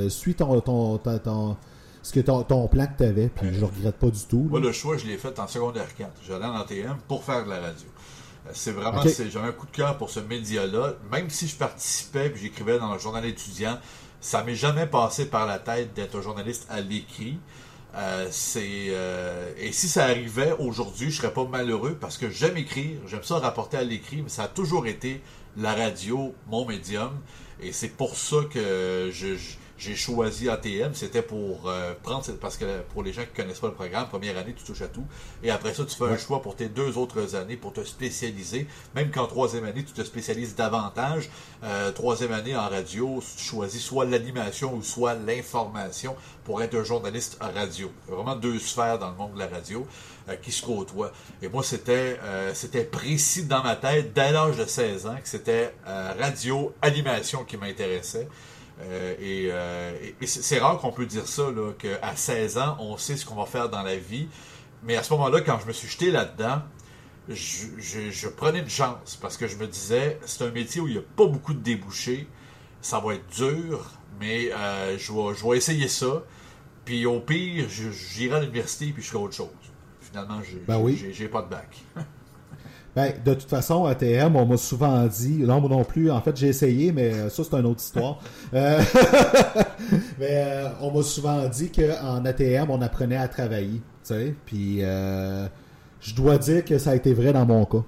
suis 0.09 0.33
ton, 0.33 0.59
ton, 0.61 0.97
ton, 0.97 1.17
ton- 1.19 1.57
ce 2.03 2.13
que 2.13 2.19
ton, 2.19 2.41
ton 2.41 2.67
plan 2.67 2.87
que 2.87 2.97
tu 2.97 3.03
avais, 3.03 3.27
puis 3.27 3.49
je 3.53 3.59
le 3.59 3.65
regrette 3.67 3.95
pas 3.95 4.09
du 4.09 4.21
tout. 4.27 4.47
Moi, 4.49 4.59
le 4.59 4.71
choix, 4.71 4.97
je 4.97 5.05
l'ai 5.05 5.17
fait 5.17 5.37
en 5.39 5.45
secondaire 5.47 5.93
4. 5.95 6.09
J'allais 6.27 6.45
en 6.45 6.55
ATM 6.55 6.95
pour 7.07 7.23
faire 7.23 7.43
de 7.45 7.49
la 7.49 7.57
radio. 7.59 7.85
C'est 8.53 8.71
vraiment, 8.71 9.01
c'est- 9.09 9.29
j'avais 9.29 9.47
un 9.47 9.51
coup 9.51 9.65
de 9.67 9.71
cœur 9.71 9.97
pour 9.97 10.09
ce 10.09 10.19
média-là. 10.19 10.93
Même 11.11 11.29
si 11.29 11.47
je 11.47 11.55
participais 11.55 12.27
et 12.27 12.35
j'écrivais 12.35 12.79
dans 12.79 12.91
le 12.93 12.99
journal 12.99 13.25
étudiant, 13.25 13.79
ça 14.19 14.43
m'est 14.43 14.55
jamais 14.55 14.87
passé 14.87 15.27
par 15.27 15.45
la 15.45 15.59
tête 15.59 15.93
d'être 15.93 16.17
un 16.17 16.21
journaliste 16.21 16.65
à 16.69 16.81
l'écrit. 16.81 17.37
Euh, 17.95 18.27
c'est 18.31 18.85
euh, 18.89 19.51
et 19.57 19.71
si 19.73 19.87
ça 19.89 20.05
arrivait 20.05 20.53
aujourd'hui, 20.59 21.11
je 21.11 21.17
serais 21.17 21.33
pas 21.33 21.43
malheureux 21.45 21.97
parce 21.99 22.17
que 22.17 22.29
j'aime 22.29 22.55
écrire, 22.57 22.99
j'aime 23.05 23.23
ça 23.23 23.37
rapporter 23.39 23.77
à 23.77 23.83
l'écrit, 23.83 24.21
mais 24.21 24.29
ça 24.29 24.43
a 24.43 24.47
toujours 24.47 24.87
été 24.87 25.21
la 25.57 25.73
radio, 25.73 26.33
mon 26.47 26.65
médium, 26.65 27.11
et 27.61 27.73
c'est 27.73 27.89
pour 27.89 28.15
ça 28.15 28.37
que 28.49 29.09
je- 29.11 29.35
je- 29.35 29.57
j'ai 29.81 29.95
choisi 29.95 30.47
ATM. 30.47 30.93
C'était 30.93 31.23
pour 31.23 31.67
euh, 31.67 31.93
prendre 32.03 32.23
parce 32.39 32.55
que 32.55 32.81
pour 32.93 33.01
les 33.03 33.13
gens 33.13 33.23
qui 33.23 33.41
connaissent 33.41 33.59
pas 33.59 33.67
le 33.67 33.73
programme, 33.73 34.07
première 34.07 34.37
année 34.37 34.53
tu 34.53 34.63
touches 34.63 34.83
à 34.83 34.87
tout, 34.87 35.05
et 35.43 35.49
après 35.49 35.73
ça 35.73 35.83
tu 35.85 35.95
fais 35.95 36.05
un 36.05 36.17
choix 36.17 36.41
pour 36.41 36.55
tes 36.55 36.69
deux 36.69 36.97
autres 36.97 37.35
années 37.35 37.57
pour 37.57 37.73
te 37.73 37.83
spécialiser. 37.83 38.67
Même 38.95 39.09
qu'en 39.09 39.25
troisième 39.25 39.65
année 39.65 39.83
tu 39.83 39.93
te 39.93 40.03
spécialises 40.03 40.55
davantage. 40.55 41.29
Euh, 41.63 41.91
troisième 41.91 42.31
année 42.31 42.55
en 42.55 42.69
radio, 42.69 43.21
tu 43.37 43.43
choisis 43.43 43.81
soit 43.81 44.05
l'animation 44.05 44.73
ou 44.75 44.83
soit 44.83 45.15
l'information 45.15 46.15
pour 46.43 46.61
être 46.61 46.75
un 46.75 46.83
journaliste 46.83 47.37
à 47.39 47.49
radio. 47.49 47.91
Vraiment 48.07 48.35
deux 48.35 48.59
sphères 48.59 48.99
dans 48.99 49.09
le 49.09 49.15
monde 49.15 49.33
de 49.33 49.39
la 49.39 49.47
radio 49.47 49.85
euh, 50.29 50.35
qui 50.35 50.51
se 50.51 50.63
côtoient. 50.63 51.11
Et 51.41 51.47
moi, 51.47 51.63
c'était 51.63 52.19
euh, 52.23 52.51
c'était 52.53 52.83
précis 52.83 53.45
dans 53.45 53.63
ma 53.63 53.75
tête 53.75 54.13
dès 54.13 54.31
l'âge 54.31 54.57
de 54.57 54.65
16 54.65 55.07
ans 55.07 55.15
que 55.15 55.27
c'était 55.27 55.73
euh, 55.87 56.13
radio, 56.19 56.73
animation 56.81 57.43
qui 57.43 57.57
m'intéressait. 57.57 58.27
Euh, 58.81 59.15
et 59.19 59.47
euh, 59.51 59.97
et- 60.21 60.25
c'est 60.27 60.59
rare 60.59 60.77
qu'on 60.79 60.91
peut 60.91 61.05
dire 61.05 61.27
ça, 61.27 61.43
qu'à 61.77 62.15
16 62.15 62.57
ans, 62.57 62.77
on 62.79 62.97
sait 62.97 63.15
ce 63.17 63.25
qu'on 63.25 63.35
va 63.35 63.45
faire 63.45 63.69
dans 63.69 63.83
la 63.83 63.95
vie. 63.97 64.27
Mais 64.83 64.97
à 64.97 65.03
ce 65.03 65.13
moment-là, 65.13 65.41
quand 65.41 65.59
je 65.61 65.67
me 65.67 65.73
suis 65.73 65.87
jeté 65.87 66.09
là-dedans, 66.11 66.61
je, 67.29 67.65
je- 67.77 68.09
je 68.09 68.27
prenais 68.27 68.59
une 68.59 68.69
chance 68.69 69.17
parce 69.21 69.37
que 69.37 69.47
je 69.47 69.55
me 69.57 69.67
disais, 69.67 70.19
c'est 70.25 70.43
un 70.43 70.51
métier 70.51 70.81
où 70.81 70.87
il 70.87 70.93
n'y 70.93 70.99
a 70.99 71.03
pas 71.15 71.27
beaucoup 71.27 71.53
de 71.53 71.59
débouchés. 71.59 72.27
Ça 72.81 72.99
va 72.99 73.13
être 73.13 73.27
dur, 73.35 73.91
mais 74.19 74.51
euh, 74.51 74.97
je, 74.97 75.13
vais, 75.13 75.35
je 75.35 75.47
vais 75.47 75.57
essayer 75.57 75.87
ça. 75.87 76.23
Puis 76.83 77.05
au 77.05 77.19
pire, 77.19 77.67
j'irai 77.69 78.37
à 78.37 78.39
l'université 78.39 78.87
puis 78.91 79.03
je 79.03 79.09
ferai 79.09 79.23
autre 79.23 79.35
chose. 79.35 79.49
Finalement, 80.01 80.41
j'ai 80.43 80.57
Ben 80.67 80.79
oui. 80.79 80.95
pas 81.31 81.43
de 81.43 81.47
bac. 81.49 81.77
Ben, 82.95 83.13
de 83.23 83.33
toute 83.33 83.49
façon, 83.49 83.85
ATM, 83.85 84.35
on 84.35 84.45
m'a 84.45 84.57
souvent 84.57 85.05
dit, 85.07 85.37
non, 85.43 85.61
moi 85.61 85.69
non 85.69 85.83
plus, 85.85 86.11
en 86.11 86.21
fait, 86.21 86.35
j'ai 86.35 86.47
essayé, 86.49 86.91
mais 86.91 87.13
euh, 87.13 87.29
ça, 87.29 87.43
c'est 87.43 87.55
une 87.57 87.65
autre 87.65 87.81
histoire. 87.81 88.19
Euh, 88.53 88.81
mais 90.19 90.27
euh, 90.45 90.69
on 90.81 90.91
m'a 90.91 91.03
souvent 91.03 91.47
dit 91.47 91.71
qu'en 91.71 92.25
ATM, 92.25 92.69
on 92.69 92.81
apprenait 92.81 93.17
à 93.17 93.27
travailler, 93.27 93.75
tu 93.79 93.81
sais, 94.03 94.35
puis 94.45 94.79
euh, 94.81 95.47
je 96.01 96.13
dois 96.15 96.37
dire 96.37 96.65
que 96.65 96.77
ça 96.77 96.91
a 96.91 96.95
été 96.95 97.13
vrai 97.13 97.31
dans 97.33 97.45
mon 97.45 97.63
cas. 97.65 97.83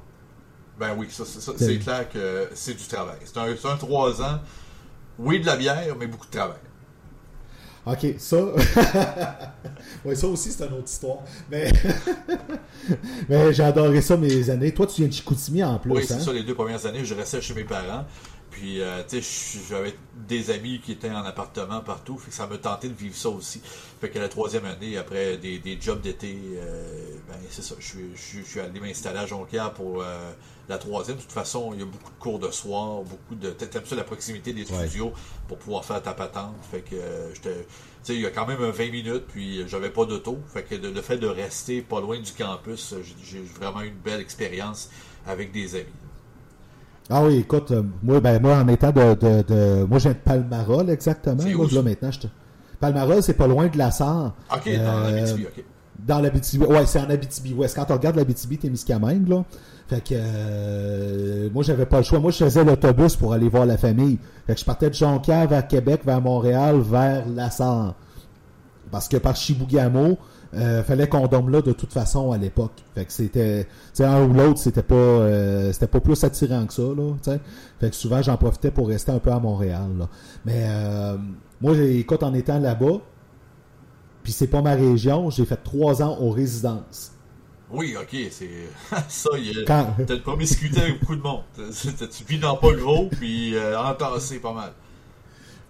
Ben 0.80 0.96
oui, 0.98 1.08
ça, 1.10 1.26
ça- 1.26 1.40
ça- 1.40 1.52
c'est 1.58 1.78
clair 1.80 2.10
que 2.10 2.48
c'est 2.54 2.74
du 2.74 2.84
travail. 2.88 3.18
C'est 3.26 3.38
un, 3.38 3.44
un 3.72 3.78
3 3.78 4.22
ans. 4.22 4.40
Oui, 5.20 5.40
de 5.40 5.46
la 5.46 5.56
bière, 5.56 5.96
mais 6.00 6.08
beaucoup 6.08 6.26
de 6.26 6.32
travail. 6.32 6.58
OK, 7.86 8.16
ça... 8.18 8.38
ouais, 10.06 10.16
ça 10.16 10.28
aussi, 10.28 10.52
c'est 10.52 10.66
une 10.66 10.74
autre 10.74 10.88
histoire. 10.88 11.18
Mais, 11.52 11.72
mais 13.30 13.54
j'ai 13.54 13.64
adoré 13.64 14.02
ça 14.02 14.16
mes 14.16 14.50
années. 14.50 14.74
Toi, 14.74 14.88
tu 14.88 15.02
viens 15.02 15.08
de 15.10 15.14
Chicoutimi 15.14 15.64
en 15.64 15.78
plus, 15.80 15.92
Oui, 15.92 16.02
hein? 16.04 16.06
c'est 16.08 16.20
ça, 16.22 16.32
les 16.32 16.44
deux 16.44 16.56
premières 16.56 16.86
années, 16.86 17.04
je 17.04 17.14
restais 17.14 17.42
chez 17.42 17.54
mes 17.54 17.66
parents. 17.66 18.06
Puis, 18.54 18.82
euh, 18.82 19.02
tu 19.08 19.22
sais, 19.22 19.60
j'avais 19.68 19.96
des 20.16 20.52
amis 20.52 20.80
qui 20.80 20.92
étaient 20.92 21.10
en 21.10 21.26
appartement 21.26 21.82
partout. 21.82 22.18
Fait 22.20 22.30
que 22.30 22.36
ça 22.36 22.46
me 22.46 22.58
tentait 22.58 22.88
de 22.88 22.94
vivre 22.94 23.16
ça 23.16 23.30
aussi. 23.30 23.62
Fait 24.00 24.10
que 24.12 24.20
la 24.20 24.30
troisième 24.30 24.66
année, 24.66 24.96
après 24.96 25.38
des, 25.38 25.58
des 25.58 25.78
jobs 25.82 26.00
d'été, 26.02 26.38
euh, 26.58 27.16
ben, 27.28 27.36
c'est 27.50 27.64
ça. 27.64 27.74
Je 27.80 27.98
suis, 28.16 28.60
allé 28.60 28.80
m'installer 28.80 29.18
à 29.20 29.26
Jonquière 29.26 29.74
pour 29.74 30.04
euh, 30.04 30.32
la 30.70 30.78
troisième. 30.78 31.18
De 31.18 31.22
toute 31.24 31.32
façon, 31.32 31.72
il 31.74 31.80
y 31.80 31.82
a 31.82 31.86
beaucoup 31.86 32.12
de 32.12 32.20
cours 32.20 32.38
de 32.40 32.52
soir, 32.52 33.02
beaucoup 33.02 33.34
de. 33.36 33.50
T'aimes 33.50 33.86
ça 33.86 33.96
la 33.96 34.04
proximité 34.04 34.54
des 34.54 34.72
Ouais. 34.72 34.88
studios 34.88 35.14
pour 35.48 35.58
pouvoir 35.58 35.84
faire 35.84 36.02
ta 36.04 36.14
patente. 36.14 36.56
Fait 36.70 36.82
que, 36.82 36.96
j'étais. 37.34 37.66
Tu 37.66 37.66
sais, 38.04 38.16
il 38.16 38.22
y 38.22 38.26
a 38.28 38.32
quand 38.32 38.46
même 38.46 38.62
un 38.62 38.70
20 38.70 38.92
minutes, 38.92 39.26
puis 39.30 39.68
j'avais 39.68 39.90
pas 39.90 40.06
d'auto. 40.06 40.38
Fait 40.54 40.62
que 40.64 40.76
le, 40.76 40.92
le 40.92 41.02
fait 41.02 41.18
de 41.18 41.28
rester 41.28 41.82
pas 41.82 42.02
loin 42.02 42.20
du 42.20 42.32
campus, 42.34 42.94
j'ai 43.24 43.42
vraiment 43.42 43.82
eu 43.82 43.88
une 43.88 43.94
belle 43.98 44.22
expérience 44.22 44.90
avec 45.26 45.52
des 45.52 45.76
amis. 45.76 45.86
Ah 47.10 47.24
oui, 47.24 47.38
écoute, 47.38 47.72
euh, 47.72 47.84
moi, 48.02 48.20
ben, 48.22 48.42
moi, 48.42 48.56
en 48.58 48.68
étant 48.70 48.92
de, 48.92 49.14
de, 49.16 49.42
de- 49.44 49.84
moi, 49.86 50.00
je 50.00 50.04
viens 50.04 50.14
de 50.14 50.18
Palmarol, 50.24 50.90
exactement. 50.90 51.44
Là, 51.44 51.52
ça? 51.70 51.76
là, 51.76 51.82
maintenant, 51.82 52.12
je 52.12 52.20
te... 52.20 52.28
Palmarol, 52.80 53.22
c'est 53.22 53.34
pas 53.34 53.48
loin 53.48 53.68
de 53.68 53.78
la 53.78 53.92
Sarre. 53.92 54.34
Ok, 54.54 54.66
dans 54.66 54.72
Euh, 54.72 55.12
l'Abitibi, 55.12 55.46
ok. 55.46 55.64
Dans 56.08 56.20
l'Abitibi. 56.20 56.66
Ouais, 56.66 56.86
c'est 56.86 57.00
en 57.00 57.10
Abitibi-Ouest. 57.10 57.76
Quand 57.76 57.86
on 57.90 57.94
regarde 57.94 58.16
l'Abitibi, 58.16 58.58
t'es 58.58 58.70
Miscamingue, 58.70 59.28
là. 59.28 59.44
Fait 59.88 60.02
que, 60.02 60.16
euh, 60.16 61.50
moi, 61.54 61.64
j'avais 61.64 61.86
pas 61.86 61.98
le 61.98 62.04
choix. 62.04 62.20
Moi, 62.20 62.32
je 62.32 62.44
faisais 62.44 62.64
l'autobus 62.64 63.16
pour 63.16 63.34
aller 63.34 63.48
voir 63.50 63.66
la 63.66 63.78
famille. 63.78 64.18
Fait 64.48 64.54
que 64.54 64.60
je 64.60 64.66
partais 64.66 64.90
de 64.90 64.96
Jonquière 64.96 65.48
vers 65.48 65.68
Québec, 65.68 66.02
vers 66.06 66.22
Montréal, 66.22 66.80
vers 66.82 67.24
la 67.28 67.50
Sarre. 67.50 67.96
Parce 68.92 69.08
que 69.08 69.18
par 69.18 69.36
Chibougamau, 69.36 70.18
euh, 70.56 70.84
fallait 70.84 71.08
qu'on 71.08 71.28
dorme 71.28 71.50
là 71.50 71.62
de 71.62 71.72
toute 71.72 71.92
façon 71.92 72.32
à 72.32 72.38
l'époque. 72.38 72.84
Fait 72.96 73.06
que 73.06 73.12
c'était, 73.12 73.68
un 74.00 74.24
ou 74.24 74.34
l'autre, 74.34 74.60
c'était 74.60 74.84
pas, 74.84 74.96
euh, 74.96 75.72
c'était 75.74 75.88
pas 75.88 76.00
plus 76.00 76.24
attirant 76.24 76.66
que 76.66 76.74
ça, 76.74 76.84
là. 76.84 77.40
Fait 77.80 77.90
que 77.90 77.96
souvent, 77.96 78.22
j'en 78.22 78.38
profitais 78.38 78.72
pour 78.72 78.88
rester 78.88 79.12
un 79.12 79.20
peu 79.20 79.32
à 79.32 79.40
Montréal, 79.40 79.90
là. 79.98 80.10
Mais, 80.46 80.66
euh, 80.68 81.18
moi, 81.62 81.76
écoute, 81.78 82.24
en 82.24 82.34
étant 82.34 82.60
là-bas, 82.60 83.02
puis 84.24 84.32
c'est 84.32 84.48
pas 84.48 84.62
ma 84.62 84.76
région, 84.76 85.30
j'ai 85.30 85.46
fait 85.46 85.62
trois 85.64 86.02
ans 86.02 86.18
aux 86.20 86.30
résidences. 86.30 87.12
Oui, 87.72 87.96
ok, 88.00 88.16
c'est 88.30 88.50
ça. 89.10 89.30
T'as 89.66 89.96
une 89.98 90.22
promiscuité 90.22 90.82
avec 90.82 91.00
beaucoup 91.00 91.16
de 91.16 91.22
monde. 91.22 91.42
Tu 91.58 92.24
vis 92.26 92.38
dans 92.38 92.56
pas 92.58 92.74
gros, 92.74 93.10
puis 93.10 93.56
euh, 93.56 93.80
entassé 93.80 94.40
pas 94.40 94.54
mal. 94.54 94.74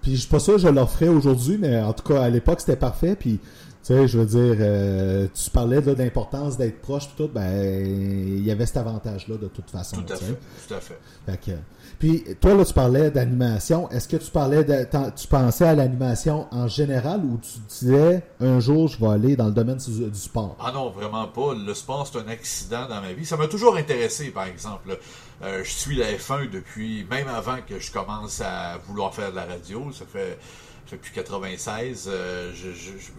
Puis 0.01 0.15
je 0.15 0.21
suis 0.21 0.29
pas 0.29 0.39
sûr 0.39 0.55
que 0.55 0.59
je 0.59 0.67
leur 0.67 0.91
ferais 0.91 1.07
aujourd'hui, 1.07 1.57
mais 1.57 1.79
en 1.79 1.93
tout 1.93 2.03
cas, 2.03 2.23
à 2.23 2.29
l'époque, 2.29 2.59
c'était 2.59 2.75
parfait. 2.75 3.15
Puis, 3.17 3.39
sais, 3.83 4.07
je 4.07 4.19
veux 4.19 4.25
dire, 4.25 4.55
euh, 4.59 5.27
tu 5.33 5.49
parlais 5.49 5.81
de 5.81 5.91
l'importance 5.91 6.57
d'être 6.57 6.81
proche, 6.81 7.09
tout, 7.15 7.27
ben, 7.27 7.85
il 7.85 8.43
y 8.43 8.51
avait 8.51 8.65
cet 8.65 8.77
avantage-là 8.77 9.37
de 9.37 9.47
toute 9.47 9.69
façon. 9.69 9.97
Tout 9.97 10.13
à 10.13 10.15
fait, 10.15 10.39
tout 10.67 10.73
à 10.73 10.79
fait. 10.79 10.99
fait 11.25 11.57
puis 11.99 12.23
toi, 12.41 12.53
là, 12.53 12.65
tu 12.65 12.73
parlais 12.73 13.11
d'animation. 13.11 13.89
Est-ce 13.89 14.07
que 14.07 14.17
tu 14.17 14.29
parlais 14.29 14.63
de, 14.63 14.85
tu 15.15 15.27
pensais 15.27 15.65
à 15.65 15.73
l'animation 15.73 16.47
en 16.51 16.67
général 16.67 17.21
ou 17.23 17.37
tu 17.37 17.59
disais 17.69 18.23
un 18.41 18.59
jour 18.59 18.87
je 18.87 18.99
vais 18.99 19.07
aller 19.07 19.35
dans 19.35 19.45
le 19.45 19.53
domaine 19.53 19.77
du, 19.77 20.19
sport? 20.19 20.57
Ah 20.59 20.71
non, 20.73 20.89
vraiment 20.89 21.27
pas. 21.27 21.53
Le 21.53 21.73
sport, 21.73 22.05
c'est 22.05 22.19
un 22.19 22.27
accident 22.27 22.89
dans 22.89 23.01
ma 23.01 23.13
vie. 23.13 23.25
Ça 23.25 23.37
m'a 23.37 23.47
toujours 23.47 23.77
intéressé, 23.77 24.31
par 24.31 24.47
exemple. 24.47 24.97
Euh, 25.43 25.63
je 25.63 25.69
suis 25.69 25.95
la 25.95 26.11
F1 26.11 26.49
depuis, 26.49 27.05
même 27.09 27.27
avant 27.27 27.57
que 27.65 27.79
je 27.79 27.91
commence 27.91 28.41
à 28.41 28.79
vouloir 28.85 29.13
faire 29.13 29.31
de 29.31 29.37
la 29.37 29.45
radio. 29.45 29.91
Ça 29.91 30.05
fait 30.05 30.37
depuis 30.91 31.11
96. 31.13 32.09
Euh, 32.11 32.51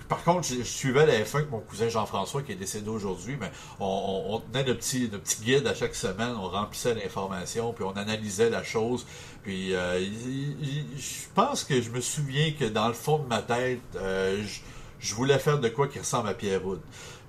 par 0.08 0.22
contre, 0.22 0.46
je, 0.46 0.62
suivais 0.62 1.06
la 1.06 1.20
F1 1.20 1.36
avec 1.36 1.50
mon 1.50 1.60
cousin 1.60 1.88
Jean-François 1.88 2.42
qui 2.42 2.52
est 2.52 2.56
décédé 2.56 2.88
aujourd'hui, 2.88 3.36
mais 3.40 3.50
on, 3.80 4.40
tenait 4.52 4.64
nos 4.64 4.74
petits, 4.74 5.10
guides 5.42 5.66
à 5.66 5.74
chaque 5.74 5.94
semaine, 5.94 6.34
on 6.36 6.48
remplissait 6.48 6.94
l'information, 6.94 7.72
puis 7.72 7.84
on 7.84 7.96
analysait 7.96 8.50
la 8.50 8.62
chose. 8.62 9.06
Puis 9.42 9.74
euh, 9.74 10.04
je 10.96 11.26
pense 11.34 11.64
que 11.64 11.80
je 11.80 11.90
me 11.90 12.00
souviens 12.00 12.52
que 12.58 12.64
dans 12.64 12.88
le 12.88 12.94
fond 12.94 13.18
de 13.18 13.26
ma 13.26 13.42
tête, 13.42 13.80
euh, 13.96 14.42
je, 15.00 15.14
voulais 15.14 15.38
faire 15.38 15.58
de 15.58 15.68
quoi 15.68 15.88
qui 15.88 15.98
ressemble 15.98 16.28
à 16.28 16.34
Pierre 16.34 16.64
Wood. 16.64 16.80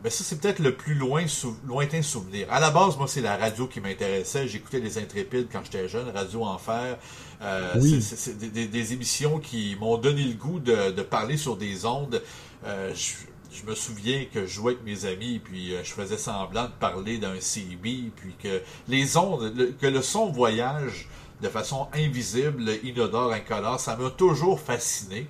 Mais 0.04 0.10
ça, 0.10 0.24
c'est 0.24 0.40
peut-être 0.40 0.60
le 0.60 0.76
plus 0.76 0.94
loin 0.94 1.26
lointain 1.66 2.02
souvenir. 2.04 2.48
À 2.52 2.60
la 2.60 2.70
base, 2.70 2.96
moi, 2.96 3.08
c'est 3.08 3.22
la 3.22 3.38
radio 3.38 3.66
qui 3.66 3.82
m'intéressait. 3.82 4.48
J'écoutais 4.48 4.80
Les 4.80 5.00
Intrépides 5.00 5.48
quand 5.52 5.62
j'étais 5.64 5.90
jeune, 5.90 6.10
Radio 6.10 6.44
Enfer. 6.44 6.98
Euh, 7.46 8.00
c'est 8.02 8.38
des, 8.38 8.94
émissions 8.94 9.40
qui 9.40 9.76
m'ont 9.80 9.98
donné 9.98 10.24
le 10.24 10.34
goût 10.34 10.60
de, 10.60 11.02
parler 11.02 11.38
sur 11.38 11.58
des 11.58 11.86
ondes. 11.86 12.22
Euh, 12.66 12.94
je, 12.96 13.66
me 13.66 13.76
souviens 13.76 14.26
que 14.34 14.42
je 14.42 14.54
jouais 14.54 14.74
avec 14.74 14.84
mes 14.84 15.06
amis, 15.06 15.40
puis 15.40 15.74
euh, 15.74 15.84
je 15.84 15.94
faisais 15.94 16.18
semblant 16.18 16.66
de 16.66 16.74
parler 16.80 17.18
d'un 17.18 17.40
CB, 17.40 18.12
puis 18.16 18.36
que 18.42 18.62
les 18.88 19.16
ondes, 19.16 19.78
que 19.80 19.88
le 19.88 20.02
son 20.02 20.30
voyage 20.30 21.08
de 21.42 21.48
façon 21.48 21.88
invisible, 21.94 22.70
inodore, 22.84 23.32
incolore, 23.32 23.80
ça 23.80 23.96
m'a 23.96 24.10
toujours 24.10 24.60
fasciné. 24.60 25.28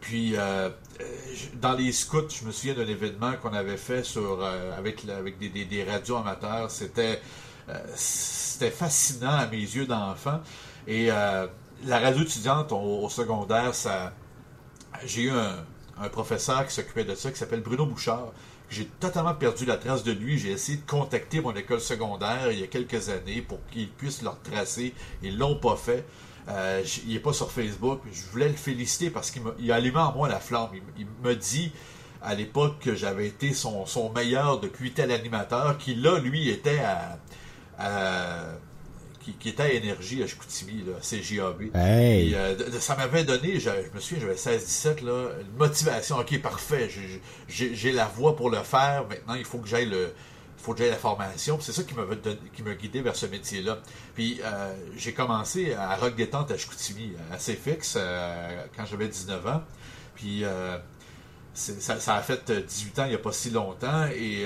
Puis 0.00 0.34
dans 1.62 1.72
les 1.72 1.90
scouts, 1.90 2.28
je 2.28 2.44
me 2.44 2.52
souviens 2.52 2.74
d'un 2.74 2.86
événement 2.86 3.32
qu'on 3.40 3.54
avait 3.54 3.78
fait 3.78 4.04
sur 4.04 4.44
avec 4.44 5.08
avec 5.08 5.38
des, 5.38 5.64
des, 5.64 5.84
radios 5.84 6.16
amateurs. 6.16 6.70
C'était 6.70 7.22
c'était 7.94 8.70
fascinant 8.70 9.32
à 9.32 9.46
mes 9.46 9.56
yeux 9.56 9.86
d'enfant. 9.86 10.40
Et 10.86 11.10
euh, 11.10 11.46
la 11.84 11.98
radio 11.98 12.22
étudiante 12.22 12.72
au, 12.72 13.08
secondaire, 13.08 13.74
ça, 13.74 14.12
j'ai 15.04 15.24
eu 15.24 15.30
un, 15.30 16.08
professeur 16.10 16.66
qui 16.66 16.74
s'occupait 16.74 17.04
de 17.04 17.14
ça, 17.14 17.30
qui 17.30 17.38
s'appelle 17.38 17.62
Bruno 17.62 17.86
Bouchard. 17.86 18.32
J'ai 18.68 18.86
totalement 18.86 19.34
perdu 19.34 19.64
la 19.64 19.76
trace 19.76 20.02
de 20.02 20.12
lui. 20.12 20.38
J'ai 20.38 20.50
essayé 20.50 20.78
de 20.78 20.86
contacter 20.90 21.40
mon 21.40 21.54
école 21.54 21.80
secondaire 21.80 22.50
il 22.50 22.58
y 22.58 22.62
a 22.64 22.66
quelques 22.66 23.08
années 23.08 23.42
pour 23.42 23.58
qu'ils 23.70 23.90
puissent 23.90 24.22
leur 24.22 24.40
tracer. 24.40 24.94
Ils 25.22 25.38
l'ont 25.38 25.56
pas 25.56 25.76
fait. 25.76 26.04
Euh, 26.48 26.82
il 27.06 27.14
n'est 27.14 27.20
pas 27.20 27.32
sur 27.32 27.52
Facebook. 27.52 28.00
Je 28.10 28.22
voulais 28.32 28.48
le 28.48 28.54
féliciter 28.54 29.10
parce 29.10 29.30
qu'il 29.30 29.70
a 29.70 29.74
allumé 29.74 29.98
en 29.98 30.12
moi 30.12 30.28
la 30.28 30.40
flamme. 30.40 30.70
Il, 30.98 31.06
me 31.22 31.34
dit 31.34 31.72
à 32.22 32.34
l'époque 32.34 32.80
que 32.80 32.94
j'avais 32.94 33.28
été 33.28 33.52
son, 33.52 33.86
meilleur 34.14 34.58
depuis 34.60 34.92
tel 34.92 35.12
animateur, 35.12 35.78
qui 35.78 35.94
là, 35.94 36.18
lui, 36.18 36.48
était 36.48 36.80
à 37.78 38.58
qui, 39.32 39.48
était 39.48 39.62
à 39.62 39.72
Énergie 39.72 40.22
à 40.22 40.26
Chicoutimi, 40.26 40.84
là, 40.86 40.94
CGAB. 41.00 41.70
Euh, 41.74 42.56
ça 42.80 42.96
m'avait 42.96 43.24
donné, 43.24 43.58
je, 43.58 43.70
me 43.94 44.00
souviens, 44.00 44.20
j'avais 44.20 44.58
16-17, 44.58 45.04
là, 45.04 45.30
une 45.40 45.56
motivation. 45.56 46.18
Ok, 46.18 46.40
parfait, 46.40 46.88
j'ai 47.48 47.92
la 47.92 48.06
voix 48.06 48.36
pour 48.36 48.50
le 48.50 48.58
faire. 48.58 49.06
Maintenant, 49.08 49.34
il 49.34 49.44
faut 49.44 49.58
que 49.58 49.68
j'aille 49.68 49.86
le 49.86 50.12
faut 50.56 50.72
que 50.72 50.78
j'aille 50.78 50.90
la 50.90 50.96
formation. 50.96 51.58
C'est 51.60 51.72
ça 51.72 51.82
qui 51.82 51.94
m'a 51.94 52.04
qui 52.54 52.62
m'a 52.62 52.74
guidé 52.74 53.02
vers 53.02 53.14
ce 53.16 53.26
métier-là. 53.26 53.80
Puis 54.14 54.40
euh, 54.42 54.74
j'ai 54.96 55.12
commencé 55.12 55.74
à 55.74 55.94
Rock 55.96 56.16
Détente 56.16 56.50
à 56.50 56.56
Chicoutimi, 56.56 57.12
assez 57.30 57.54
fixe, 57.54 57.96
euh, 57.98 58.64
quand 58.74 58.86
j'avais 58.86 59.08
19 59.08 59.46
ans. 59.46 59.62
Puis 60.14 60.42
ça, 61.54 62.16
a 62.16 62.20
fait 62.20 62.50
18 62.50 62.98
ans 62.98 63.04
il 63.04 63.10
n'y 63.10 63.14
a 63.14 63.18
pas 63.18 63.32
si 63.32 63.50
longtemps 63.50 64.06
et 64.06 64.44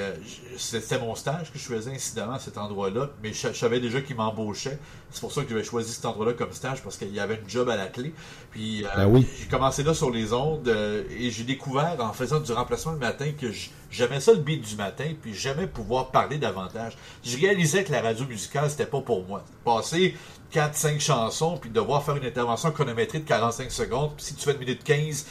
c'était 0.59 0.99
mon 0.99 1.15
stage 1.15 1.51
que 1.53 1.59
je 1.59 1.65
faisais 1.65 1.91
incidemment 1.91 2.35
à 2.35 2.39
cet 2.39 2.59
endroit-là, 2.59 3.09
mais 3.23 3.33
je, 3.33 3.53
savais 3.53 3.81
déjà 3.81 4.01
qu'il 4.01 4.17
m'embauchait. 4.17 4.79
C'est 5.11 5.21
pour 5.21 5.33
ça 5.33 5.43
que 5.43 5.49
j'avais 5.49 5.65
choisi 5.65 5.93
cet 5.93 6.05
endroit-là 6.05 6.35
comme 6.35 6.53
stage 6.53 6.83
parce 6.83 6.99
qu'il 6.99 7.15
y 7.15 7.21
avait 7.21 7.37
une 7.37 7.49
job 7.49 7.69
à 7.71 7.77
la 7.77 7.87
clé. 7.87 8.13
Puis 8.51 8.85
ben 8.95 9.25
j'ai 9.41 9.49
commencé 9.49 9.83
là 9.83 9.95
sur 9.95 10.11
les 10.11 10.33
ondes 10.33 10.69
et 10.69 11.31
j'ai 11.31 11.45
découvert 11.45 11.97
en 11.99 12.13
faisant 12.13 12.41
du 12.41 12.53
remplacement 12.53 12.93
le 12.93 12.99
matin 12.99 13.31
que 13.39 13.47
j'aimais 13.91 14.21
ça 14.21 14.33
le 14.33 14.41
beat 14.41 14.63
du 14.63 14.77
matin 14.77 15.13
puis 15.21 15.35
j'aimais 15.35 15.67
pouvoir 15.67 16.11
parler 16.11 16.37
davantage. 16.37 16.99
Je 17.25 17.39
réalisais 17.39 17.85
que 17.85 17.93
la 17.93 18.03
radio 18.03 18.27
musicale 18.27 18.71
c'était 18.71 18.87
pas 18.87 19.01
pour 19.01 19.27
moi. 19.27 19.43
Passer 19.65 20.15
4-5 20.53 21.01
chansons, 21.01 21.59
puis 21.59 21.71
devoir 21.71 22.03
faire 22.03 22.17
une 22.17 22.25
intervention 22.25 22.71
chronométrée 22.71 23.19
de 23.19 23.29
45 23.29 23.71
secondes, 23.71 24.13
puis 24.17 24.25
si 24.25 24.35
tu 24.35 24.45
fais 24.45 24.53
une 24.53 24.59
minute 24.59 24.83
15, 24.83 25.27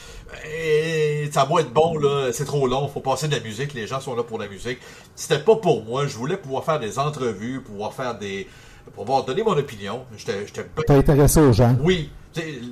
eh, 0.46 1.28
ça 1.32 1.44
va 1.44 1.60
être 1.60 1.72
bon, 1.72 1.98
là, 1.98 2.30
c'est 2.32 2.44
trop 2.44 2.66
long, 2.66 2.86
faut 2.88 3.00
passer 3.00 3.26
de 3.28 3.34
la 3.34 3.40
musique, 3.40 3.74
les 3.74 3.86
gens 3.86 4.00
sont 4.00 4.14
là 4.14 4.22
pour 4.22 4.38
la 4.38 4.48
musique. 4.48 4.78
C'était 5.16 5.40
pas 5.40 5.56
pour 5.56 5.84
moi, 5.84 6.06
je 6.06 6.16
voulais 6.16 6.36
pouvoir 6.36 6.64
faire 6.64 6.78
des 6.78 6.98
entrevues, 6.98 7.60
pouvoir 7.60 7.92
faire 7.94 8.16
des... 8.16 8.46
pouvoir 8.94 9.24
donner 9.24 9.42
mon 9.42 9.56
opinion. 9.56 10.04
J'étais... 10.16 10.46
T'as 10.86 10.94
intéressé 10.94 11.40
aux 11.40 11.52
gens? 11.52 11.76
Oui. 11.80 12.10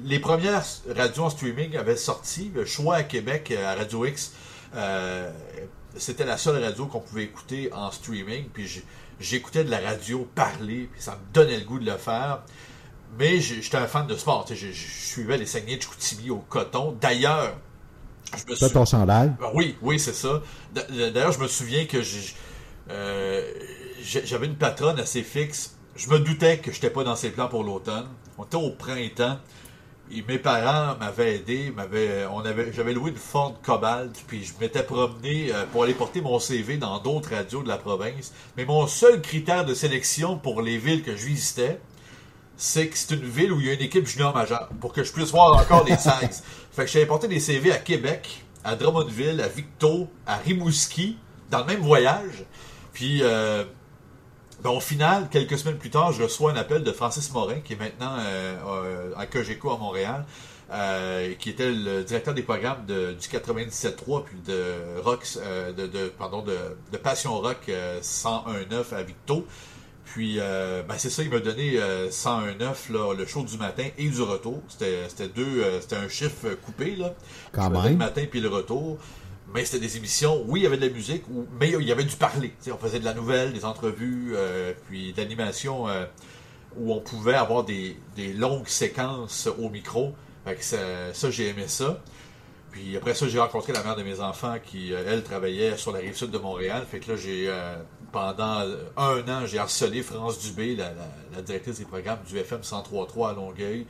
les 0.05 0.21
premières 0.21 0.63
radios 0.95 1.25
en 1.25 1.31
streaming 1.31 1.77
avaient 1.77 1.97
sorti, 1.97 2.53
le 2.55 2.65
choix 2.65 2.97
à 2.97 3.03
Québec, 3.03 3.53
à 3.53 3.75
Radio 3.75 4.05
X, 4.05 4.33
euh, 4.77 5.31
c'était 5.97 6.25
la 6.25 6.37
seule 6.37 6.63
radio 6.63 6.87
qu'on 6.87 7.01
pouvait 7.01 7.25
écouter 7.25 7.71
en 7.73 7.91
streaming, 7.91 8.45
puis 8.53 8.67
j'ai 8.67 8.85
j'écoutais 9.21 9.65
de 9.65 9.71
la 9.71 9.81
radio 9.81 10.29
parler, 10.35 10.89
puis 10.93 11.01
ça 11.01 11.13
me 11.13 11.35
donnait 11.35 11.59
le 11.59 11.65
goût 11.65 11.79
de 11.79 11.87
le 11.87 11.97
faire. 11.97 12.43
Mais 13.19 13.41
j'étais 13.41 13.77
un 13.77 13.87
fan 13.87 14.07
de 14.07 14.17
sport. 14.17 14.47
Je, 14.49 14.67
suivais 14.73 15.39
les 15.39 15.47
saignées 15.47 15.77
de 15.77 15.83
Chicoutimi 15.83 16.31
au 16.31 16.39
coton. 16.39 16.97
D'ailleurs, 17.01 17.57
je 18.37 18.53
me 18.53 18.69
ton 18.69 18.85
chandail? 18.85 19.33
Ben 19.41 19.51
oui, 19.55 19.77
oui, 19.81 19.99
c'est 19.99 20.13
ça. 20.13 20.43
D'ailleurs, 20.73 21.33
je 21.33 21.39
me 21.39 21.49
souviens 21.49 21.87
que 21.87 21.99
euh, 22.91 23.53
j'avais 24.03 24.47
une 24.47 24.57
patronne 24.57 24.99
assez 24.99 25.23
fixe. 25.23 25.77
Je 25.95 26.11
me 26.11 26.19
doutais 26.19 26.59
que 26.59 26.71
je 26.71 26.77
n'étais 26.77 26.91
pas 26.91 27.05
dans 27.05 27.17
ses 27.17 27.31
plans 27.31 27.49
pour 27.49 27.65
l'automne. 27.65 28.07
On 28.37 28.45
était 28.45 28.57
au 28.57 28.71
printemps 28.71 29.39
mes 30.11 30.39
parents 30.39 30.97
m'avaient 30.99 31.37
aidé, 31.37 31.73
m'avaient, 31.75 32.27
on 32.33 32.41
avait, 32.41 32.73
j'avais 32.73 32.93
loué 32.93 33.11
une 33.11 33.17
Ford 33.17 33.55
Cobalt, 33.63 34.13
puis 34.27 34.45
je 34.45 34.53
m'étais 34.61 34.83
promené 34.83 35.53
euh, 35.53 35.65
pour 35.73 35.83
aller 35.83 35.95
porter 35.95 36.21
mon 36.21 36.39
CV 36.39 36.77
dans 36.77 36.99
d'autres 36.99 37.35
radios 37.35 37.63
de 37.63 37.69
la 37.69 37.77
province. 37.77 38.33
Mais 38.57 38.65
mon 38.65 38.87
seul 38.87 39.21
critère 39.21 39.65
de 39.65 39.75
sélection 39.75 40.39
pour 40.39 40.63
les 40.63 40.79
villes 40.79 41.03
que 41.03 41.17
je 41.17 41.27
visitais, 41.27 41.81
c'est 42.57 42.89
que 42.89 42.97
c'est 42.97 43.15
une 43.15 43.25
ville 43.25 43.53
où 43.53 43.61
il 43.61 43.67
y 43.67 43.71
a 43.71 43.75
une 43.75 43.81
équipe 43.81 44.07
junior 44.07 44.35
majeure, 44.35 44.69
pour 44.81 44.93
que 44.93 45.03
je 45.03 45.13
puisse 45.13 45.31
voir 45.31 45.57
encore 45.57 45.85
les 45.85 45.97
16. 45.99 46.43
fait 46.73 46.85
que 46.85 46.91
j'avais 46.91 47.07
porté 47.07 47.29
des 47.29 47.41
CV 47.41 47.73
à 47.73 47.79
Québec, 47.79 48.45
à 48.65 48.77
Drummondville, 48.77 49.41
à 49.41 49.49
Victo, 49.49 50.09
à 50.27 50.37
Rimouski, 50.37 51.17
dans 51.51 51.61
le 51.61 51.67
même 51.67 51.81
voyage. 51.81 52.45
Puis 52.93 53.21
euh, 53.23 53.65
ben, 54.63 54.71
au 54.71 54.81
final, 54.81 55.29
quelques 55.31 55.59
semaines 55.59 55.77
plus 55.77 55.91
tard, 55.91 56.13
je 56.13 56.23
reçois 56.23 56.53
un 56.53 56.57
appel 56.57 56.83
de 56.83 56.93
Francis 56.93 57.31
Morin, 57.33 57.61
qui 57.61 57.75
est 57.75 57.79
maintenant 57.79 58.17
euh, 58.19 58.57
euh, 58.67 59.13
à 59.17 59.27
Cogeco 59.27 59.71
à 59.71 59.79
Montréal, 59.79 60.25
euh, 60.73 61.35
qui 61.39 61.51
était 61.51 61.71
le 61.71 62.03
directeur 62.03 62.35
des 62.35 62.43
programmes 62.43 62.85
de, 62.87 63.13
du 63.13 63.29
97.3 63.29 64.25
puis 64.25 64.39
de 64.47 65.01
rock, 65.03 65.27
de, 65.77 66.09
pardon, 66.09 66.43
de, 66.43 66.97
Passion 66.97 67.39
Rock 67.39 67.69
101.9 67.69 68.95
à 68.95 69.03
Victo. 69.03 69.47
Puis, 70.05 70.39
ben 70.39 70.95
c'est 70.97 71.11
ça, 71.11 71.23
il 71.23 71.31
m'a 71.31 71.41
donné 71.41 71.79
101.9, 72.09 73.17
le 73.17 73.27
show 73.27 73.43
du 73.43 73.59
matin 73.59 73.85
et 73.99 74.09
du 74.09 74.23
retour. 74.23 74.63
C'était 74.69 75.29
deux, 75.29 75.63
c'était 75.81 75.97
un 75.97 76.09
chiffre 76.09 76.55
coupé, 76.65 76.97
là. 76.97 77.13
Quand 77.53 77.69
même. 77.71 77.93
Le 77.93 77.97
matin 77.97 78.25
puis 78.31 78.41
le 78.41 78.49
retour 78.49 78.99
mais 79.55 79.65
c'était 79.65 79.81
des 79.81 79.97
émissions, 79.97 80.43
oui, 80.47 80.61
il 80.61 80.63
y 80.65 80.67
avait 80.67 80.77
de 80.77 80.87
la 80.87 80.93
musique, 80.93 81.25
mais 81.61 81.71
il 81.71 81.87
y 81.87 81.93
avait 81.93 82.05
du 82.05 82.17
parler. 82.17 82.53
on 82.71 82.77
faisait 82.77 82.99
de 82.99 83.05
la 83.05 83.15
nouvelle, 83.15 83.53
des 83.53 83.65
entrevues, 83.65 84.33
euh, 84.35 84.73
puis 84.87 85.13
d'animation 85.13 85.89
euh, 85.89 86.05
où 86.77 86.93
on 86.93 87.01
pouvait 87.01 87.35
avoir 87.35 87.65
des, 87.65 87.97
longues 88.35 88.67
séquences 88.67 89.49
au 89.59 89.69
micro. 89.69 90.15
ça, 90.61 91.31
j'ai 91.31 91.49
aimé 91.49 91.65
ça. 91.69 92.03
Puis 92.73 92.97
après 92.97 93.15
ça, 93.15 93.27
j'ai 93.29 93.39
rencontré 93.39 93.73
la 93.73 93.83
mère 93.83 93.97
de 93.97 94.03
mes 94.03 94.21
enfants 94.21 94.57
qui, 94.63 94.93
euh, 94.93 95.05
elle, 95.07 95.23
travaillait 95.23 95.77
sur 95.77 95.93
la 95.93 96.01
rive 96.01 96.17
sud 96.17 96.31
de 96.31 96.39
Montréal. 96.39 96.85
Fait 96.91 96.99
que 96.99 97.13
là, 97.13 97.17
j'ai 97.17 97.51
pendant 98.13 98.65
un 98.97 99.29
an, 99.29 99.47
j'ai 99.47 99.59
harcelé 99.59 100.03
France 100.03 100.39
Dubé, 100.39 100.75
la, 100.75 100.93
la, 101.35 101.43
directrice 101.43 101.79
des 101.79 101.85
programmes 101.85 102.19
du 102.29 102.39
FM 102.39 102.61
103.3 102.61 103.31
à 103.31 103.33
Longueuil. 103.33 103.87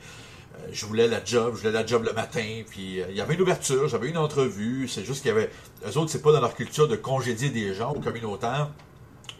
Euh, 0.57 0.67
je 0.71 0.85
voulais 0.85 1.07
la 1.07 1.23
job, 1.23 1.53
je 1.55 1.61
voulais 1.61 1.71
la 1.71 1.85
job 1.85 2.03
le 2.03 2.13
matin, 2.13 2.63
puis 2.69 3.01
euh, 3.01 3.05
il 3.09 3.15
y 3.15 3.21
avait 3.21 3.35
une 3.35 3.41
ouverture, 3.41 3.87
j'avais 3.87 4.09
une 4.09 4.17
entrevue, 4.17 4.87
c'est 4.87 5.03
juste 5.03 5.21
qu'il 5.21 5.29
y 5.29 5.31
avait, 5.31 5.49
eux 5.85 5.97
autres, 5.97 6.11
c'est 6.11 6.21
pas 6.21 6.31
dans 6.31 6.41
leur 6.41 6.55
culture 6.55 6.87
de 6.87 6.95
congédier 6.95 7.49
des 7.49 7.73
gens 7.73 7.93
au 7.93 7.99
communautaire. 7.99 8.69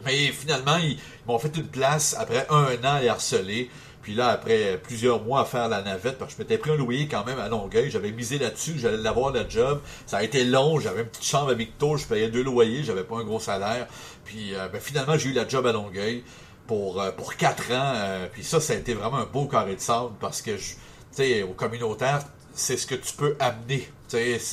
Mais 0.04 0.28
finalement, 0.28 0.76
ils, 0.76 0.98
m'ont 1.26 1.38
fait 1.38 1.56
une 1.56 1.66
place 1.66 2.14
après 2.18 2.46
un 2.50 2.76
an 2.84 2.94
à 2.96 3.00
les 3.00 3.08
harceler. 3.08 3.70
Puis 4.00 4.14
là, 4.14 4.28
après 4.28 4.80
plusieurs 4.82 5.22
mois 5.22 5.40
à 5.40 5.44
faire 5.44 5.68
la 5.68 5.82
navette, 5.82 6.18
parce 6.18 6.32
que 6.32 6.38
je 6.38 6.42
m'étais 6.42 6.56
pris 6.56 6.70
un 6.70 6.76
loyer 6.76 7.08
quand 7.08 7.26
même 7.26 7.38
à 7.38 7.48
Longueuil, 7.48 7.90
j'avais 7.90 8.12
misé 8.12 8.38
là-dessus, 8.38 8.74
j'allais 8.78 8.96
l'avoir 8.96 9.32
le 9.32 9.44
job. 9.48 9.80
Ça 10.06 10.18
a 10.18 10.22
été 10.22 10.44
long, 10.44 10.78
j'avais 10.78 11.00
une 11.00 11.08
petite 11.08 11.24
chambre 11.24 11.50
à 11.50 11.54
Victo, 11.54 11.96
je 11.96 12.06
payais 12.06 12.28
deux 12.28 12.44
loyers, 12.44 12.84
j'avais 12.84 13.02
pas 13.02 13.16
un 13.16 13.24
gros 13.24 13.40
salaire. 13.40 13.86
Puis 14.24 14.54
euh, 14.54 14.68
ben, 14.68 14.80
finalement, 14.80 15.18
j'ai 15.18 15.30
eu 15.30 15.32
la 15.32 15.46
job 15.46 15.66
à 15.66 15.72
Longueuil 15.72 16.22
pour, 16.66 17.02
pour 17.16 17.34
quatre 17.34 17.70
ans. 17.72 17.94
Puis 18.32 18.44
ça, 18.44 18.60
ça 18.60 18.74
a 18.74 18.76
été 18.76 18.94
vraiment 18.94 19.18
un 19.18 19.26
beau 19.26 19.46
carré 19.46 19.74
de 19.74 19.80
sable 19.80 20.14
parce 20.20 20.40
que, 20.40 20.52
tu 20.52 20.76
sais, 21.22 21.42
au 21.42 21.52
communautaire, 21.52 22.20
c'est 22.54 22.76
ce 22.76 22.86
que 22.86 22.94
tu 22.94 23.14
peux 23.14 23.36
amener. 23.38 23.88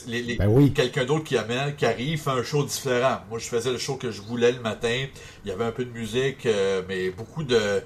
Les, 0.08 0.36
ben 0.36 0.74
Quelqu'un 0.74 1.06
d'autre 1.06 1.24
qui 1.24 1.38
amène, 1.38 1.76
qui 1.76 1.86
arrive, 1.86 2.22
fait 2.22 2.32
un 2.32 2.44
show 2.44 2.64
différent. 2.64 3.20
Moi, 3.30 3.40
je 3.40 3.48
faisais 3.48 3.72
le 3.72 3.78
show 3.78 3.96
que 3.96 4.12
je 4.12 4.22
voulais 4.22 4.52
le 4.52 4.60
matin. 4.60 5.06
Il 5.44 5.50
y 5.50 5.52
avait 5.52 5.64
un 5.64 5.72
peu 5.72 5.86
de 5.86 5.92
musique, 5.92 6.46
euh, 6.46 6.82
mais 6.88 7.10
beaucoup 7.10 7.44
de 7.44 7.82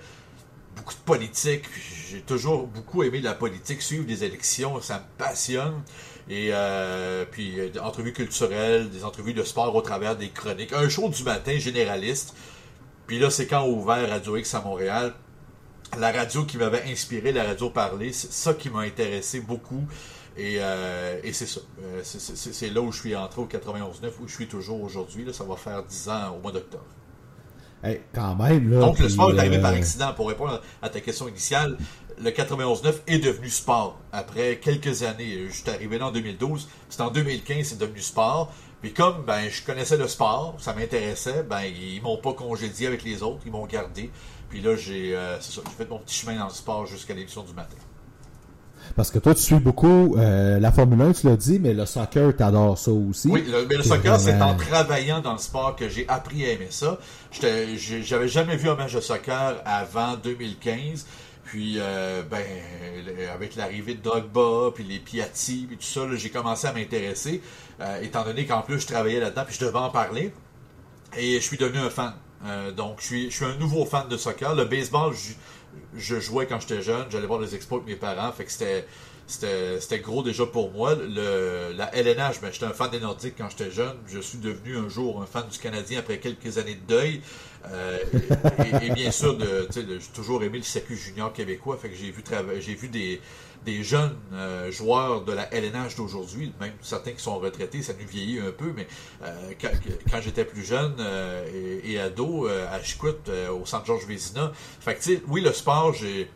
beaucoup 0.76 0.94
de 0.94 1.00
politique. 1.00 1.66
J'ai 2.10 2.22
toujours 2.22 2.66
beaucoup 2.66 3.04
aimé 3.04 3.22
la 3.22 3.34
politique, 3.34 3.82
suivre 3.82 4.06
des 4.06 4.24
élections, 4.24 4.82
ça 4.82 5.00
me 5.00 5.18
passionne. 5.24 5.84
Et 6.28 6.50
euh, 6.52 7.26
puis 7.30 7.56
des 7.72 7.80
entrevues 7.80 8.14
culturelles, 8.14 8.90
des 8.90 9.04
entrevues 9.04 9.34
de 9.34 9.44
sport 9.44 9.76
au 9.76 9.82
travers 9.82 10.16
des 10.16 10.30
chroniques. 10.30 10.74
Un 10.74 10.90
show 10.90 11.10
du 11.10 11.24
matin 11.24 11.58
généraliste. 11.60 12.34
Puis 13.08 13.20
là, 13.20 13.30
c'est 13.30 13.48
quand 13.48 13.68
ouvert 13.68 14.10
Radio 14.10 14.38
X 14.38 14.54
à 14.56 14.62
Montréal 14.62 15.14
la 15.98 16.12
radio 16.12 16.44
qui 16.44 16.58
m'avait 16.58 16.84
inspiré, 16.92 17.32
la 17.32 17.44
radio 17.44 17.70
parler, 17.70 18.14
c'est 18.14 18.32
ça 18.32 18.54
qui 18.54 18.70
m'a 18.70 18.82
intéressé 18.82 19.42
beaucoup. 19.42 19.84
Et, 20.38 20.58
euh, 20.60 21.20
c'est 21.34 21.48
ça. 21.48 21.60
Euh, 21.84 22.02
c'est 22.04 22.70
là 22.70 22.82
où 22.82 22.92
je 22.92 23.00
suis 23.00 23.16
entré 23.16 23.42
au 23.42 23.46
91.9, 23.46 24.10
où 24.22 24.28
je 24.28 24.34
suis 24.34 24.48
toujours 24.48 24.82
aujourd'hui. 24.82 25.26
Ça 25.34 25.44
va 25.44 25.56
faire 25.56 25.84
10 25.84 26.10
ans 26.10 26.36
au 26.38 26.42
mois 26.42 26.52
d'octobre. 26.52 26.86
quand 28.14 28.36
même, 28.36 28.72
là, 28.72 28.80
Donc, 28.80 29.00
le 29.00 29.10
sport 29.10 29.34
est 29.34 29.40
arrivé 29.40 29.60
par 29.60 29.72
euh, 29.72 29.78
accident. 29.78 30.14
Pour 30.14 30.30
répondre 30.30 30.62
à 30.82 30.90
ta 30.90 31.02
question 31.02 31.28
initiale, 31.28 31.78
le 32.22 32.32
91.9 32.32 32.94
est 33.08 33.20
devenu 33.20 33.50
sport 33.50 33.98
après 34.12 34.58
quelques 34.58 35.04
années. 35.04 35.48
Je 35.50 35.54
suis 35.54 35.70
arrivé 35.70 35.98
là 35.98 36.08
en 36.08 36.12
2012. 36.12 36.70
C'est 36.90 37.02
en 37.02 37.12
2015 37.12 37.66
c'est 37.66 37.78
devenu 37.78 38.00
sport. 38.00 38.54
Puis 38.82 38.94
comme 38.94 39.24
ben, 39.26 39.50
je 39.50 39.64
connaissais 39.64 39.98
le 39.98 40.08
sport, 40.08 40.56
ça 40.60 40.74
m'intéressait, 40.74 41.44
ben, 41.44 41.64
ils 41.64 42.02
m'ont 42.02 42.18
pas 42.18 42.34
congédié 42.34 42.88
avec 42.88 43.04
les 43.04 43.24
autres, 43.24 43.42
ils 43.46 43.52
m'ont 43.52 43.66
gardé. 43.66 44.10
Puis 44.50 44.62
là, 44.62 44.76
j'ai 44.76 45.16
euh, 45.16 45.40
fait 45.40 45.90
mon 45.90 46.00
petit 46.00 46.16
chemin 46.16 46.38
dans 46.38 46.48
le 46.48 46.54
sport 46.54 46.86
jusqu'à 46.86 47.14
l'émission 47.14 47.44
du 47.44 47.54
matin. 47.54 47.78
Parce 48.96 49.12
que 49.12 49.20
toi, 49.20 49.36
tu 49.36 49.42
suis 49.42 49.60
beaucoup 49.60 50.16
euh, 50.18 50.60
la 50.60 50.72
Formule 50.72 51.02
1, 51.02 51.12
tu 51.12 51.28
l'as 51.28 51.38
dit, 51.38 51.60
mais 51.60 51.74
le 51.74 51.86
soccer, 51.86 52.36
tu 52.36 52.42
adores 52.42 52.78
ça 52.78 52.92
aussi. 52.92 53.28
Oui, 53.30 53.46
le, 53.46 53.68
mais 53.68 53.76
le 53.76 53.84
soccer, 53.84 54.20
c'est 54.20 54.42
en 54.42 54.56
travaillant 54.56 55.22
dans 55.22 55.34
le 55.34 55.38
sport 55.38 55.76
que 55.76 55.88
j'ai 55.88 56.08
appris 56.08 56.46
à 56.46 56.54
aimer 56.54 56.70
ça. 56.72 56.98
J'avais 57.32 58.28
jamais 58.28 58.56
vu 58.56 58.70
un 58.70 58.76
match 58.76 58.94
de 58.96 59.02
soccer 59.02 59.62
avant 59.66 60.16
2015. 60.16 61.06
Puis, 61.44 61.76
euh, 61.78 62.22
ben, 62.30 62.44
avec 63.34 63.56
l'arrivée 63.56 63.96
de 63.96 64.02
Dogba, 64.02 64.72
puis 64.74 64.84
les 64.84 65.00
Piatti, 65.00 65.66
puis 65.68 65.78
tout 65.78 65.84
ça, 65.84 66.02
j'ai 66.16 66.30
commencé 66.30 66.68
à 66.68 66.74
m'intéresser, 66.74 67.42
étant 68.02 68.24
donné 68.24 68.46
qu'en 68.46 68.62
plus, 68.62 68.80
je 68.80 68.88
travaillais 68.88 69.20
là-dedans, 69.20 69.44
puis 69.46 69.56
je 69.60 69.66
devais 69.66 69.80
en 69.80 69.90
parler. 69.90 70.32
Et 71.18 71.36
je 71.36 71.44
suis 71.44 71.58
devenu 71.58 71.80
un 71.80 71.90
fan. 71.90 72.14
Euh, 72.46 72.72
donc, 72.72 72.98
je 73.00 73.06
suis, 73.06 73.32
je 73.32 73.36
suis 73.36 73.46
un 73.46 73.56
nouveau 73.56 73.86
fan 73.86 74.08
de 74.08 74.18
soccer. 74.18 74.56
Le 74.56 74.66
baseball, 74.66 75.14
je, 75.96 76.20
jouais 76.20 76.48
quand 76.48 76.60
j'étais 76.60 76.82
jeune. 76.82 77.06
J'allais 77.10 77.28
voir 77.28 77.40
les 77.40 77.56
expos 77.56 77.82
avec 77.82 77.88
mes 77.88 77.96
parents. 77.96 78.32
Fait 78.32 78.46
que 78.46 78.52
c'était, 78.52 78.86
c'était, 79.30 80.00
gros 80.00 80.24
déjà 80.24 80.46
pour 80.46 80.72
moi. 80.72 80.96
Le, 80.96 81.72
la 81.76 81.94
LNH, 81.96 82.42
ben, 82.42 82.52
j'étais 82.52 82.66
un 82.66 82.74
fan 82.74 82.90
des 82.90 83.00
Nordiques 83.00 83.36
quand 83.38 83.50
j'étais 83.50 83.72
jeune. 83.72 83.96
Je 84.08 84.20
suis 84.20 84.38
devenu 84.38 84.78
un 84.78 84.90
jour 84.90 85.22
un 85.22 85.26
fan 85.26 85.46
du 85.50 85.58
Canadien 85.58 86.00
après 86.00 86.20
quelques 86.20 86.58
années 86.58 86.76
de 86.76 86.88
deuil. 86.88 87.22
Euh, 87.72 88.00
et, 88.82 88.90
bien 88.92 89.12
sûr, 89.12 89.38
j'ai 89.74 90.00
toujours 90.14 90.44
aimé 90.44 90.58
le 90.58 90.64
circuit 90.64 90.96
junior 90.96 91.32
québécois. 91.32 91.78
Fait 91.78 91.90
que 91.90 91.96
j'ai 91.96 92.12
vu, 92.12 92.24
j'ai 92.60 92.76
vu 92.76 92.88
des, 92.88 93.22
des 93.66 93.84
jeunes 93.84 94.16
euh, 94.34 94.72
joueurs 94.72 95.24
de 95.24 95.34
la 95.34 95.54
LNH 95.54 95.96
d'aujourd'hui, 95.96 96.54
même 96.60 96.72
certains 96.82 97.12
qui 97.12 97.22
sont 97.22 97.38
retraités, 97.40 97.82
ça 97.82 97.94
nous 98.00 98.08
vieillit 98.08 98.40
un 98.40 98.52
peu, 98.52 98.74
mais 98.76 98.88
euh, 99.24 99.52
quand, 100.10 100.22
j'étais 100.22 100.46
plus 100.46 100.64
jeune 100.64 100.96
euh, 101.00 101.80
et, 101.84 102.00
ado 102.00 102.48
à 102.48 102.82
Chicoute, 102.82 103.30
au 103.52 103.66
centre 103.66 103.86
Georges 103.86 104.06
Vézina, 104.06 104.52
fait 104.80 104.96
que, 104.96 105.22
oui, 105.28 105.42
le 105.42 105.54
sport, 105.54 105.94
j'ai 105.94 106.30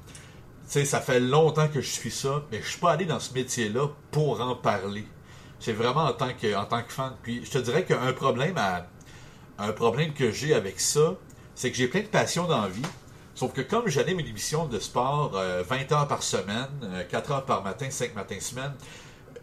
ça 0.73 1.01
fait 1.01 1.19
longtemps 1.19 1.67
que 1.67 1.81
je 1.81 1.89
suis 1.89 2.11
ça, 2.11 2.43
mais 2.51 2.61
je 2.61 2.67
suis 2.67 2.79
pas 2.79 2.91
allé 2.91 3.05
dans 3.05 3.19
ce 3.19 3.33
métier-là 3.33 3.87
pour 4.11 4.41
en 4.41 4.55
parler. 4.55 5.05
C'est 5.59 5.73
vraiment 5.73 6.05
en 6.05 6.13
tant 6.13 6.33
que 6.33 6.65
tant 6.65 6.81
que 6.81 6.91
fan. 6.91 7.13
Puis 7.21 7.45
je 7.45 7.51
te 7.51 7.57
dirais 7.59 7.85
qu'un 7.85 8.11
problème 8.13 8.57
à, 8.57 8.87
un 9.59 9.71
problème 9.71 10.13
que 10.13 10.31
j'ai 10.31 10.53
avec 10.53 10.79
ça, 10.79 11.15
c'est 11.55 11.69
que 11.69 11.77
j'ai 11.77 11.87
plein 11.87 12.01
de 12.01 12.07
passion 12.07 12.47
dans 12.47 12.67
vie, 12.67 12.81
Sauf 13.35 13.51
que 13.51 13.61
comme 13.61 13.87
j'anime 13.87 14.19
une 14.19 14.27
émission 14.27 14.67
de 14.67 14.77
sport 14.77 15.31
20 15.31 15.37
euh, 15.39 15.63
heures 15.91 16.07
par 16.07 16.21
semaine, 16.21 16.67
4 17.09 17.31
euh, 17.31 17.33
heures 17.33 17.45
par 17.45 17.63
matin, 17.63 17.87
5 17.89 18.13
matins 18.13 18.39
semaine, 18.39 18.73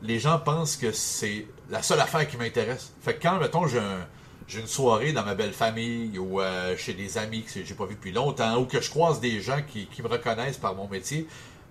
les 0.01 0.21
gens 0.21 0.39
pensent 0.39 0.77
que 0.77 0.93
c'est 0.93 1.47
la 1.71 1.83
seule 1.83 2.01
affaire 2.01 2.27
qui 2.29 2.37
m'intéresse. 2.37 2.93
Fait 3.03 3.15
que 3.15 3.23
quand, 3.23 3.41
mettons, 3.41 3.67
j'ai 3.67 3.81
une 4.59 4.67
soirée 4.67 5.13
dans 5.13 5.25
ma 5.25 5.35
belle 5.35 5.53
famille 5.53 6.19
ou 6.19 6.41
euh, 6.41 6.77
chez 6.77 6.95
des 6.95 7.19
amis 7.19 7.43
que 7.43 7.65
j'ai 7.65 7.75
pas 7.75 7.87
vu 7.87 7.95
depuis 7.95 8.13
longtemps 8.13 8.59
ou 8.59 8.65
que 8.65 8.81
je 8.81 8.91
croise 8.91 9.21
des 9.21 9.41
gens 9.41 9.61
qui, 9.67 9.89
me 10.03 10.09
reconnaissent 10.09 10.59
par 10.59 10.75
mon 10.75 10.89
métier, 10.89 11.27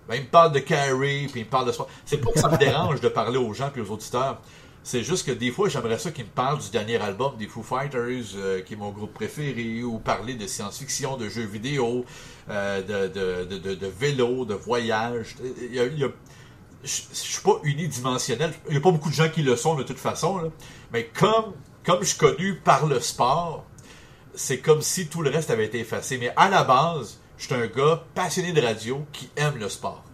ben, 0.08 0.16
ils 0.16 0.22
me 0.22 0.28
parlent 0.28 0.52
de 0.52 0.60
carry, 0.60 1.26
puis 1.28 1.40
ils 1.40 1.44
me 1.44 1.50
parlent 1.50 1.66
de. 1.66 1.72
C'est 2.04 2.18
pas 2.18 2.32
que 2.32 2.38
ça 2.38 2.48
me 2.48 2.56
dérange 2.56 3.00
de 3.00 3.08
parler 3.08 3.38
aux 3.38 3.52
gens 3.52 3.70
puis 3.70 3.82
aux 3.82 3.90
auditeurs. 3.90 4.40
C'est 4.82 5.04
juste 5.04 5.26
que 5.26 5.32
des 5.32 5.50
fois, 5.50 5.68
j'aimerais 5.68 5.98
ça 5.98 6.10
qu'ils 6.10 6.24
me 6.24 6.30
parlent 6.30 6.58
du 6.58 6.70
dernier 6.70 6.96
album 6.96 7.36
des 7.36 7.46
Foo 7.46 7.62
Fighters, 7.62 8.34
euh, 8.36 8.62
qui 8.62 8.72
est 8.72 8.76
mon 8.76 8.90
groupe 8.90 9.12
préféré, 9.12 9.82
ou 9.82 9.98
parler 9.98 10.34
de 10.34 10.46
science-fiction, 10.46 11.18
de 11.18 11.28
jeux 11.28 11.44
vidéo, 11.44 12.06
euh, 12.48 12.80
de, 12.82 13.86
vélo, 13.86 14.46
de 14.46 14.54
voyage. 14.54 15.36
Il 15.60 15.74
y 15.74 16.04
a, 16.04 16.08
je 16.82 16.88
suis 17.12 17.42
pas 17.42 17.60
unidimensionnel. 17.62 18.52
Il 18.68 18.72
n'y 18.72 18.78
a 18.78 18.80
pas 18.80 18.90
beaucoup 18.90 19.10
de 19.10 19.14
gens 19.14 19.28
qui 19.28 19.42
le 19.42 19.54
sont 19.54 19.74
de 19.74 19.82
toute 19.82 19.98
façon. 19.98 20.50
Mais 20.92 21.04
comme, 21.04 21.52
comme 21.84 22.02
je 22.02 22.08
suis 22.08 22.18
connu 22.18 22.56
par 22.56 22.86
le 22.86 23.00
sport, 23.00 23.64
c'est 24.34 24.58
comme 24.58 24.82
si 24.82 25.06
tout 25.06 25.22
le 25.22 25.30
reste 25.30 25.50
avait 25.50 25.66
été 25.66 25.80
effacé. 25.80 26.18
Mais 26.18 26.32
à 26.36 26.48
la 26.48 26.64
base, 26.64 27.18
je 27.36 27.46
suis 27.46 27.54
un 27.54 27.66
gars 27.66 28.04
passionné 28.14 28.52
de 28.52 28.60
radio 28.60 29.04
qui 29.12 29.30
aime 29.36 29.58
le 29.58 29.68
sport. 29.68 30.04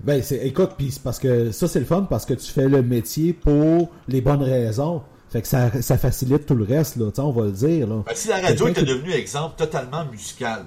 Ben, 0.00 0.22
c'est, 0.22 0.46
écoute, 0.46 0.70
puis 0.76 0.96
parce 1.02 1.18
que 1.18 1.50
ça, 1.50 1.66
c'est 1.66 1.80
le 1.80 1.86
fun 1.86 2.02
parce 2.02 2.24
que 2.24 2.34
tu 2.34 2.50
fais 2.50 2.68
le 2.68 2.82
métier 2.82 3.32
pour 3.32 3.90
les 4.06 4.20
bonnes 4.20 4.42
raisons. 4.42 5.02
Fait 5.30 5.42
que 5.42 5.48
ça, 5.48 5.82
ça 5.82 5.98
facilite 5.98 6.46
tout 6.46 6.54
le 6.54 6.64
reste, 6.64 6.96
là, 6.96 7.10
on 7.18 7.32
va 7.32 7.44
le 7.46 7.52
dire. 7.52 7.86
Là. 7.86 8.02
Ben, 8.06 8.14
si 8.14 8.28
la 8.28 8.40
radio 8.40 8.68
était 8.68 8.84
devenue 8.84 9.12
exemple 9.12 9.56
totalement 9.56 10.04
musical, 10.06 10.66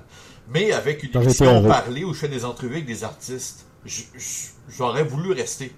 mais 0.54 0.72
avec 0.72 1.04
une 1.04 1.22
émission 1.22 1.64
parlée 1.68 2.04
où 2.04 2.14
je 2.14 2.20
fais 2.20 2.28
des 2.28 2.46
entrevues 2.46 2.76
avec 2.76 2.86
des 2.86 3.04
artistes, 3.04 3.66
j'aurais 4.70 5.04
voulu 5.04 5.32
rester. 5.32 5.74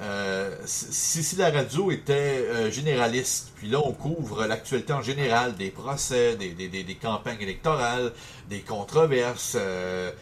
Euh, 0.00 0.54
si, 0.64 1.24
si, 1.24 1.36
la 1.36 1.50
radio 1.50 1.90
était 1.90 2.12
euh, 2.12 2.70
généraliste, 2.70 3.52
puis 3.56 3.68
là 3.68 3.80
on 3.84 3.92
couvre 3.92 4.46
l'actualité 4.46 4.92
en 4.92 5.02
général, 5.02 5.56
des 5.56 5.70
procès, 5.70 6.36
des, 6.36 6.50
des, 6.50 6.68
des, 6.68 6.84
des 6.84 6.94
campagnes 6.94 7.40
électorales, 7.40 8.12
des 8.48 8.60
controverses, 8.60 9.56
euh, 9.58 10.12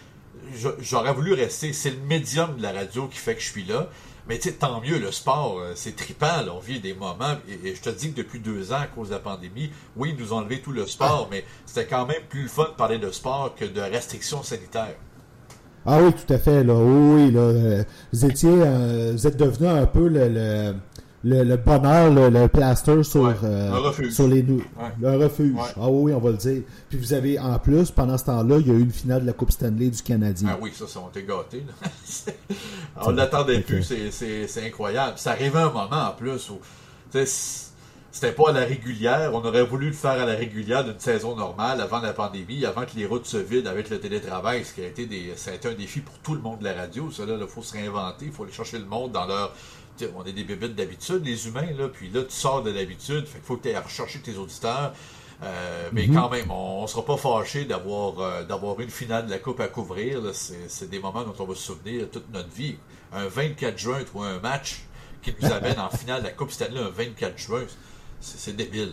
j'aurais 0.81 1.13
voulu 1.13 1.35
rester. 1.35 1.73
C'est 1.73 1.91
le 1.91 1.99
médium 1.99 2.57
de 2.57 2.63
la 2.63 2.73
radio 2.73 3.07
qui 3.07 3.19
fait 3.19 3.35
que 3.35 3.41
je 3.41 3.51
suis 3.51 3.65
là. 3.65 3.91
Mais 4.29 4.41
tu 4.41 4.53
tant 4.53 4.81
mieux, 4.81 4.99
le 4.99 5.13
sport, 5.13 5.61
euh, 5.61 5.73
c'est 5.77 5.95
trippant. 5.95 6.45
on 6.53 6.59
vit 6.59 6.81
des 6.81 6.95
moments. 6.95 7.37
Et, 7.49 7.75
je 7.75 7.81
te 7.81 7.91
dis 7.91 8.13
que 8.13 8.17
depuis 8.17 8.41
deux 8.41 8.73
ans, 8.73 8.81
à 8.81 8.87
cause 8.87 9.09
de 9.09 9.15
la 9.15 9.21
pandémie, 9.21 9.71
oui, 9.95 10.15
ils 10.17 10.21
nous 10.21 10.33
ont 10.33 10.39
enlevé 10.39 10.61
tout 10.61 10.73
le 10.73 10.87
sport, 10.87 11.29
mais 11.31 11.45
c'était 11.65 11.87
quand 11.87 12.07
même 12.07 12.23
plus 12.29 12.49
fun 12.49 12.65
de 12.65 12.71
parler 12.71 12.99
de 12.99 13.11
sport 13.13 13.55
que 13.55 13.65
de 13.65 13.81
restrictions 13.81 14.43
sanitaires. 14.43 14.97
Ah 15.87 16.01
oui, 16.03 16.13
tout 16.13 16.33
à 16.33 16.39
fait. 16.39 16.65
Là. 16.65 16.75
Oui, 16.75 17.31
là, 17.31 17.41
euh, 17.41 17.85
vous 18.13 18.25
étiez, 18.25 18.51
euh, 18.53 19.13
vous 19.13 19.27
êtes 19.27 19.37
devenu 19.37 19.69
un 19.69 19.87
peu 19.87 20.09
le 20.09 20.75
le, 21.25 21.57
bonheur, 21.57 22.13
le, 22.13 22.47
plaster 22.47 23.03
sur, 23.03 23.35
euh, 23.43 24.11
sur 24.11 24.29
les 24.29 24.43
nous. 24.43 24.63
Un 25.05 25.17
refuge. 25.17 25.57
Ah 25.77 25.89
oui, 25.89 26.13
on 26.13 26.21
va 26.21 26.31
le 26.31 26.37
dire. 26.37 26.63
Puis 26.89 26.99
vous 26.99 27.13
avez, 27.13 27.39
en 27.39 27.59
plus, 27.59 27.91
pendant 27.91 28.17
ce 28.17 28.27
temps-là, 28.27 28.59
il 28.61 28.69
y 28.69 28.71
a 28.71 28.75
eu 28.75 28.83
une 28.83 28.93
finale 28.93 29.23
de 29.23 29.27
la 29.27 29.33
Coupe 29.33 29.51
Stanley 29.51 29.89
du 29.89 30.03
Canadien. 30.03 30.51
Ah 30.53 30.59
oui, 30.61 30.71
ça, 30.73 30.87
ça 30.87 31.01
on 31.05 31.09
était 31.09 31.25
gâtés. 31.25 31.65
on 33.03 33.11
l'attendait 33.11 33.61
plus, 33.61 33.93
c'est 34.11 34.67
incroyable. 34.67 35.15
Ça 35.17 35.33
arrivait 35.33 35.59
un 35.59 35.73
moment 35.73 36.11
en 36.11 36.13
plus 36.13 36.51
où 36.51 36.61
c'était 38.17 38.33
pas 38.33 38.49
à 38.49 38.53
la 38.53 38.65
régulière. 38.65 39.31
On 39.35 39.45
aurait 39.45 39.65
voulu 39.65 39.89
le 39.89 39.93
faire 39.93 40.13
à 40.13 40.25
la 40.25 40.35
régulière 40.35 40.85
d'une 40.85 40.99
saison 40.99 41.37
normale 41.37 41.83
avant 41.83 42.01
la 42.01 42.15
pandémie, 42.15 42.65
avant 42.65 42.87
que 42.87 42.97
les 42.97 43.05
routes 43.05 43.27
se 43.27 43.37
vident 43.37 43.69
avec 43.71 43.91
le 43.91 44.01
télétravail, 44.01 44.65
ce 44.65 44.73
qui 44.73 44.81
a 44.81 44.87
été 44.87 45.05
des, 45.05 45.35
ça 45.37 45.51
a 45.51 45.55
été 45.55 45.69
un 45.69 45.75
défi 45.75 46.01
pour 46.01 46.19
tout 46.21 46.35
le 46.35 46.41
monde 46.41 46.61
de 46.61 46.65
la 46.65 46.73
radio. 46.73 47.11
Ça, 47.11 47.25
il 47.29 47.47
faut 47.47 47.63
se 47.63 47.75
réinventer, 47.75 48.27
il 48.27 48.33
faut 48.33 48.45
aller 48.45 48.53
chercher 48.53 48.79
le 48.79 48.87
monde 48.87 49.13
dans 49.13 49.27
leur 49.27 49.53
on 50.15 50.25
est 50.25 50.33
des 50.33 50.45
bébés 50.45 50.69
d'habitude, 50.69 51.25
les 51.25 51.49
humains, 51.49 51.73
là, 51.77 51.89
puis 51.89 52.11
là, 52.11 52.23
tu 52.23 52.35
sors 52.35 52.63
de 52.63 52.71
l'habitude, 52.71 53.27
fait 53.27 53.39
qu'il 53.39 53.47
faut 53.47 53.57
que 53.57 53.63
tu 53.63 53.69
ailles 53.71 53.79
rechercher 53.79 54.21
tes 54.21 54.37
auditeurs. 54.37 54.93
Euh, 55.43 55.89
mais 55.93 56.07
mhm. 56.07 56.15
quand 56.15 56.31
même, 56.31 56.51
on, 56.51 56.83
ne 56.83 56.87
sera 56.87 57.05
pas 57.05 57.17
fâché 57.17 57.65
d'avoir 57.65 58.19
euh, 58.21 58.45
d'avoir 58.45 58.81
une 58.81 58.91
finale 58.91 59.27
de 59.27 59.31
la 59.31 59.39
Coupe 59.39 59.61
à 59.61 59.69
couvrir. 59.69 60.21
C'est 60.33 60.89
des 60.89 60.99
moments 60.99 61.25
dont 61.25 61.35
on 61.39 61.45
va 61.45 61.55
se 61.55 61.63
souvenir 61.63 62.11
toute 62.11 62.31
notre 62.33 62.51
vie. 62.51 62.77
Un 63.13 63.27
24 63.27 63.79
juin, 63.79 63.99
ou 64.15 64.23
un 64.23 64.39
match 64.41 64.85
qui 65.23 65.35
nous 65.41 65.51
amène 65.53 65.79
en 65.79 65.91
finale 65.91 66.23
de 66.23 66.27
la 66.27 66.33
Coupe 66.33 66.51
Stanley 66.51 66.81
un 66.81 66.91
24 66.91 67.39
juin, 67.39 67.65
c'est 68.37 68.57
débile. 68.57 68.93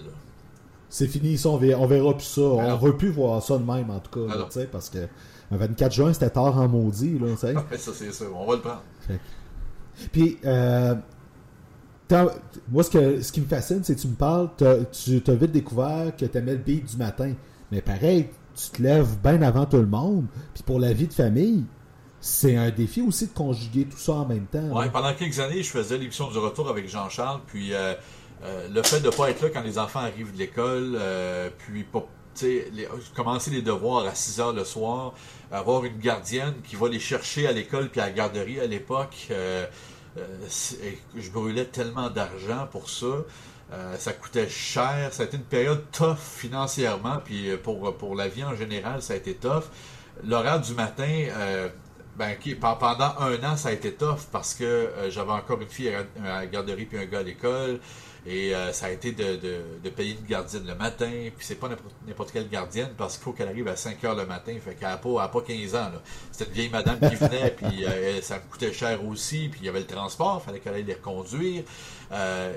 c'est 0.90 1.08
fini, 1.08 1.38
ça, 1.38 1.50
on 1.50 1.58
verra, 1.58 1.86
verra 1.88 2.14
plus 2.14 2.26
ça. 2.26 2.42
on 2.42 2.72
ne 2.72 2.86
veut 2.86 2.98
plus 2.98 3.12
voir 3.12 3.42
ça 3.42 3.58
de 3.58 3.64
même, 3.64 3.90
en 3.90 4.00
tout 4.00 4.28
cas, 4.28 4.48
sais 4.50 4.68
parce 4.68 4.90
que 4.90 5.08
le 5.52 5.58
24 5.58 5.92
juin, 5.92 6.14
c'était 6.14 6.30
tard 6.30 6.58
en 6.58 6.68
maudit, 6.68 7.20
là, 7.20 7.36
ça, 7.38 7.54
c'est 7.94 8.12
sûr, 8.12 8.36
on 8.36 8.46
va 8.46 8.56
le 8.56 8.62
prendre. 8.62 8.84
Puis, 10.12 10.38
euh, 10.46 10.96
moi, 12.72 12.84
ce, 12.84 12.90
que, 12.90 13.22
ce 13.22 13.32
qui 13.32 13.42
me 13.42 13.48
fascine, 13.48 13.84
c'est 13.84 13.96
que 13.96 14.02
tu 14.02 14.08
me 14.08 14.16
parles, 14.16 14.50
tu 14.58 15.22
as 15.28 15.36
vite 15.36 15.52
découvert 15.52 16.16
que 16.16 16.26
tu 16.26 16.38
aimais 16.38 16.54
le 16.54 16.58
beat 16.58 16.86
du 16.86 16.98
matin. 16.98 17.34
Mais 17.72 17.82
pareil, 17.82 18.30
tu 18.56 18.70
te 18.70 18.82
lèves 18.82 19.18
bien 19.24 19.42
avant 19.42 19.66
tout 19.66 19.78
le 19.78 19.88
monde. 19.88 20.26
Puis 20.54 20.64
pour 20.64 20.80
la 20.80 20.94
vie 20.94 21.08
de 21.08 21.14
famille, 21.14 21.66
c'est 22.20 22.56
un 22.56 22.70
défi 22.70 23.02
aussi 23.02 23.28
de 23.28 23.34
conjuguer 23.34 23.86
tout 23.86 23.98
ça 23.98 24.14
en 24.14 24.26
même 24.26 24.46
temps. 24.46 24.70
Oui, 24.72 24.86
pendant 24.92 25.14
quelques 25.14 25.40
années, 25.40 25.64
je 25.64 25.70
faisais 25.70 25.98
l'émission 25.98 26.30
du 26.30 26.38
retour 26.38 26.70
avec 26.70 26.88
Jean-Charles. 26.88 27.42
Puis 27.48 27.74
euh, 27.74 27.94
euh, 28.44 28.68
le 28.70 28.84
fait 28.84 29.00
de 29.00 29.08
ne 29.08 29.12
pas 29.12 29.30
être 29.30 29.42
là 29.42 29.50
quand 29.50 29.62
les 29.62 29.78
enfants 29.78 30.00
arrivent 30.00 30.34
de 30.34 30.38
l'école, 30.38 30.98
euh, 31.00 31.50
puis 31.58 31.86
commencer 33.16 33.52
les 33.52 33.62
devoirs 33.62 34.06
à 34.06 34.16
6 34.16 34.40
heures 34.40 34.54
le 34.54 34.66
soir, 34.66 35.14
avoir 35.52 35.86
une 35.86 35.98
gardienne 36.00 36.56
qui 36.64 36.76
va 36.76 36.90
les 36.90 37.00
chercher 37.00 37.48
à 37.48 37.52
l'école 37.52 37.90
puis 37.90 38.02
à 38.02 38.06
la 38.06 38.12
garderie 38.12 38.60
à 38.60 38.66
l'époque. 38.66 39.30
je 40.18 41.30
brûlais 41.32 41.66
tellement 41.66 42.10
d'argent 42.10 42.68
pour 42.72 42.90
ça. 42.90 43.24
Euh, 43.74 43.98
ça 43.98 44.14
coûtait 44.14 44.50
cher. 44.50 45.10
Ça 45.12 45.24
a 45.24 45.26
été 45.26 45.38
une 45.38 45.44
période 45.44 45.84
tough 45.92 46.18
financièrement, 46.18 47.18
puis 47.24 47.50
euh, 47.50 47.58
pour, 47.58 47.96
pour 47.98 48.16
la 48.16 48.28
vie 48.28 48.44
en 48.44 48.56
général, 48.56 49.02
ça 49.02 49.14
a 49.14 49.16
été 49.16 49.34
tough. 49.34 49.64
L'horaire 50.24 50.60
du 50.62 50.74
matin, 50.74 51.10
euh, 51.38 51.70
ben, 52.16 52.36
pendant 52.60 53.16
un 53.20 53.44
an, 53.44 53.58
ça 53.58 53.70
a 53.70 53.72
été 53.72 53.94
tough 53.94 54.28
parce 54.32 54.54
que 54.54 54.92
j'avais 55.10 55.32
encore 55.32 55.60
une 55.60 55.70
fille 55.70 55.90
à, 55.90 56.04
la 56.24 56.46
garderie 56.46 56.86
puis 56.86 57.00
un 57.00 57.06
gars 57.06 57.20
à 57.20 57.24
l'école. 57.24 57.80
Et 58.26 58.54
ça 58.72 58.86
a 58.86 58.90
été 58.90 59.12
de, 59.12 59.90
payer 59.90 60.18
une 60.20 60.26
gardienne 60.26 60.66
le 60.66 60.76
matin. 60.76 61.10
Puis 61.36 61.46
c'est 61.46 61.56
pas 61.56 61.70
n'importe 62.08 62.32
quelle 62.32 62.50
gardienne 62.50 62.90
parce 62.98 63.16
qu'il 63.16 63.24
faut 63.24 63.34
qu'elle 63.34 63.50
arrive 63.50 63.68
à 63.68 63.76
5 63.76 64.04
heures 64.06 64.16
le 64.16 64.26
matin. 64.26 64.54
Fait 64.64 64.76
qu'elle 64.76 64.90
n'a 64.90 64.98
pas, 64.98 65.28
pas 65.28 65.42
15 65.42 65.76
ans. 65.76 65.92
C'était 66.32 66.46
une 66.46 66.56
vieille 66.56 66.70
madame 66.70 67.00
qui 67.00 67.16
venait. 67.16 67.52
puis 67.58 67.86
ça 68.22 68.36
me 68.36 68.52
coûtait 68.52 68.74
cher 68.74 69.06
aussi. 69.06 69.50
Puis 69.50 69.62
il 69.62 69.66
y 69.66 69.70
avait 69.70 69.82
le 69.82 69.88
transport. 69.88 70.42
Il 70.42 70.46
fallait 70.46 70.60
qu'elle 70.60 70.76
aille 70.76 70.84
les 70.84 70.94
reconduire. 70.94 71.64
Euh, 72.14 72.54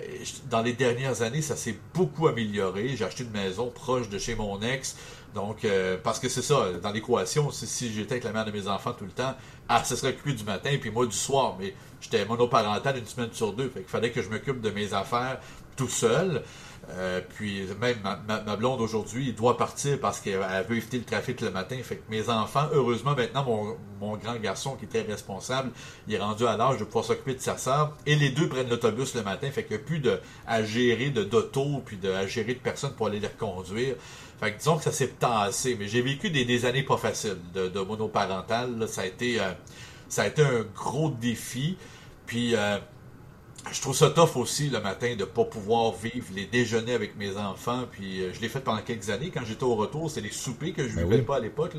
dans 0.51 0.63
les 0.63 0.75
dernières 0.75 1.23
années, 1.23 1.43
ça 1.43 1.57
s'est 1.57 1.77
beaucoup 1.95 2.29
amélioré. 2.29 2.95
J'ai 2.97 3.05
acheté 3.05 3.25
une 3.25 3.31
maison 3.31 3.71
proche 3.71 4.09
de 4.09 4.19
chez 4.19 4.35
mon 4.35 4.61
ex. 4.63 4.97
Donc, 5.35 5.65
euh, 5.65 5.97
parce 6.03 6.19
que 6.19 6.29
c'est 6.29 6.43
ça, 6.43 6.73
dans 6.83 6.91
l'équation, 6.91 7.51
si 7.51 7.93
j'étais 7.93 8.13
avec 8.13 8.25
la 8.25 8.33
mère 8.33 8.45
de 8.45 8.51
mes 8.51 8.69
enfants 8.69 8.93
tout 8.93 9.05
le 9.05 9.11
temps, 9.11 9.35
ah, 9.69 9.83
ça 9.85 9.97
serait 9.97 10.13
occupé 10.13 10.33
du 10.33 10.45
matin, 10.45 10.71
puis 10.81 10.91
moi 10.91 11.07
du 11.07 11.17
soir. 11.17 11.57
Mais 11.59 11.75
j'étais 12.01 12.25
monoparental 12.25 12.97
une 12.99 13.07
semaine 13.07 13.31
sur 13.33 13.53
deux. 13.53 13.69
Fait 13.69 13.85
fallait 13.87 14.11
que 14.11 14.23
je 14.23 14.29
m'occupe 14.29 14.61
de 14.61 14.71
mes 14.71 14.95
affaires 14.95 15.39
tout 15.77 15.89
seul. 15.89 16.43
Euh, 16.91 17.21
puis 17.37 17.67
même 17.81 17.97
ma, 18.29 18.57
blonde 18.57 18.81
aujourd'hui 18.81 19.33
doit 19.33 19.57
partir 19.57 19.99
parce 19.99 20.21
qu'elle 20.21 20.39
veut 20.69 20.77
éviter 20.77 20.99
le 20.99 21.05
trafic 21.05 21.41
le 21.41 21.51
matin. 21.51 21.77
Fait 21.83 21.97
que 21.97 22.11
mes 22.11 22.29
enfants, 22.29 22.69
heureusement 22.73 23.17
maintenant 23.17 23.77
mon, 24.01 24.17
grand 24.17 24.37
garçon 24.37 24.77
qui 24.77 24.85
était 24.85 25.03
responsable, 25.03 25.71
il 26.07 26.15
est 26.15 26.19
rendu 26.19 26.47
à 26.47 26.57
l'âge 26.57 26.79
de 26.79 26.85
pouvoir 26.85 27.05
s'occuper 27.05 27.35
de 27.35 27.41
sa 27.41 27.59
soeur. 27.59 27.97
Et 28.07 28.15
les 28.15 28.31
deux 28.31 28.49
prennent 28.49 28.69
l'autobus 28.69 29.15
le 29.17 29.23
matin. 29.23 29.51
Fait 29.51 29.65
qu'il 29.65 29.77
n'y 29.77 29.83
a 29.83 29.85
plus 29.85 29.99
de, 29.99 30.21
à 30.47 30.63
gérer 30.63 31.11
de 31.11 31.25
d'auto 31.25 31.83
puis 31.85 31.97
de, 31.97 32.11
à 32.11 32.27
gérer 32.27 32.55
de 32.55 32.61
personnes 32.61 32.93
pour 32.93 33.09
aller 33.09 33.21
les 33.21 33.29
reconduire. 33.29 33.97
Fait 34.41 34.53
que 34.53 34.59
disons 34.59 34.77
que 34.77 34.85
ça 34.85 34.93
s'est 34.93 35.15
tassé. 35.19 35.77
Mais 35.79 35.89
j'ai 35.89 36.03
vécu 36.03 36.31
des, 36.31 36.65
années 36.67 36.83
pas 36.83 36.97
faciles 36.97 37.39
de, 37.55 37.69
de 37.69 37.81
monoparental. 37.81 38.87
Ça 38.89 39.03
a 39.03 39.07
été 39.07 39.41
euh, 39.41 39.53
ça 40.09 40.23
a 40.23 40.27
été 40.27 40.43
un 40.43 40.63
gros 40.75 41.11
défi. 41.11 41.77
Puis 42.27 42.55
euh, 42.55 42.79
je 43.73 43.81
trouve 43.81 43.97
ça 43.97 44.11
tough 44.11 44.37
aussi 44.37 44.69
le 44.69 44.81
matin 44.81 45.15
de 45.15 45.21
ne 45.21 45.25
pas 45.25 45.45
pouvoir 45.45 45.93
vivre 45.93 46.27
les 46.35 46.47
déjeuners 46.47 46.95
avec 46.95 47.17
mes 47.17 47.37
enfants. 47.37 47.85
Puis 47.91 48.23
euh, 48.23 48.33
je 48.33 48.41
l'ai 48.41 48.49
fait 48.49 48.61
pendant 48.61 48.81
quelques 48.83 49.11
années. 49.11 49.31
Quand 49.33 49.45
j'étais 49.45 49.65
au 49.65 49.75
retour, 49.75 50.11
c'est 50.11 50.21
les 50.21 50.31
soupers 50.31 50.73
que 50.73 50.87
je 50.87 50.97
ne 50.97 51.03
ben 51.03 51.11
vivais 51.11 51.23
pas 51.23 51.37
à 51.37 51.41
l'époque. 51.41 51.73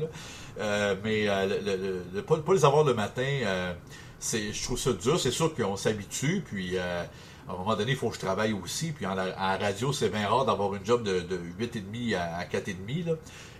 Euh, 0.58 0.94
mais 1.02 1.28
euh, 1.28 2.02
le, 2.14 2.22
pas, 2.22 2.36
les 2.52 2.64
avoir 2.64 2.84
le 2.84 2.94
matin, 2.94 3.74
c'est, 4.18 4.52
je 4.52 4.64
trouve 4.64 4.78
ça 4.78 4.92
dur. 4.92 5.18
C'est 5.18 5.30
sûr 5.30 5.54
qu'on 5.54 5.76
s'habitue. 5.76 6.42
Puis 6.46 6.76
à 7.48 7.52
un 7.52 7.56
moment 7.56 7.76
donné, 7.76 7.92
il 7.92 7.96
faut 7.96 8.08
que 8.08 8.14
je 8.14 8.20
travaille 8.20 8.52
aussi. 8.52 8.92
Puis 8.92 9.06
en, 9.06 9.14
la, 9.14 9.56
radio, 9.56 9.92
c'est 9.92 10.10
bien 10.10 10.28
rare 10.28 10.44
d'avoir 10.44 10.74
une 10.74 10.84
job 10.84 11.02
de, 11.02 11.20
de 11.20 11.38
8,5 11.58 12.16
à, 12.16 12.36
à 12.36 12.44
4,5. 12.44 13.06
Là. 13.06 13.12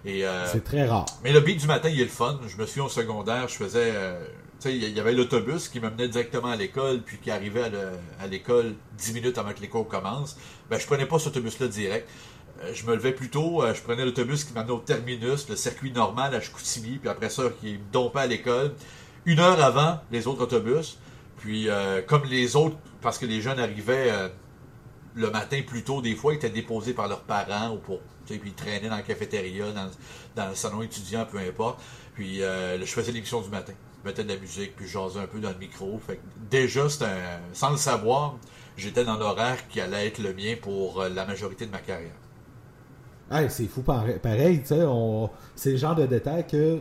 Et, 0.05 0.24
c'est 0.46 0.64
très 0.64 0.87
rare. 0.87 1.07
Mais 1.24 1.33
le 1.33 1.40
beat 1.40 1.61
du 1.61 1.66
matin, 1.66 1.88
il 1.88 2.01
est 2.01 2.05
le 2.05 2.11
fun. 2.11 2.38
Je 2.46 2.57
me 2.57 2.66
suis 2.66 2.81
au 2.81 2.88
secondaire, 2.88 3.48
je 3.48 3.55
faisais 3.55 3.92
il 4.66 4.96
y 4.96 5.01
avait 5.01 5.12
l'autobus 5.12 5.68
qui 5.68 5.81
m'amenait 5.81 6.09
directement 6.09 6.48
à 6.48 6.57
l'école, 6.57 7.01
puis 7.03 7.18
qui 7.18 7.31
arrivait 7.31 7.70
à 8.20 8.27
l'école 8.27 8.74
dix 8.96 9.12
minutes 9.12 9.38
avant 9.38 9.53
que 9.53 9.61
les 9.61 9.68
cours 9.68 9.87
commencent. 9.87 10.37
Ben, 10.68 10.79
je 10.79 10.87
prenais 10.87 11.07
pas 11.07 11.18
cet 11.18 11.29
autobus-là 11.29 11.68
direct. 11.68 12.09
Euh, 12.62 12.72
je 12.74 12.85
me 12.87 12.94
levais 12.94 13.12
plus 13.12 13.31
tôt, 13.31 13.62
euh, 13.62 13.72
je 13.72 13.83
prenais 13.83 14.05
l'autobus 14.05 14.42
qui 14.42 14.53
m'amenait 14.53 14.72
au 14.72 14.81
terminus, 14.81 15.48
le 15.48 15.55
circuit 15.55 15.92
normal 15.92 16.35
à 16.35 16.40
Chicoutimi, 16.40 16.98
puis 16.98 17.09
après 17.09 17.31
ça, 17.31 17.44
qui 17.61 17.74
me 17.74 17.92
dompait 17.92 18.20
à 18.20 18.27
l'école. 18.27 18.74
Une 19.27 19.38
heure 19.38 19.62
avant 19.62 20.01
les 20.11 20.27
autres 20.27 20.42
autobus. 20.42 20.98
Puis, 21.38 21.68
euh, 21.68 22.03
comme 22.03 22.24
les 22.24 22.57
autres, 22.57 22.77
parce 23.01 23.18
que 23.18 23.27
les 23.27 23.40
jeunes 23.40 23.61
arrivaient 23.61 24.12
le 25.14 25.31
matin 25.31 25.61
plus 25.66 25.85
tôt, 25.85 26.03
des 26.03 26.14
fois, 26.14 26.33
ils 26.33 26.37
étaient 26.37 26.51
déposés 26.51 26.94
par 26.94 27.09
leurs 27.09 27.22
parents, 27.22 27.74
ou 27.74 27.79
pour, 27.79 28.01
puis 28.27 28.40
ils 28.44 28.55
traînaient 28.55 28.88
dans 28.88 28.96
la 28.96 29.03
cafétéria, 29.03 29.66
dans, 30.37 30.48
le 30.48 30.55
salon 30.55 30.83
étudiant, 30.83 31.27
peu 31.31 31.38
importe. 31.38 31.81
Puis, 32.14 32.38
je 32.40 32.85
faisais 32.85 33.12
l'émission 33.12 33.40
du 33.40 33.51
matin 33.51 33.72
je 34.03 34.09
mettais 34.09 34.24
de 34.24 34.33
la 34.33 34.38
musique, 34.38 34.77
puis 34.77 34.87
je 34.87 34.98
un 34.98 35.27
peu 35.27 35.40
dans 35.40 35.51
le 35.51 35.59
micro. 35.59 35.98
Fait 35.98 36.20
déjà, 36.51 36.85
un, 36.85 37.40
sans 37.53 37.70
le 37.70 37.77
savoir, 37.77 38.37
j'étais 38.77 39.05
dans 39.05 39.16
l'horaire 39.16 39.66
qui 39.68 39.81
allait 39.81 40.07
être 40.07 40.18
le 40.18 40.33
mien 40.35 40.55
pour 40.61 41.01
euh, 41.01 41.09
la 41.09 41.24
majorité 41.24 41.66
de 41.66 41.72
ma 41.72 41.79
carrière. 41.79 42.12
c'est 43.51 43.66
fou 43.66 43.83
pareil, 43.83 44.61
tu 44.61 44.68
sais, 44.68 44.85
c'est 45.55 45.72
le 45.72 45.77
genre 45.77 45.94
de 45.94 46.07
détail 46.07 46.46
que 46.46 46.81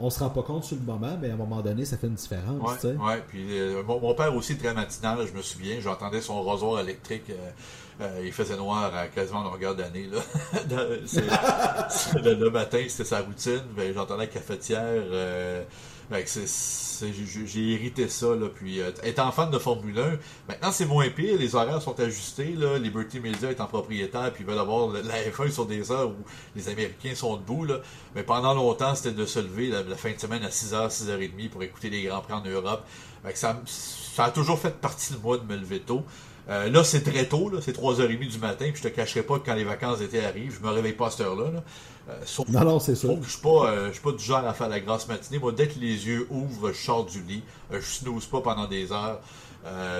on 0.00 0.10
se 0.10 0.20
rend 0.20 0.30
pas 0.30 0.42
compte 0.42 0.64
sur 0.64 0.76
le 0.76 0.82
moment, 0.82 1.16
mais 1.20 1.30
à 1.30 1.34
un 1.34 1.36
moment 1.36 1.60
donné, 1.60 1.84
ça 1.84 1.96
fait 1.96 2.06
une 2.06 2.14
différence. 2.14 2.78
Oui, 2.84 2.90
ouais, 2.90 3.22
puis 3.28 3.58
euh, 3.58 3.82
mon, 3.82 4.14
père 4.14 4.34
aussi 4.34 4.56
très 4.56 4.74
matinal, 4.74 5.18
je 5.26 5.36
me 5.36 5.42
souviens, 5.42 5.80
j'entendais 5.80 6.20
son 6.20 6.42
rasoir 6.42 6.80
électrique, 6.80 7.30
euh, 8.00 8.20
il 8.24 8.32
faisait 8.32 8.56
noir 8.56 8.94
à 8.94 9.06
quasiment 9.08 9.42
longueur 9.44 9.74
d'année. 9.74 10.08
le, 10.70 12.34
le, 12.34 12.50
matin, 12.50 12.84
c'était 12.88 13.04
sa 13.04 13.20
routine, 13.20 13.62
ben, 13.76 13.92
j'entendais 13.94 14.24
la 14.24 14.26
cafetière 14.28 15.02
j'ai 16.10 17.72
hérité 17.72 18.08
ça, 18.08 18.34
là, 18.34 18.48
puis 18.52 18.80
euh, 18.80 18.90
étant 19.04 19.30
fan 19.32 19.50
de 19.50 19.58
Formule 19.58 19.98
1, 19.98 20.18
maintenant 20.48 20.72
c'est 20.72 20.86
moins 20.86 21.08
pire, 21.08 21.38
les 21.38 21.54
horaires 21.54 21.80
sont 21.80 21.98
ajustés, 21.98 22.54
là, 22.56 22.78
Liberty 22.78 23.20
Media 23.20 23.50
est 23.50 23.60
en 23.60 23.66
propriétaire, 23.66 24.32
puis 24.32 24.44
ils 24.44 24.46
veulent 24.46 24.58
avoir 24.58 24.88
la 24.88 25.02
F1 25.02 25.50
sur 25.50 25.66
des 25.66 25.90
heures 25.92 26.08
où 26.08 26.24
les 26.56 26.68
Américains 26.68 27.14
sont 27.14 27.36
debout, 27.36 27.64
là, 27.64 27.80
mais 28.14 28.22
pendant 28.22 28.54
longtemps 28.54 28.94
c'était 28.94 29.14
de 29.14 29.24
se 29.24 29.38
lever 29.38 29.68
la, 29.68 29.96
fin 29.96 30.12
de 30.12 30.18
semaine 30.18 30.42
à 30.44 30.48
6h, 30.48 30.90
6h30 30.90 31.48
pour 31.48 31.62
écouter 31.62 31.90
les 31.90 32.02
Grands 32.02 32.20
Prix 32.20 32.34
en 32.34 32.44
Europe. 32.44 32.84
ça, 33.34 33.60
ça 33.66 34.24
a 34.24 34.30
toujours 34.30 34.58
fait 34.58 34.74
partie 34.80 35.12
de 35.12 35.18
moi 35.18 35.38
de 35.38 35.44
me 35.44 35.56
lever 35.56 35.80
tôt. 35.80 36.04
Euh, 36.48 36.68
là, 36.68 36.82
c'est 36.82 37.02
très 37.02 37.26
tôt, 37.26 37.52
c'est 37.60 37.76
3h30 37.76 38.28
du 38.28 38.38
matin, 38.38 38.66
puis 38.72 38.82
je 38.82 38.88
te 38.88 38.94
cacherai 38.94 39.22
pas 39.22 39.38
que 39.38 39.46
quand 39.46 39.54
les 39.54 39.64
vacances 39.64 39.98
d'été 39.98 40.24
arrivent, 40.24 40.58
je 40.60 40.66
me 40.66 40.72
réveille 40.72 40.94
pas 40.94 41.06
à 41.06 41.10
cette 41.10 41.20
heure-là. 41.20 41.62
Euh, 42.10 42.44
non, 42.48 42.64
non, 42.64 42.78
c'est 42.80 42.94
ça. 42.94 43.08
Je 43.22 43.28
suis 43.28 43.40
pas, 43.40 43.70
euh, 43.70 43.92
suis 43.92 44.00
pas 44.00 44.12
du 44.12 44.24
genre 44.24 44.44
à 44.44 44.52
faire 44.54 44.68
la 44.68 44.80
grasse 44.80 45.06
matinée. 45.08 45.38
Moi, 45.38 45.52
dès 45.52 45.68
que 45.68 45.78
les 45.78 46.06
yeux 46.06 46.26
ouvrent, 46.30 46.72
je 46.72 46.78
sors 46.78 47.04
du 47.04 47.22
lit. 47.22 47.42
je 47.70 47.80
snooze 47.80 48.26
pas 48.26 48.40
pendant 48.40 48.66
des 48.66 48.92
heures. 48.92 49.20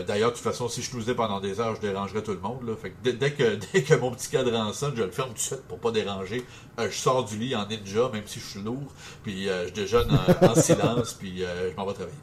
D'ailleurs, 0.07 0.31
de 0.31 0.37
toute 0.37 0.45
façon, 0.45 0.69
si 0.69 0.81
je 0.81 0.91
snoozais 0.91 1.15
pendans 1.15 1.39
des 1.39 1.61
heures, 1.61 1.77
je 1.77 1.81
dérangerais 1.81 2.23
tout 2.23 2.33
le 2.33 2.41
monde. 2.41 2.63
Fait 2.81 2.95
dès, 3.03 3.33
que, 3.33 3.59
dès 3.73 3.83
que 3.83 3.95
mon 3.95 4.11
petit 4.11 4.31
cadran 4.31 4.73
sonne, 4.73 4.95
je 4.97 5.03
le 5.03 5.11
ferme 5.11 5.29
tout 5.31 5.35
de 5.35 5.39
suite 5.41 5.63
pour 5.69 5.79
pas 5.79 5.93
déranger. 5.93 6.45
je 6.79 6.91
sors 6.91 7.25
du 7.25 7.39
lit 7.39 7.55
en 7.55 7.67
ninja, 7.67 8.09
même 8.13 8.25
si 8.27 8.41
je 8.41 8.47
suis 8.47 8.63
lourd. 8.63 8.93
Puis 9.23 9.45
je 9.45 9.73
déjeune 9.73 10.09
en, 10.43 10.55
silence, 10.61 11.13
puis 11.15 11.41
je 11.41 11.77
m'en 11.77 11.87
vais 11.87 11.95
travailler. 11.95 12.17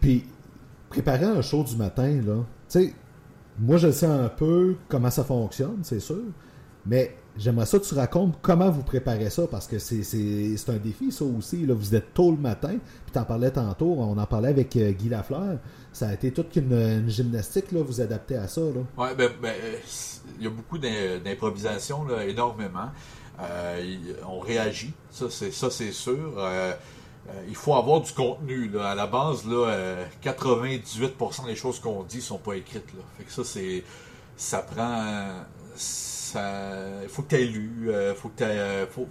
Puis, 0.00 0.24
préparer 0.88 1.26
un 1.26 1.40
show 1.40 1.62
du 1.62 1.76
matin, 1.76 2.20
là, 2.26 2.44
tu 2.68 2.80
sais, 2.80 2.94
moi, 3.58 3.76
je 3.76 3.90
sais 3.92 4.06
un 4.06 4.28
peu 4.28 4.76
comment 4.88 5.10
ça 5.10 5.22
fonctionne, 5.22 5.78
c'est 5.82 6.00
sûr. 6.00 6.22
Mais 6.84 7.16
j'aimerais 7.36 7.66
ça 7.66 7.78
que 7.78 7.84
tu 7.84 7.94
racontes 7.94 8.38
comment 8.42 8.70
vous 8.70 8.82
préparez 8.82 9.30
ça, 9.30 9.46
parce 9.46 9.66
que 9.66 9.78
c'est 9.78 10.68
un 10.68 10.76
défi, 10.76 11.12
ça 11.12 11.24
aussi. 11.24 11.66
Là. 11.66 11.74
Vous 11.74 11.94
êtes 11.94 12.14
tôt 12.14 12.30
le 12.30 12.36
matin, 12.36 12.70
puis 12.70 13.12
tu 13.12 13.18
en 13.18 13.24
parlais 13.24 13.50
tantôt, 13.50 13.94
on 13.98 14.16
en 14.16 14.26
parlait 14.26 14.50
avec 14.50 14.76
euh, 14.76 14.92
Guy 14.92 15.08
Lafleur. 15.08 15.58
Ça 15.92 16.08
a 16.08 16.14
été 16.14 16.32
toute 16.32 16.56
une, 16.56 17.08
gymnastique, 17.08 17.72
là, 17.72 17.82
vous 17.82 18.00
adapter 18.00 18.36
à 18.36 18.48
ça. 18.48 18.62
Oui, 18.62 19.08
ben, 19.16 19.30
ben, 19.40 19.54
euh, 19.62 19.76
il 20.38 20.44
y 20.44 20.46
a 20.46 20.50
beaucoup 20.50 20.78
d'improvisation, 20.78 22.06
énormément. 22.20 22.90
Euh, 23.40 23.96
on 24.28 24.38
réagit, 24.38 24.92
ça 25.10 25.28
c'est 25.30 25.92
sûr. 25.92 26.34
Il 27.48 27.54
faut 27.54 27.74
avoir 27.74 28.00
du 28.00 28.12
contenu. 28.12 28.70
À 28.78 28.94
la 28.94 29.06
base, 29.06 29.46
là, 29.46 29.96
98% 30.22 31.42
euh, 31.42 31.46
des 31.46 31.54
choses 31.54 31.78
qu'on 31.80 32.02
dit 32.02 32.20
sont 32.20 32.38
pas 32.38 32.54
écrites. 32.54 32.92
Là. 32.94 33.02
Fait 33.16 33.24
que 33.24 33.32
ça, 33.32 33.44
c'est. 33.44 33.84
Ça 34.36 34.58
prend. 34.58 35.44
Il 36.34 37.08
faut 37.08 37.22
que 37.22 37.28
tu 37.28 37.36
aies 37.36 37.46
lu, 37.46 37.88
euh, 37.88 38.14
faut 38.14 38.28
que 38.28 38.42
tu 38.42 38.92
faut, 38.92 39.06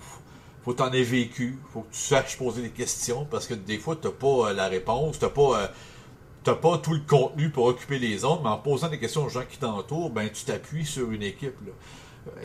faut 0.64 0.74
t'en 0.74 0.92
aies 0.92 1.04
vécu, 1.04 1.58
faut 1.74 1.82
que 1.82 1.94
tu 1.94 2.00
saches 2.00 2.38
poser 2.38 2.62
des 2.62 2.70
questions 2.70 3.26
parce 3.26 3.48
que 3.48 3.54
des 3.54 3.78
fois, 3.78 3.96
tu 3.96 4.08
n'as 4.08 4.14
pas 4.14 4.54
la 4.54 4.68
réponse, 4.68 5.20
tu 5.20 5.26
n'as 5.26 5.32
pas, 5.32 5.72
pas 6.56 6.78
tout 6.78 6.94
le 6.94 7.02
contenu 7.08 7.50
pour 7.50 7.66
occuper 7.66 8.00
les 8.00 8.24
autres, 8.24 8.44
mais 8.44 8.50
en 8.50 8.58
posant 8.58 8.90
des 8.90 9.00
questions 9.00 9.24
aux 9.26 9.30
gens 9.30 9.44
qui 9.50 9.58
t'entourent, 9.58 10.12
ben, 10.12 10.30
tu 10.30 10.46
t'appuies 10.46 10.86
sur 10.86 11.12
une 11.12 11.24
équipe. 11.24 11.56
Là. 11.66 11.72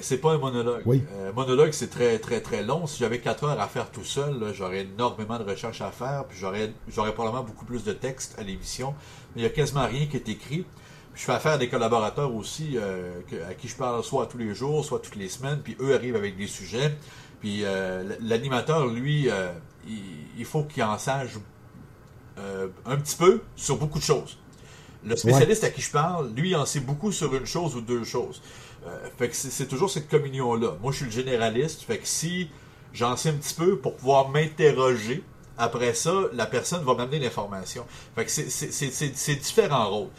c'est 0.00 0.18
pas 0.18 0.32
un 0.32 0.38
monologue. 0.38 0.82
Oui. 0.86 1.02
Un 1.28 1.32
monologue, 1.32 1.72
c'est 1.72 1.90
très, 1.90 2.18
très, 2.18 2.40
très 2.40 2.62
long. 2.62 2.86
Si 2.86 2.98
j'avais 2.98 3.20
4 3.20 3.44
heures 3.44 3.60
à 3.60 3.68
faire 3.68 3.90
tout 3.90 4.04
seul, 4.04 4.40
là, 4.40 4.52
j'aurais 4.52 4.82
énormément 4.82 5.38
de 5.38 5.44
recherches 5.44 5.82
à 5.82 5.90
faire, 5.90 6.24
puis 6.26 6.38
j'aurais, 6.38 6.72
j'aurais 6.88 7.12
probablement 7.12 7.44
beaucoup 7.44 7.66
plus 7.66 7.84
de 7.84 7.92
texte 7.92 8.38
à 8.38 8.42
l'émission. 8.42 8.94
Mais 9.34 9.42
il 9.42 9.44
y 9.44 9.48
a 9.48 9.50
quasiment 9.50 9.86
rien 9.86 10.06
qui 10.06 10.16
est 10.16 10.28
écrit. 10.28 10.64
Je 11.16 11.22
fais 11.22 11.32
affaire 11.32 11.52
à 11.52 11.58
des 11.58 11.68
collaborateurs 11.68 12.32
aussi 12.34 12.76
euh, 12.76 13.20
à 13.48 13.54
qui 13.54 13.68
je 13.68 13.74
parle 13.74 14.04
soit 14.04 14.26
tous 14.26 14.38
les 14.38 14.54
jours, 14.54 14.84
soit 14.84 15.00
toutes 15.00 15.16
les 15.16 15.30
semaines, 15.30 15.60
puis 15.64 15.76
eux 15.80 15.94
arrivent 15.94 16.16
avec 16.16 16.36
des 16.36 16.46
sujets. 16.46 16.94
Puis 17.40 17.62
euh, 17.64 18.16
l'animateur, 18.20 18.86
lui, 18.86 19.30
euh, 19.30 19.50
il, 19.88 20.02
il 20.38 20.44
faut 20.44 20.64
qu'il 20.64 20.82
en 20.84 20.98
sache 20.98 21.30
euh, 22.38 22.68
un 22.84 22.96
petit 22.96 23.16
peu 23.16 23.40
sur 23.56 23.76
beaucoup 23.78 23.98
de 23.98 24.04
choses. 24.04 24.38
Le 25.04 25.16
spécialiste 25.16 25.64
à 25.64 25.70
qui 25.70 25.80
je 25.80 25.90
parle, 25.90 26.32
lui, 26.34 26.50
il 26.50 26.56
en 26.56 26.66
sait 26.66 26.80
beaucoup 26.80 27.12
sur 27.12 27.34
une 27.34 27.46
chose 27.46 27.76
ou 27.76 27.80
deux 27.80 28.04
choses. 28.04 28.42
Euh, 28.86 29.08
fait 29.16 29.28
que 29.28 29.36
c'est 29.36 29.66
toujours 29.66 29.90
cette 29.90 30.08
communion-là. 30.08 30.76
Moi, 30.82 30.92
je 30.92 30.96
suis 30.98 31.06
le 31.06 31.12
généraliste. 31.12 31.82
Fait 31.82 31.98
que 31.98 32.06
si 32.06 32.50
j'en 32.92 33.16
sais 33.16 33.30
un 33.30 33.34
petit 33.34 33.54
peu 33.54 33.78
pour 33.78 33.96
pouvoir 33.96 34.28
m'interroger, 34.28 35.22
après 35.56 35.94
ça, 35.94 36.12
la 36.34 36.46
personne 36.46 36.84
va 36.84 36.94
m'amener 36.94 37.18
l'information. 37.20 37.86
Fait 38.14 38.24
que 38.24 38.30
c'est 38.30 39.36
différents 39.36 39.88
rôles. 39.88 40.10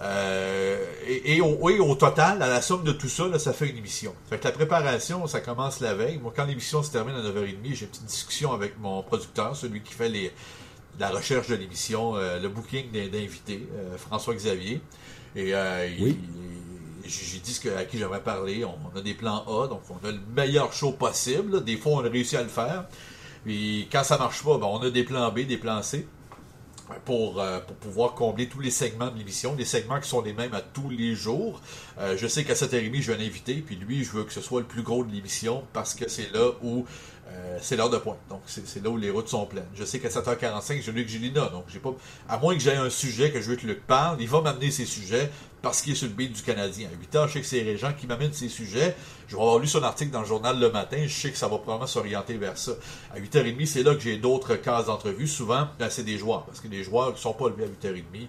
Euh, 0.00 0.84
et, 1.06 1.36
et 1.36 1.40
au, 1.40 1.68
et 1.70 1.78
au 1.78 1.94
total, 1.94 2.42
à 2.42 2.48
la 2.48 2.60
somme 2.60 2.82
de 2.82 2.92
tout 2.92 3.08
ça, 3.08 3.28
là, 3.28 3.38
ça 3.38 3.52
fait 3.52 3.68
une 3.68 3.76
émission. 3.78 4.14
Fait 4.28 4.38
que 4.38 4.44
la 4.44 4.52
préparation, 4.52 5.26
ça 5.26 5.40
commence 5.40 5.80
la 5.80 5.94
veille. 5.94 6.18
Moi, 6.18 6.32
quand 6.34 6.44
l'émission 6.44 6.82
se 6.82 6.90
termine 6.90 7.14
à 7.14 7.20
9h30, 7.20 7.74
j'ai 7.74 7.84
une 7.84 7.90
petite 7.90 8.04
discussion 8.06 8.52
avec 8.52 8.78
mon 8.78 9.02
producteur, 9.02 9.54
celui 9.54 9.82
qui 9.82 9.94
fait 9.94 10.08
les, 10.08 10.32
la 10.98 11.10
recherche 11.10 11.46
de 11.48 11.54
l'émission, 11.54 12.16
euh, 12.16 12.40
le 12.40 12.48
booking 12.48 12.90
d'in- 12.90 13.06
d'invités, 13.08 13.68
euh, 13.76 13.96
François 13.96 14.34
Xavier. 14.34 14.80
Et 15.36 15.54
euh, 15.54 15.88
Oui. 16.00 16.18
j'ai 17.04 17.38
dit 17.38 17.52
ce 17.54 17.60
que, 17.60 17.68
à 17.76 17.84
qui 17.84 17.98
j'aimerais 17.98 18.22
parler. 18.22 18.64
On 18.64 18.98
a 18.98 19.00
des 19.00 19.14
plans 19.14 19.44
A, 19.46 19.68
donc 19.68 19.82
on 19.90 20.06
a 20.08 20.10
le 20.10 20.18
meilleur 20.34 20.72
show 20.72 20.92
possible. 20.92 21.62
Des 21.64 21.76
fois, 21.76 21.92
on 21.92 22.04
a 22.04 22.08
réussi 22.08 22.36
à 22.36 22.42
le 22.42 22.48
faire. 22.48 22.86
Puis 23.44 23.88
quand 23.92 24.02
ça 24.04 24.16
marche 24.18 24.42
pas, 24.42 24.58
ben, 24.58 24.66
on 24.66 24.78
a 24.80 24.90
des 24.90 25.04
plans 25.04 25.30
B, 25.30 25.40
des 25.40 25.58
plans 25.58 25.82
C 25.82 26.06
pour, 27.04 27.40
euh, 27.40 27.60
pour 27.60 27.76
pouvoir 27.76 28.14
combler 28.14 28.48
tous 28.48 28.60
les 28.60 28.70
segments 28.70 29.10
de 29.10 29.18
l'émission, 29.18 29.54
des 29.54 29.64
segments 29.64 30.00
qui 30.00 30.08
sont 30.08 30.20
les 30.20 30.32
mêmes 30.32 30.54
à 30.54 30.60
tous 30.60 30.90
les 30.90 31.14
jours. 31.14 31.60
Euh, 31.98 32.16
je 32.16 32.26
sais 32.26 32.44
qu'à 32.44 32.54
7h30, 32.54 33.00
je 33.00 33.12
vais 33.12 33.22
un 33.22 33.26
invité, 33.26 33.54
puis 33.54 33.76
lui, 33.76 34.04
je 34.04 34.10
veux 34.10 34.24
que 34.24 34.32
ce 34.32 34.40
soit 34.40 34.60
le 34.60 34.66
plus 34.66 34.82
gros 34.82 35.04
de 35.04 35.12
l'émission 35.12 35.64
parce 35.72 35.94
que 35.94 36.08
c'est 36.08 36.32
là 36.32 36.50
où 36.62 36.84
euh, 37.28 37.58
c'est 37.60 37.76
l'heure 37.76 37.90
de 37.90 37.98
pointe. 37.98 38.18
Donc, 38.28 38.42
c'est 38.46 38.66
c'est 38.66 38.82
là 38.82 38.90
où 38.90 38.96
les 38.96 39.10
routes 39.10 39.28
sont 39.28 39.46
pleines. 39.46 39.64
Je 39.74 39.84
sais 39.84 39.98
qu'à 39.98 40.08
7h45, 40.08 40.82
j'ai 40.82 40.92
Luc 40.92 41.08
Gélina, 41.08 41.48
donc 41.48 41.64
j'ai 41.68 41.78
pas. 41.78 41.94
À 42.28 42.38
moins 42.38 42.54
que 42.54 42.60
j'aie 42.60 42.76
un 42.76 42.90
sujet 42.90 43.30
que 43.30 43.40
je 43.40 43.50
veux 43.50 43.56
que 43.56 43.66
Luc 43.66 43.86
parle, 43.86 44.20
il 44.20 44.28
va 44.28 44.40
m'amener 44.40 44.70
ses 44.70 44.84
sujets 44.84 45.30
parce 45.64 45.82
qu'il 45.82 45.92
est 45.92 45.96
sur 45.96 46.06
le 46.06 46.12
beat 46.12 46.32
du 46.32 46.42
Canadien. 46.42 46.88
À 46.88 47.16
8h, 47.16 47.26
je 47.26 47.32
sais 47.32 47.40
que 47.40 47.46
c'est 47.46 47.62
Régent 47.62 47.92
qui 47.98 48.06
m'amène 48.06 48.32
ses 48.32 48.48
sujets. 48.48 48.94
Je 49.26 49.34
vais 49.34 49.40
avoir 49.42 49.58
lu 49.58 49.66
son 49.66 49.82
article 49.82 50.12
dans 50.12 50.20
le 50.20 50.26
journal 50.26 50.60
le 50.60 50.70
matin, 50.70 50.98
je 51.06 51.12
sais 51.12 51.30
que 51.30 51.38
ça 51.38 51.48
va 51.48 51.56
probablement 51.56 51.86
s'orienter 51.86 52.36
vers 52.36 52.56
ça. 52.58 52.72
À 53.12 53.18
8h30, 53.18 53.66
c'est 53.66 53.82
là 53.82 53.94
que 53.94 54.00
j'ai 54.00 54.18
d'autres 54.18 54.56
cases 54.56 54.86
d'entrevue. 54.86 55.26
Souvent, 55.26 55.66
ben, 55.78 55.88
c'est 55.90 56.04
des 56.04 56.18
joueurs, 56.18 56.44
parce 56.44 56.60
que 56.60 56.68
les 56.68 56.84
joueurs 56.84 57.12
ne 57.12 57.16
sont 57.16 57.32
pas 57.32 57.48
levés 57.48 57.64
à 57.64 57.88
8h30. 57.88 58.28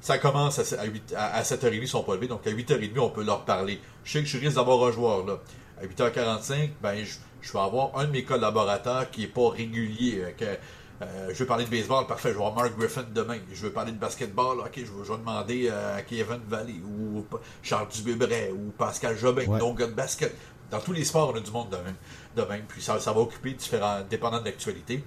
Ça 0.00 0.18
commence 0.18 0.58
à, 0.58 0.80
à, 0.80 0.84
8 0.84 1.14
à, 1.16 1.36
à 1.36 1.42
7h30, 1.42 1.78
ils 1.80 1.88
sont 1.88 2.02
pas 2.02 2.14
levés, 2.14 2.28
donc 2.28 2.46
à 2.46 2.50
8h30, 2.50 2.98
on 2.98 3.10
peut 3.10 3.24
leur 3.24 3.44
parler. 3.44 3.80
Je 4.04 4.12
sais 4.12 4.20
que 4.20 4.28
je 4.28 4.38
risque 4.38 4.56
d'avoir 4.56 4.86
un 4.86 4.92
joueur 4.92 5.24
là. 5.24 5.38
À 5.80 5.86
8h45, 5.86 6.70
ben, 6.82 7.04
je, 7.04 7.52
vais 7.52 7.58
avoir 7.60 7.96
un 7.96 8.06
de 8.06 8.10
mes 8.10 8.24
collaborateurs 8.24 9.10
qui 9.10 9.22
est 9.22 9.28
pas 9.28 9.50
régulier. 9.50 10.22
euh, 10.42 10.56
euh, 11.02 11.28
je 11.32 11.34
veux 11.34 11.46
parler 11.46 11.64
de 11.66 11.70
baseball, 11.70 12.06
parfait, 12.06 12.30
je 12.32 12.38
vais 12.38 12.44
avoir 12.44 12.54
Mark 12.54 12.78
Griffin 12.78 13.04
demain. 13.14 13.38
Je 13.52 13.62
veux 13.66 13.72
parler 13.72 13.92
de 13.92 13.98
basketball, 13.98 14.60
ok, 14.60 14.70
je 14.76 14.80
vais, 14.80 14.86
je 15.04 15.12
vais 15.12 15.18
demander 15.18 15.68
euh, 15.70 15.96
à 15.98 16.02
Kevin 16.02 16.40
Valley, 16.48 16.80
ou 16.84 17.26
Charles 17.62 17.88
Dubébret, 17.88 18.50
ou 18.52 18.70
Pascal 18.76 19.16
Jobin, 19.16 19.44
Ouais. 19.46 19.58
donc 19.58 19.78
de 19.78 19.86
basket. 19.86 20.34
Dans 20.70 20.80
tous 20.80 20.92
les 20.92 21.04
sports, 21.04 21.32
on 21.34 21.36
a 21.36 21.40
du 21.40 21.50
monde 21.50 21.70
de 21.70 21.76
même. 21.76 21.94
De 22.34 22.42
même. 22.42 22.64
Puis 22.66 22.82
ça, 22.82 22.98
ça 22.98 23.12
va 23.12 23.20
occuper 23.20 23.52
différents, 23.52 24.00
dépendant 24.08 24.40
de 24.40 24.46
l'actualité. 24.46 25.04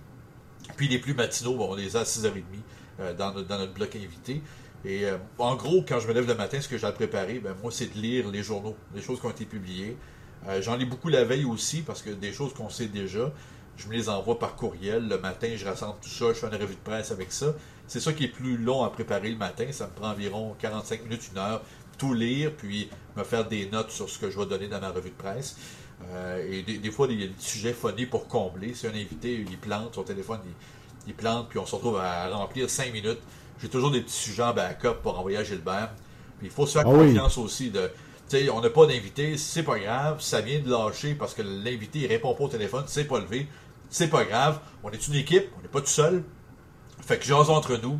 Puis 0.78 0.88
les 0.88 1.00
plus 1.00 1.14
matinaux, 1.16 1.56
bon, 1.56 1.72
on 1.72 1.76
les 1.76 1.98
a 1.98 2.02
à 2.02 2.04
6h30 2.04 2.44
euh, 3.00 3.14
dans, 3.14 3.34
notre, 3.34 3.48
dans 3.48 3.58
notre 3.58 3.74
bloc 3.74 3.96
invité. 3.96 4.42
Et 4.86 5.06
euh, 5.06 5.18
en 5.38 5.56
gros, 5.56 5.84
quand 5.86 6.00
je 6.00 6.08
me 6.08 6.14
lève 6.14 6.28
le 6.28 6.36
matin, 6.36 6.62
ce 6.62 6.68
que 6.70 6.78
j'ai 6.78 6.88
à 6.88 6.92
préparer, 6.94 7.40
ben, 7.40 7.54
moi, 7.62 7.72
c'est 7.72 7.94
de 7.94 8.00
lire 8.00 8.30
les 8.30 8.44
journaux, 8.44 8.78
les 8.96 9.02
choses 9.02 9.20
qui 9.20 9.26
ont 9.26 9.32
été 9.32 9.44
publiées. 9.46 9.98
Euh, 10.48 10.62
J'en 10.62 10.78
lis 10.78 10.86
beaucoup 10.86 11.10
la 11.10 11.26
veille 11.26 11.44
aussi, 11.44 11.82
parce 11.82 12.02
que 12.02 12.12
des 12.12 12.32
choses 12.32 12.54
qu'on 12.54 12.70
sait 12.70 12.86
déjà, 12.88 13.34
je 13.80 13.88
me 13.88 13.94
les 13.94 14.10
envoie 14.10 14.38
par 14.38 14.56
courriel. 14.56 15.08
Le 15.08 15.18
matin, 15.18 15.50
je 15.56 15.66
rassemble 15.66 15.96
tout 16.02 16.10
ça, 16.10 16.28
je 16.28 16.34
fais 16.34 16.48
une 16.48 16.62
revue 16.62 16.76
de 16.76 16.80
presse 16.84 17.12
avec 17.12 17.32
ça. 17.32 17.54
C'est 17.88 18.00
ça 18.00 18.14
qui 18.14 18.26
est 18.26 18.30
plus 18.30 18.58
long 18.58 18.84
à 18.84 18.90
préparer 18.90 19.30
le 19.30 19.38
matin. 19.38 19.66
Ça 19.72 19.88
me 19.88 19.92
prend 19.92 20.12
environ 20.12 20.56
45 20.60 21.04
minutes, 21.04 21.30
une 21.32 21.40
heure, 21.40 21.62
tout 21.98 22.14
lire, 22.14 22.52
puis 22.56 22.90
me 23.18 23.24
faire 23.24 23.48
des 23.48 23.68
notes 23.70 23.90
sur 23.92 24.10
ce 24.10 24.20
que 24.20 24.30
je 24.30 24.38
vais 24.38 24.46
donner 24.46 24.68
dans 24.68 24.80
ma 24.80 24.90
revue 24.90 25.10
de 25.10 25.16
presse. 25.16 25.56
Euh, 26.12 26.46
et 26.52 26.62
des, 26.62 26.78
des 26.78 26.92
fois, 26.92 27.08
il 27.10 27.20
y 27.20 27.24
a 27.24 27.28
des 27.28 27.34
sujets 27.40 27.74
phonés 27.74 28.06
pour 28.06 28.28
combler. 28.28 28.74
Si 28.74 28.86
un 28.88 28.92
invité, 28.94 29.34
il 29.50 29.58
plante 29.58 29.96
son 29.96 30.04
téléphone, 30.04 30.40
il, 30.46 30.52
il 31.08 31.14
plante, 31.16 31.50
puis 31.50 31.58
on 31.60 31.66
se 31.66 31.76
retrouve 31.76 31.98
à 31.98 32.30
remplir 32.30 32.70
5 32.70 32.94
minutes. 32.94 33.20
J'ai 33.62 33.70
toujours 33.70 33.92
des 33.92 34.02
petits 34.02 34.14
sujets 34.16 34.44
en 34.44 34.54
backup 34.54 35.02
pour 35.02 35.18
envoyer 35.20 35.38
à 35.38 35.44
Gilbert. 35.44 35.92
Puis 36.38 36.48
il 36.48 36.52
faut 36.52 36.66
se 36.66 36.74
faire 36.74 36.86
Ah 36.86 36.90
oui. 36.90 37.08
confiance 37.08 37.38
aussi 37.38 37.70
de. 37.72 37.90
Tu 38.30 38.38
sais, 38.38 38.50
on 38.52 38.62
n'a 38.62 38.70
pas 38.70 38.86
d'invité, 38.86 39.38
c'est 39.38 39.64
pas 39.64 39.80
grave, 39.80 40.22
ça 40.22 40.40
vient 40.40 40.60
de 40.60 40.70
lâcher 40.70 41.16
parce 41.16 41.34
que 41.34 41.42
l'invité 41.42 42.00
il 42.02 42.08
répond 42.08 42.36
pas 42.36 42.44
au 42.44 42.48
téléphone, 42.48 42.84
c'est 42.86 43.06
pas 43.06 43.20
levé, 43.20 43.48
c'est 43.90 44.08
pas 44.08 44.24
grave. 44.24 44.60
On 44.84 44.92
est 44.92 45.08
une 45.08 45.16
équipe, 45.16 45.46
on 45.58 45.62
n'est 45.62 45.68
pas 45.68 45.82
tout 45.82 45.88
seul. 45.88 46.24
Fait 47.06 47.18
que 47.18 47.26
jasons 47.26 47.54
entre 47.54 47.78
nous. 47.78 48.00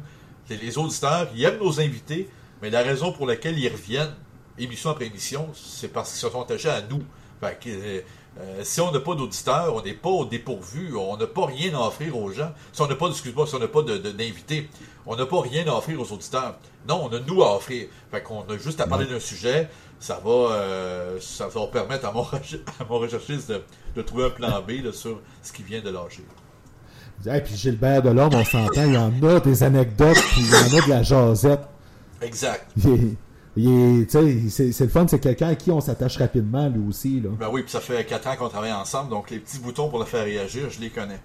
Les, 0.50 0.78
auditeurs, 0.80 1.28
ils 1.36 1.44
aiment 1.44 1.60
nos 1.60 1.80
invités, 1.80 2.28
mais 2.62 2.72
la 2.72 2.82
raison 2.82 3.12
pour 3.12 3.28
laquelle 3.28 3.58
ils 3.60 3.70
reviennent, 3.70 4.16
émission 4.58 4.90
après 4.90 5.06
émission, 5.06 5.50
c'est 5.54 5.90
parce 5.90 6.10
qu'ils 6.12 6.22
se 6.22 6.30
sont 6.30 6.42
attachés 6.42 6.70
à 6.70 6.82
nous. 6.82 7.04
Que, 7.42 8.04
euh, 8.42 8.62
si 8.64 8.80
on 8.80 8.92
n'a 8.92 9.00
pas 9.00 9.16
d'auditeurs, 9.16 9.76
on 9.76 9.82
n'est 9.82 9.94
pas 9.94 10.10
au 10.10 10.26
dépourvu, 10.26 10.96
on 10.96 11.18
n'a 11.18 11.28
pas 11.28 11.46
rien 11.46 11.74
à 11.76 11.88
offrir 11.88 12.16
aux 12.18 12.32
gens. 12.32 12.52
Si 12.72 12.82
on 12.82 12.88
n'a 12.88 12.96
pas, 12.96 13.08
excuse-moi, 13.08 13.46
si 13.46 13.56
on 13.56 13.60
n'a 13.60 13.68
pas 13.68 13.82
d'invités, 13.82 14.70
on 15.06 15.16
n'a 15.16 15.26
pas 15.26 15.42
rien 15.42 15.68
à 15.68 15.76
offrir 15.76 16.00
aux 16.00 16.12
auditeurs. 16.12 16.58
Non, 16.88 17.10
on 17.10 17.16
a 17.16 17.20
nous 17.20 17.44
à 17.44 17.56
offrir. 17.56 17.88
Fait 18.12 18.22
qu'on 18.22 18.42
a 18.42 18.58
juste 18.58 18.80
à 18.80 18.88
parler 18.88 19.06
d'un 19.06 19.20
sujet. 19.20 19.68
Ça 20.00 20.22
va, 20.24 20.32
euh, 20.32 21.20
ça 21.20 21.48
va 21.50 21.68
permettre 21.68 22.06
à 22.06 22.14
mon, 22.14 22.22
à 22.80 22.86
mon 22.90 23.00
recherchiste 23.00 23.50
de, 23.50 23.62
de 23.96 24.02
trouver 24.02 24.26
un 24.26 24.30
plan 24.30 24.62
B 24.62 24.84
là, 24.84 24.94
sur 24.94 25.20
ce 25.44 25.52
qui 25.52 25.64
vient 25.64 25.82
de 25.82 25.90
lâcher. 25.90 26.24
Et 27.26 27.42
puis 27.42 27.56
Gilbert 27.56 28.02
Delorme, 28.02 28.36
on 28.36 28.46
s'entend, 28.46 28.86
il 28.86 28.94
y 28.94 28.98
en 28.98 29.12
a 29.24 29.40
des 29.42 29.62
anecdotes, 29.62 30.16
puis 30.32 30.42
il 30.42 30.50
y 30.50 30.56
en 30.56 30.80
a 30.80 30.86
de 30.86 30.90
la 30.90 31.04
jasette. 31.04 31.60
Exact. 32.22 32.66
C'est 33.58 34.80
le 34.80 34.88
fun, 34.90 35.06
c'est 35.08 35.20
quelqu'un 35.20 35.50
à 35.50 35.56
qui 35.56 35.72
on 35.72 35.82
s'attache 35.82 36.18
rapidement, 36.18 36.70
lui 36.70 36.88
aussi. 36.88 37.20
Là. 37.20 37.30
Ben 37.40 37.50
oui, 37.52 37.64
puis 37.64 37.72
ça 37.72 37.80
fait 37.82 38.06
4 38.06 38.28
ans 38.28 38.36
qu'on 38.38 38.50
travaille 38.50 38.72
ensemble, 38.72 39.10
donc 39.10 39.30
les 39.32 39.40
petits 39.40 39.60
boutons 39.60 39.90
pour 39.90 40.00
le 40.00 40.06
faire 40.06 40.24
réagir, 40.24 40.70
je 40.70 40.80
les 40.80 40.90
connais. 40.90 41.20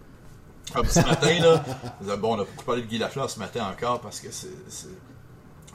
Comme 0.73 0.87
ce 0.87 1.01
matin, 1.01 1.39
là, 1.41 2.17
bon, 2.17 2.33
on 2.33 2.41
a 2.41 2.45
beaucoup 2.45 2.65
parlé 2.65 2.83
de 2.83 2.87
Guy 2.87 2.99
Lafleur 2.99 3.29
ce 3.31 3.39
matin 3.39 3.67
encore 3.71 4.01
parce 4.01 4.21
que 4.21 4.29
c'est. 4.31 4.49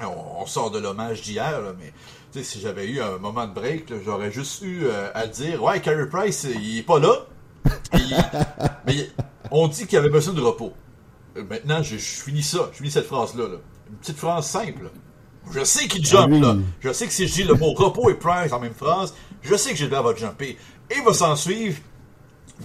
On, 0.01 0.41
on 0.41 0.45
sort 0.45 0.71
de 0.71 0.79
l'hommage 0.79 1.21
d'hier, 1.21 1.59
mais 1.77 2.41
si 2.43 2.59
j'avais 2.59 2.87
eu 2.87 3.01
un 3.01 3.17
moment 3.17 3.45
de 3.47 3.53
break, 3.53 3.93
j'aurais 4.03 4.31
juste 4.31 4.61
eu 4.63 4.85
euh, 4.85 5.09
à 5.13 5.27
dire 5.27 5.61
Ouais, 5.61 5.79
Carey 5.81 6.07
Price, 6.09 6.47
il 6.55 6.79
est 6.79 6.83
pas 6.83 6.99
là. 6.99 7.13
Il- 7.93 8.15
mais 8.87 8.95
il- 8.95 9.11
on 9.51 9.67
dit 9.67 9.85
qu'il 9.87 9.97
avait 9.97 10.09
besoin 10.09 10.33
de 10.33 10.41
repos. 10.41 10.73
Euh, 11.37 11.43
Maintenant, 11.49 11.83
je, 11.83 11.97
je 11.97 12.21
finis 12.21 12.43
ça, 12.43 12.69
je 12.71 12.77
finis 12.77 12.91
cette 12.91 13.05
phrase-là. 13.07 13.43
là. 13.47 13.55
Une 13.89 13.95
petite 13.97 14.17
phrase 14.17 14.45
simple. 14.47 14.89
Je 15.51 15.63
sais 15.63 15.87
qu'il 15.87 16.05
jump, 16.05 16.29
Ah 16.31 16.35
oui. 16.35 16.39
là. 16.41 16.55
Je 16.81 16.93
sais 16.93 17.07
que 17.07 17.13
si 17.13 17.27
je 17.27 17.33
dis 17.33 17.43
le 17.43 17.55
mot 17.55 17.73
repos 17.73 18.09
et 18.09 18.15
Price 18.15 18.51
en 18.51 18.59
même 18.59 18.73
phrase, 18.73 19.13
je 19.41 19.55
sais 19.55 19.71
que 19.71 19.77
Gilbert 19.77 20.03
va 20.03 20.15
jumper. 20.15 20.57
Et 20.89 20.95
il 20.97 21.03
va 21.03 21.13
s'en 21.13 21.35
suivre 21.35 21.79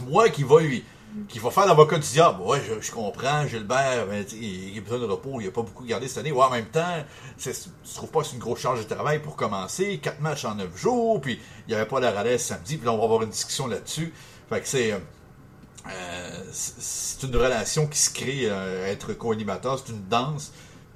moi 0.08 0.28
qui 0.28 0.42
va 0.42 0.60
lui 0.60 0.84
qui 1.28 1.38
va 1.38 1.50
faire 1.52 1.64
l'avocat 1.66 1.96
du 1.96 2.08
diable. 2.08 2.40
Ouais, 2.42 2.60
je, 2.68 2.84
je 2.84 2.90
comprends, 2.90 3.46
Gilbert, 3.46 4.06
ben, 4.08 4.24
il, 4.32 4.70
il 4.72 4.78
a 4.78 4.80
besoin 4.80 4.98
de 4.98 5.04
repos, 5.04 5.40
il 5.40 5.46
a 5.46 5.52
pas 5.52 5.62
beaucoup 5.62 5.84
gardé 5.84 6.08
cette 6.08 6.18
année. 6.18 6.32
Ouais, 6.32 6.42
en 6.42 6.50
même 6.50 6.66
temps, 6.66 7.04
tu 7.38 7.50
trouves 7.94 8.10
pas 8.10 8.20
que 8.22 8.26
c'est 8.26 8.32
une 8.32 8.40
grosse 8.40 8.58
charge 8.58 8.80
de 8.80 8.92
travail 8.92 9.20
pour 9.22 9.36
commencer, 9.36 9.98
quatre 10.02 10.20
matchs 10.20 10.44
en 10.44 10.56
neuf 10.56 10.76
jours, 10.76 11.20
puis 11.20 11.38
il 11.68 11.70
n'y 11.70 11.74
avait 11.76 11.86
pas 11.86 12.00
la 12.00 12.10
ralais 12.10 12.36
samedi, 12.36 12.78
puis 12.78 12.86
là 12.86 12.92
on 12.92 12.98
va 12.98 13.04
avoir 13.04 13.22
une 13.22 13.30
discussion 13.30 13.68
là-dessus. 13.68 14.12
Fait 14.48 14.60
que 14.60 14.66
c'est 14.66 14.90
euh, 14.90 14.98
euh, 15.88 16.42
c'est 16.52 16.74
c'est 16.80 17.26
une 17.28 17.36
relation 17.36 17.86
qui 17.86 17.98
se 17.98 18.10
crée, 18.12 18.46
euh, 18.50 18.86
être 18.90 19.12
co-animateur, 19.12 19.78
c'est 19.78 19.92
une 19.92 20.02
danse. 20.08 20.52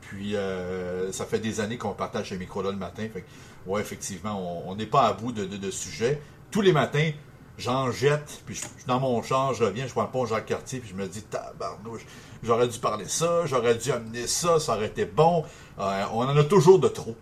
Puis 0.09 0.37
euh, 0.37 1.13
ça 1.13 1.27
fait 1.27 1.39
des 1.39 1.61
années 1.61 1.77
qu'on 1.77 1.93
partage 1.93 2.31
ce 2.31 2.35
micro-là 2.35 2.71
le 2.71 2.77
matin. 2.79 3.07
Fait 3.13 3.21
que, 3.21 3.71
ouais, 3.71 3.81
effectivement, 3.81 4.67
on 4.67 4.75
n'est 4.75 4.87
pas 4.87 5.03
à 5.03 5.13
bout 5.13 5.33
de, 5.33 5.45
de, 5.45 5.57
de 5.57 5.71
sujets. 5.71 6.21
Tous 6.51 6.63
les 6.63 6.73
matins, 6.73 7.11
j'en 7.59 7.91
jette, 7.91 8.43
puis 8.47 8.55
je 8.55 8.63
dans 8.87 9.01
mon 9.01 9.23
char, 9.23 9.53
je 9.53 9.65
reviens, 9.65 9.87
je 9.87 9.93
vois 9.93 10.05
le 10.05 10.11
pont 10.11 10.25
Jacques-Cartier, 10.25 10.79
puis 10.79 10.89
je 10.91 10.95
me 10.95 11.07
dis, 11.07 11.23
tabarnouche, 11.23 12.07
j'aurais 12.43 12.69
dû 12.69 12.79
parler 12.79 13.07
ça, 13.07 13.45
j'aurais 13.45 13.75
dû 13.75 13.93
amener 13.93 14.27
ça, 14.27 14.59
ça 14.59 14.77
aurait 14.77 14.87
été 14.87 15.05
bon. 15.05 15.45
Euh, 15.79 16.05
on 16.15 16.21
en 16.23 16.37
a 16.37 16.45
toujours 16.45 16.79
de 16.79 16.89
trop. 16.89 17.15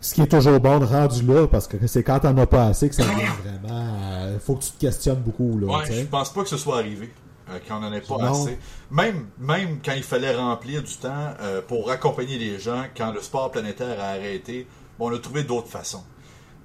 Ce 0.00 0.14
qui 0.14 0.22
est 0.22 0.28
toujours 0.28 0.58
bon 0.60 0.78
de 0.78 0.86
rendu 0.86 1.22
là, 1.26 1.46
parce 1.46 1.66
que 1.66 1.86
c'est 1.86 2.02
quand 2.02 2.20
t'en 2.20 2.34
as 2.38 2.46
pas 2.46 2.68
assez 2.68 2.88
que 2.88 2.94
ça 2.94 3.02
devient 3.02 3.26
vraiment. 3.44 4.30
Il 4.32 4.40
faut 4.40 4.54
que 4.54 4.62
tu 4.64 4.70
te 4.70 4.80
questionnes 4.80 5.20
beaucoup. 5.20 5.58
Là, 5.58 5.66
Ouais, 5.66 5.92
je 5.92 6.06
pense 6.06 6.32
pas 6.32 6.42
que 6.42 6.48
ce 6.48 6.56
soit 6.56 6.78
arrivé. 6.78 7.12
Euh, 7.50 7.58
qu'on 7.66 7.80
n'en 7.80 7.92
ait 7.92 8.00
pas 8.00 8.16
Non. 8.18 8.32
assez. 8.32 8.58
Même, 8.90 9.28
même 9.38 9.80
quand 9.84 9.92
il 9.92 10.02
fallait 10.02 10.34
remplir 10.34 10.82
du 10.82 10.94
temps 10.96 11.34
euh, 11.40 11.60
pour 11.62 11.90
accompagner 11.90 12.38
les 12.38 12.58
gens, 12.58 12.84
quand 12.96 13.12
le 13.12 13.20
sport 13.20 13.50
planétaire 13.50 13.98
a 14.00 14.08
arrêté, 14.10 14.66
bon, 14.98 15.10
on 15.10 15.14
a 15.14 15.18
trouvé 15.18 15.42
d'autres 15.44 15.68
façons. 15.68 16.04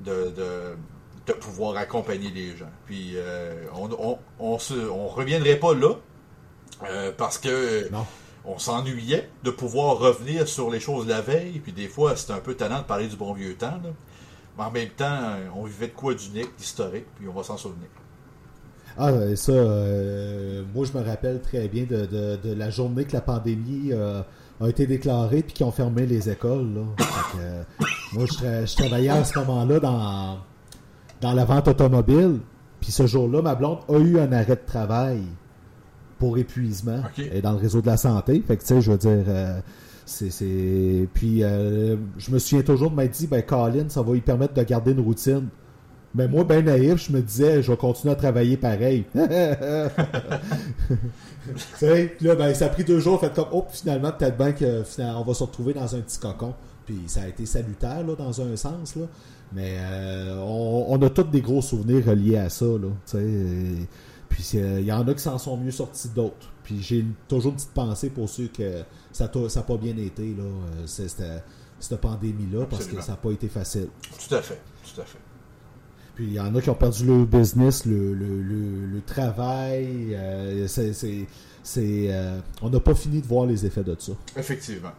de, 0.02 0.34
de, 0.36 1.34
pouvoir 1.34 1.76
accompagner 1.78 2.30
les 2.30 2.56
gens. 2.56 2.70
Puis 2.86 3.14
euh, 3.16 3.66
on, 3.74 3.90
on, 3.94 4.20
on, 4.40 4.60
se, 4.60 4.74
on 4.76 5.08
reviendrait 5.08 5.58
pas 5.58 5.74
là 5.74 5.94
parce 7.18 7.38
que 7.40 7.90
on 8.46 8.60
s'ennuyait 8.60 9.28
de 9.44 9.50
pouvoir 9.50 9.98
revenir 9.98 10.48
sur 10.48 10.70
les 10.70 10.80
choses 10.80 11.08
la 11.08 11.22
veille. 11.22 11.60
Puis 11.60 11.72
des 11.72 11.88
fois, 11.88 12.16
c'était 12.16 12.34
un 12.34 12.40
peu 12.40 12.54
tannant 12.54 12.80
de 12.80 12.84
parler 12.84 13.08
du 13.08 13.16
bon 13.16 13.34
vieux 13.34 13.56
temps. 13.56 13.80
Mais 14.58 14.64
en 14.64 14.70
même 14.72 14.90
temps, 14.90 15.32
on 15.56 15.64
vivait 15.64 15.88
de 15.88 15.94
quoi 15.94 16.14
d'unique, 16.14 16.56
d'historique, 16.58 17.06
puis 17.16 17.28
on 17.28 17.34
va 17.34 17.42
s'en 17.44 17.58
souvenir. 17.58 17.88
Ah, 18.98 19.12
ça, 19.36 19.52
euh, 19.52 20.64
moi 20.74 20.86
je 20.86 20.98
me 20.98 21.04
rappelle 21.04 21.42
très 21.42 21.68
bien 21.68 21.84
de, 21.84 22.06
de, 22.06 22.38
de, 22.42 22.54
la 22.54 22.70
journée 22.70 23.04
que 23.04 23.12
la 23.12 23.22
pandémie 23.22 23.90
euh, 23.92 24.22
a 24.62 24.70
été 24.70 24.88
déclarée 24.88 25.44
puis 25.44 25.52
qu'ils 25.54 25.66
ont 25.66 25.72
fermé 25.72 26.06
les 26.06 26.30
écoles. 26.30 26.74
Là. 26.74 26.82
Euh, 27.42 27.64
moi 28.14 28.26
je, 28.26 28.66
je, 28.66 28.76
travaillais 28.78 29.10
à 29.10 29.26
ce 29.26 29.38
moment-là 29.40 29.82
dans, 29.82 30.38
dans 31.20 31.34
la 31.34 31.44
vente 31.44 31.68
automobile. 31.68 32.40
Puis 32.80 32.94
ce 32.94 33.06
jour-là, 33.06 33.42
ma 33.42 33.56
blonde 33.56 33.80
a 33.90 33.98
eu 33.98 34.18
un 34.18 34.32
arrêt 34.32 34.56
de 34.56 34.66
travail 34.66 35.24
pour 36.18 36.38
épuisement 36.38 37.02
et 37.18 37.42
dans 37.42 37.52
le 37.52 37.58
réseau 37.58 37.82
de 37.82 37.88
la 37.88 37.98
santé. 37.98 38.42
Fait 38.48 38.56
que 38.56 38.62
tu 38.62 38.68
sais, 38.68 38.82
je 38.82 38.92
veux 38.92 38.98
dire, 38.98 39.26
c'est. 40.06 41.10
Puis 41.14 41.40
je 41.42 42.32
me 42.32 42.40
souviens 42.40 42.64
toujours 42.64 42.92
de 42.92 42.96
m'être 42.96 43.12
dit, 43.12 43.28
ben 43.28 43.42
Colin, 43.42 43.90
ça 43.90 44.02
va 44.02 44.14
lui 44.14 44.22
permettre 44.22 44.54
de 44.54 44.64
garder 44.64 44.92
une 44.92 45.02
routine. 45.02 45.50
Mais 46.16 46.30
moi, 46.30 46.46
ben 46.46 46.64
naïf, 46.64 47.08
je 47.08 47.12
me 47.12 47.22
disais, 47.22 47.62
je 47.62 47.70
vais 47.70 47.78
continuer 47.78 48.14
à 48.14 48.16
travailler 48.16 48.56
pareil. 48.56 49.04
tu 49.14 49.20
sais, 51.76 52.16
là, 52.22 52.36
ben, 52.36 52.54
ça 52.56 52.68
a 52.68 52.70
pris 52.70 52.86
deux 52.86 53.02
jours, 53.02 53.20
fait 53.20 53.34
comme, 53.34 53.50
oh, 53.52 53.66
finalement, 53.70 54.14
peut-être 54.14 54.38
bien 54.38 54.54
qu'on 54.54 55.24
va 55.24 55.34
se 55.34 55.44
retrouver 55.44 55.74
dans 55.74 55.94
un 55.94 56.00
petit 56.00 56.18
cocon. 56.18 56.54
Puis 56.86 57.02
ça 57.08 57.24
a 57.24 57.28
été 57.28 57.46
salutaire, 57.46 58.08
là, 58.08 58.16
dans 58.16 58.42
un 58.42 58.56
sens, 58.56 58.96
là. 58.96 59.08
Mais 59.52 59.76
euh, 59.78 60.38
on, 60.40 61.02
a 61.02 61.10
tous 61.10 61.24
des 61.24 61.42
gros 61.42 61.62
souvenirs 61.62 62.06
reliés 62.06 62.38
à 62.38 62.50
ça, 62.50 62.66
là. 62.66 62.88
Tu 63.06 63.18
sais, 63.18 63.88
puis 64.30 64.44
il 64.54 64.86
y 64.86 64.92
en 64.94 65.06
a 65.06 65.14
qui 65.14 65.22
s'en 65.22 65.38
sont 65.38 65.58
mieux 65.58 65.72
sortis 65.72 66.10
d'autres. 66.10 66.50
Puis 66.64 66.82
j'ai 66.82 67.06
toujours 67.28 67.52
une 67.52 67.58
petite 67.58 67.74
pensée 67.74 68.10
pour 68.10 68.30
ceux 68.30 68.48
que 68.48 68.84
ça 69.12 69.30
n'a 69.34 69.62
pas 69.62 69.78
bien 69.78 69.98
été, 69.98 70.34
là, 70.34 70.44
euh, 70.44 70.86
cette 70.88 72.00
pandémie-là, 72.00 72.68
parce 72.70 72.86
que 72.86 73.02
ça 73.02 73.12
n'a 73.12 73.18
pas 73.18 73.32
été 73.32 73.50
facile. 73.50 73.90
Tout 74.02 74.34
à 74.34 74.42
fait, 74.42 74.62
tout 74.84 75.02
à 75.02 75.04
fait. 75.04 75.20
Puis 76.16 76.28
il 76.28 76.34
y 76.34 76.40
en 76.40 76.56
a 76.56 76.62
qui 76.62 76.70
ont 76.70 76.76
perdu 76.76 77.06
le 77.06 77.26
business, 77.26 77.86
le, 77.86 78.14
le, 78.14 78.42
le, 78.42 79.02
travail. 79.02 80.16
Euh, 80.16 80.66
c'est, 80.68 81.28
euh, 81.78 82.40
on 82.62 82.70
n'a 82.70 82.80
pas 82.80 82.96
fini 82.96 83.22
de 83.22 83.28
voir 83.28 83.46
les 83.46 83.66
effets 83.66 83.84
de 83.84 83.96
ça. 84.00 84.14
Effectivement. 84.38 84.94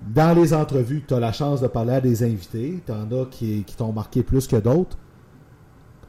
Dans 0.00 0.34
les 0.34 0.54
entrevues, 0.54 1.04
tu 1.06 1.12
as 1.12 1.20
la 1.20 1.32
chance 1.32 1.60
de 1.60 1.66
parler 1.66 1.92
à 1.92 2.00
des 2.00 2.22
invités. 2.22 2.82
Tu 2.86 2.92
en 2.92 3.12
as 3.12 3.26
qui, 3.26 3.64
qui 3.64 3.76
t'ont 3.76 3.92
marqué 3.92 4.22
plus 4.22 4.46
que 4.46 4.56
d'autres. 4.56 4.96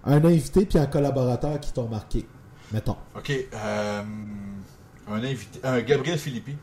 Un 0.05 0.24
invité 0.24 0.66
puis 0.66 0.80
un 0.80 0.86
collaborateur 0.86 1.59
qui 1.59 1.74
t'ont 1.74 1.89
marqué, 1.89 2.26
mettons. 2.72 2.95
OK. 3.16 3.30
Euh, 3.53 4.03
un 5.09 5.24
invité. 5.24 5.59
Un 5.64 5.82
Gabriel 5.82 6.18
Philippi, 6.18 6.55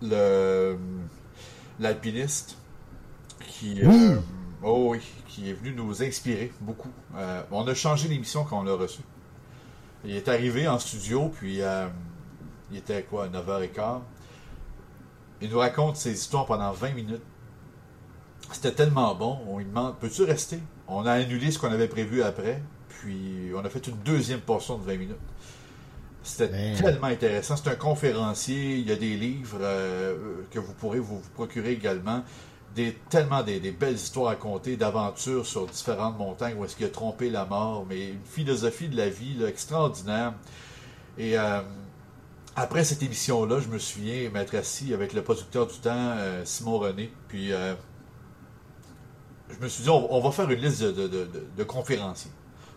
le 0.00 0.76
l'alpiniste, 1.80 2.56
qui. 3.48 3.80
Oui. 3.84 4.12
Oh 4.62 4.90
oui, 4.90 5.00
qui 5.28 5.50
est 5.50 5.52
venu 5.52 5.72
nous 5.72 6.02
inspirer 6.02 6.52
beaucoup. 6.60 6.90
Euh, 7.16 7.42
on 7.50 7.66
a 7.66 7.74
changé 7.74 8.08
l'émission 8.08 8.44
quand 8.44 8.60
on 8.60 8.64
l'a 8.64 8.74
reçu. 8.74 9.00
Il 10.04 10.14
est 10.14 10.28
arrivé 10.28 10.68
en 10.68 10.78
studio, 10.78 11.28
puis 11.28 11.62
euh, 11.62 11.88
il 12.70 12.78
était 12.78 13.02
quoi, 13.02 13.28
9h15. 13.28 14.00
Il 15.42 15.50
nous 15.50 15.58
raconte 15.58 15.96
ses 15.96 16.12
histoires 16.12 16.46
pendant 16.46 16.72
20 16.72 16.92
minutes. 16.92 17.22
C'était 18.52 18.72
tellement 18.72 19.14
bon. 19.14 19.38
On 19.48 19.58
lui 19.58 19.64
demande 19.64 19.98
Peux-tu 19.98 20.22
rester? 20.22 20.58
On 20.88 21.04
a 21.04 21.12
annulé 21.12 21.50
ce 21.50 21.58
qu'on 21.58 21.70
avait 21.70 21.88
prévu 21.88 22.22
après, 22.22 22.62
puis 22.88 23.50
on 23.54 23.64
a 23.64 23.68
fait 23.68 23.86
une 23.88 23.96
deuxième 23.98 24.40
portion 24.40 24.78
de 24.78 24.84
20 24.84 24.96
minutes. 24.96 25.16
C'était 26.22 26.74
tellement 26.74 27.06
intéressant. 27.06 27.56
C'est 27.56 27.70
un 27.70 27.76
conférencier. 27.76 28.76
Il 28.76 28.88
y 28.88 28.92
a 28.92 28.96
des 28.96 29.16
livres 29.16 29.58
euh, 29.60 30.42
que 30.50 30.58
vous 30.58 30.72
pourrez 30.72 30.98
vous 30.98 31.20
procurer 31.34 31.72
également 31.72 32.24
tellement 33.08 33.42
des, 33.42 33.58
belles 33.70 33.94
histoires 33.94 34.30
à 34.30 34.36
conter, 34.36 34.76
d'aventures 34.76 35.46
sur 35.46 35.66
différentes 35.66 36.18
montagnes 36.18 36.56
où 36.58 36.64
est-ce 36.64 36.76
qu'il 36.76 36.86
a 36.86 36.90
trompé 36.90 37.30
la 37.30 37.44
mort, 37.44 37.86
mais 37.88 38.08
une 38.08 38.24
philosophie 38.24 38.88
de 38.88 38.96
la 38.96 39.08
vie 39.08 39.42
extraordinaire. 39.44 40.34
Et 41.18 41.38
euh, 41.38 41.60
après 42.54 42.84
cette 42.84 43.02
émission-là, 43.02 43.60
je 43.60 43.68
me 43.68 43.78
souviens 43.78 44.30
m'être 44.30 44.54
assis 44.54 44.92
avec 44.92 45.12
le 45.12 45.22
producteur 45.22 45.66
du 45.66 45.78
temps, 45.78 45.90
euh, 45.94 46.42
Simon 46.44 46.78
René, 46.78 47.12
puis 47.28 47.52
euh, 47.52 47.74
je 49.48 49.58
me 49.58 49.68
suis 49.68 49.82
dit, 49.82 49.90
on, 49.90 50.20
va 50.20 50.30
faire 50.30 50.50
une 50.50 50.60
liste 50.60 50.82
de, 50.82 51.64
conférenciers. 51.64 52.30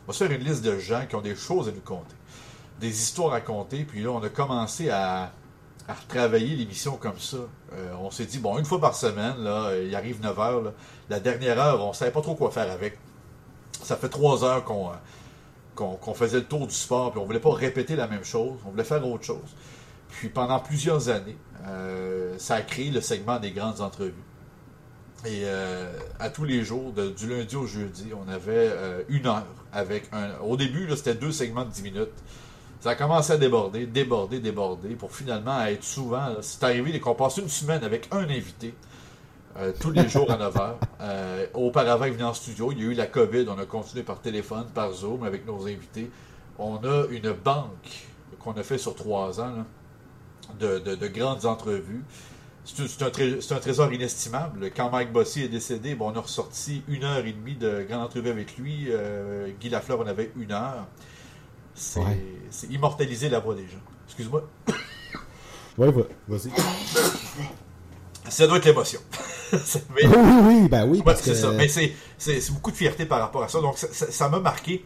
On 0.06 0.12
va 0.12 0.14
se 0.14 0.24
faire 0.24 0.36
une 0.36 0.44
liste 0.44 0.64
de 0.64 0.78
gens 0.80 1.06
qui 1.08 1.16
ont 1.16 1.22
des 1.22 1.36
choses 1.36 1.68
à 1.68 1.72
nous 1.72 1.82
conter, 1.82 2.16
des 2.80 2.90
histoires 2.90 3.34
à 3.34 3.42
conter, 3.42 3.84
puis 3.84 4.04
là, 4.04 4.12
on 4.12 4.24
a 4.24 4.30
commencé 4.30 4.90
à 4.90 5.34
à 5.90 5.94
retravailler 5.94 6.56
l'émission 6.56 6.98
comme 6.98 7.18
ça. 7.18 7.38
Euh, 7.74 7.94
on 8.00 8.12
s'est 8.12 8.26
dit, 8.26 8.38
bon, 8.38 8.60
une 8.60 8.66
fois 8.66 8.80
par 8.80 8.96
semaine, 8.96 9.44
là, 9.44 9.72
il 9.76 9.94
arrive 9.96 10.22
9 10.22 10.40
heures. 10.40 10.74
la 11.10 11.20
dernière 11.20 11.60
heure, 11.60 11.84
on 11.84 11.90
ne 11.90 11.94
savait 11.94 12.12
pas 12.12 12.22
trop 12.22 12.36
quoi 12.36 12.52
faire 12.52 12.72
avec. 12.72 13.00
Ça 13.82 13.96
fait 13.96 14.10
trois 14.10 14.44
heures 14.44 14.64
qu'on 14.64 14.92
qu'on 15.76 16.14
faisait 16.14 16.40
le 16.40 16.44
tour 16.44 16.68
du 16.68 16.76
sport, 16.76 17.12
puis 17.12 17.20
on 17.20 17.22
ne 17.22 17.28
voulait 17.28 17.40
pas 17.40 17.54
répéter 17.54 17.96
la 17.96 18.06
même 18.06 18.26
chose, 18.26 18.58
on 18.66 18.72
voulait 18.72 18.84
faire 18.84 19.08
autre 19.08 19.24
chose. 19.24 19.56
Puis 20.10 20.28
pendant 20.28 20.60
plusieurs 20.60 21.08
années, 21.08 21.38
euh, 21.68 22.36
ça 22.38 22.56
a 22.56 22.62
créé 22.62 22.92
le 22.92 23.00
segment 23.00 23.40
des 23.40 23.52
grandes 23.52 23.80
entrevues. 23.80 24.14
Et 25.24 25.44
euh, 25.46 25.90
à 26.20 26.30
tous 26.30 26.44
les 26.44 26.66
jours, 26.66 26.92
du 26.92 27.30
lundi 27.30 27.56
au 27.56 27.66
jeudi, 27.66 28.08
on 28.14 28.30
avait 28.30 28.70
une 29.08 29.26
heure 29.26 29.48
avec 29.72 30.10
un. 30.12 30.38
Au 30.42 30.58
début, 30.58 30.90
c'était 30.98 31.16
deux 31.16 31.32
segments 31.32 31.64
de 31.64 31.72
10 31.72 31.82
minutes. 31.82 32.10
Ça 32.80 32.92
a 32.92 32.96
commencé 32.96 33.34
à 33.34 33.38
déborder, 33.38 33.86
déborder, 33.86 34.40
déborder, 34.40 34.96
pour 34.96 35.12
finalement 35.12 35.66
être 35.66 35.84
souvent. 35.84 36.36
C'est 36.42 36.64
arrivé 36.64 36.98
qu'on 37.02 37.14
passe 37.14 37.38
une 37.38 37.50
semaine 37.50 37.84
avec 37.84 38.08
un 38.12 38.24
invité, 38.24 38.74
euh, 39.58 39.74
tous 39.78 39.92
les 39.92 40.08
jours 40.08 40.32
à 40.32 40.38
9 40.38 40.56
h. 40.56 40.74
Euh, 41.02 41.46
auparavant, 41.54 42.04
il 42.06 42.12
venait 42.12 42.26
en 42.26 42.34
studio. 42.34 42.74
Il 42.74 42.80
y 42.80 42.82
a 42.82 42.86
eu 42.88 42.94
la 42.94 43.08
COVID. 43.08 43.46
On 43.48 43.58
a 43.58 43.66
continué 43.66 44.04
par 44.04 44.20
téléphone, 44.20 44.66
par 44.74 44.92
Zoom 44.92 45.24
avec 45.24 45.48
nos 45.48 45.66
invités. 45.66 46.12
On 46.58 46.76
a 46.84 47.06
une 47.10 47.32
banque 47.32 48.08
qu'on 48.38 48.52
a 48.52 48.64
fait 48.64 48.78
sur 48.78 48.96
trois 48.96 49.40
ans 49.40 49.66
de, 50.60 51.08
grandes 51.08 51.46
entrevues. 51.46 52.04
C'est 52.66 53.02
un, 53.02 53.08
un, 53.08 53.60
trésor 53.60 53.94
inestimable. 53.94 54.72
Quand 54.76 54.90
Mike 54.90 55.14
Bossy 55.14 55.44
est 55.44 55.48
décédé, 55.48 55.96
bon, 55.96 56.12
on 56.12 56.18
a 56.18 56.20
ressorti 56.20 56.84
une 56.90 57.06
heure 57.06 57.26
et 57.26 57.32
demie 57.32 57.56
de 57.56 57.86
grandes 57.88 58.04
entrevues 58.04 58.30
avec 58.30 58.58
lui. 58.58 58.88
Euh, 58.90 59.50
Guy 59.60 59.70
Lafleur, 59.70 60.02
on 60.02 60.08
avait 60.08 60.32
une 60.38 60.52
heure. 60.52 60.86
C'est 61.80 62.68
immortaliser 62.70 63.30
la 63.30 63.40
voix 63.40 63.56
des 63.56 63.68
gens. 63.68 63.82
Excuse-moi. 64.08 64.48
Oui, 65.78 65.88
vas-y. 66.28 66.50
Ça 68.30 68.46
doit 68.48 68.58
être 68.58 68.66
l'émotion. 68.66 69.00
oui, 69.54 70.04
oui, 70.04 70.34
oui, 70.44 70.68
ben 70.68 70.86
oui. 70.86 71.02
c'est 71.22 71.36
ça. 71.36 71.52
Mais 71.52 71.70
c'est 71.70 72.52
beaucoup 72.52 72.72
de 72.72 72.76
fierté 72.76 73.06
par 73.06 73.20
rapport 73.22 73.44
à 73.44 73.48
ça. 73.48 73.62
Donc, 73.62 73.78
ça 73.78 74.28
m'a 74.28 74.40
marqué. 74.40 74.84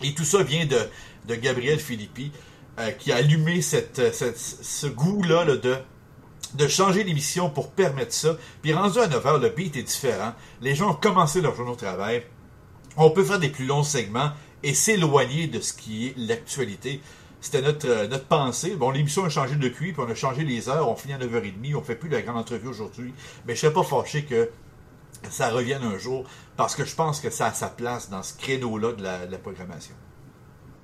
Et 0.00 0.14
tout 0.14 0.24
ça 0.24 0.44
vient 0.44 0.64
de, 0.64 0.78
de 1.26 1.34
Gabriel 1.34 1.80
Philippi, 1.80 2.30
euh, 2.78 2.92
qui 2.92 3.10
a 3.10 3.16
allumé 3.16 3.62
cette, 3.62 4.00
ce 4.14 4.86
goût-là 4.86 5.44
de, 5.56 5.76
de 6.54 6.68
changer 6.68 7.04
l'émission 7.04 7.50
pour 7.50 7.70
permettre 7.70 8.12
ça. 8.12 8.36
Puis 8.62 8.72
rendu 8.72 8.98
à 9.00 9.08
9h, 9.08 9.40
le 9.40 9.48
beat 9.48 9.76
est 9.76 9.82
différent. 9.82 10.32
Les 10.60 10.74
gens 10.74 10.90
ont 10.90 10.94
commencé 10.94 11.40
leur 11.40 11.54
journée 11.54 11.72
au 11.72 11.76
travail. 11.76 12.24
On 12.96 13.10
peut 13.10 13.24
faire 13.24 13.38
des 13.38 13.48
plus 13.48 13.66
longs 13.66 13.82
segments 13.82 14.32
et 14.62 14.74
s'éloigner 14.74 15.46
de 15.46 15.60
ce 15.60 15.72
qui 15.72 16.08
est 16.08 16.14
l'actualité. 16.16 17.00
C'était 17.40 17.62
notre, 17.62 17.88
euh, 17.88 18.06
notre 18.06 18.26
pensée. 18.26 18.76
Bon, 18.76 18.90
l'émission 18.90 19.24
a 19.24 19.28
changé 19.28 19.56
depuis, 19.56 19.92
puis 19.92 20.02
on 20.06 20.08
a 20.08 20.14
changé 20.14 20.44
les 20.44 20.68
heures. 20.68 20.88
On 20.88 20.94
finit 20.94 21.14
à 21.14 21.18
9h30. 21.18 21.74
On 21.74 21.82
fait 21.82 21.96
plus 21.96 22.08
la 22.08 22.22
grande 22.22 22.36
entrevue 22.36 22.68
aujourd'hui. 22.68 23.12
Mais 23.46 23.56
je 23.56 23.60
serais 23.60 23.72
pas 23.72 23.82
fâché 23.82 24.24
que 24.24 24.48
ça 25.28 25.50
revienne 25.50 25.82
un 25.82 25.98
jour 25.98 26.24
parce 26.56 26.76
que 26.76 26.84
je 26.84 26.94
pense 26.94 27.20
que 27.20 27.30
ça 27.30 27.46
a 27.46 27.52
sa 27.52 27.68
place 27.68 28.10
dans 28.10 28.22
ce 28.22 28.36
créneau-là 28.38 28.92
de 28.92 29.02
la, 29.02 29.38
programmation. 29.38 29.94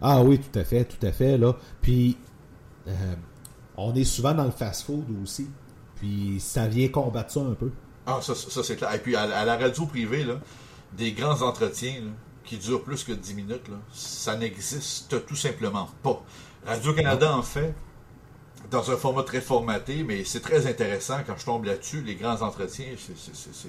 Ah 0.00 0.22
oui, 0.22 0.40
tout 0.40 0.58
à 0.58 0.64
fait, 0.64 0.84
tout 0.84 1.04
à 1.06 1.12
fait. 1.12 1.38
Là. 1.38 1.56
Puis, 1.80 2.18
euh, 2.88 3.14
on 3.76 3.94
est 3.94 4.04
souvent 4.04 4.34
dans 4.34 4.44
le 4.44 4.50
fast-food 4.50 5.04
aussi. 5.22 5.48
Puis, 5.96 6.40
ça 6.40 6.66
vient 6.66 6.88
combattre 6.88 7.32
ça 7.32 7.40
un 7.40 7.54
peu. 7.54 7.70
Ah, 8.06 8.20
ça, 8.20 8.34
c'est 8.34 8.76
clair. 8.76 8.92
Et 8.94 8.98
puis, 8.98 9.14
à, 9.14 9.22
à, 9.22 9.44
la 9.44 9.56
radio 9.56 9.86
privée, 9.86 10.24
là, 10.24 10.40
des 10.96 11.12
grands 11.12 11.42
entretiens, 11.42 12.00
là, 12.00 12.10
qui 12.48 12.56
dure 12.56 12.82
plus 12.82 13.04
que 13.04 13.12
10 13.12 13.34
minutes, 13.34 13.68
là, 13.68 13.76
ça 13.92 14.34
n'existe 14.36 15.26
tout 15.26 15.36
simplement 15.36 15.90
pas. 16.02 16.22
Radio-Canada 16.66 17.36
en 17.36 17.42
fait 17.42 17.74
dans 18.70 18.90
un 18.90 18.96
format 18.96 19.22
très 19.22 19.40
formaté, 19.40 20.02
mais 20.02 20.24
c'est 20.24 20.40
très 20.40 20.66
intéressant 20.66 21.18
quand 21.26 21.36
je 21.38 21.44
tombe 21.44 21.64
là-dessus. 21.64 22.02
Les 22.02 22.16
grands 22.16 22.42
entretiens, 22.42 22.86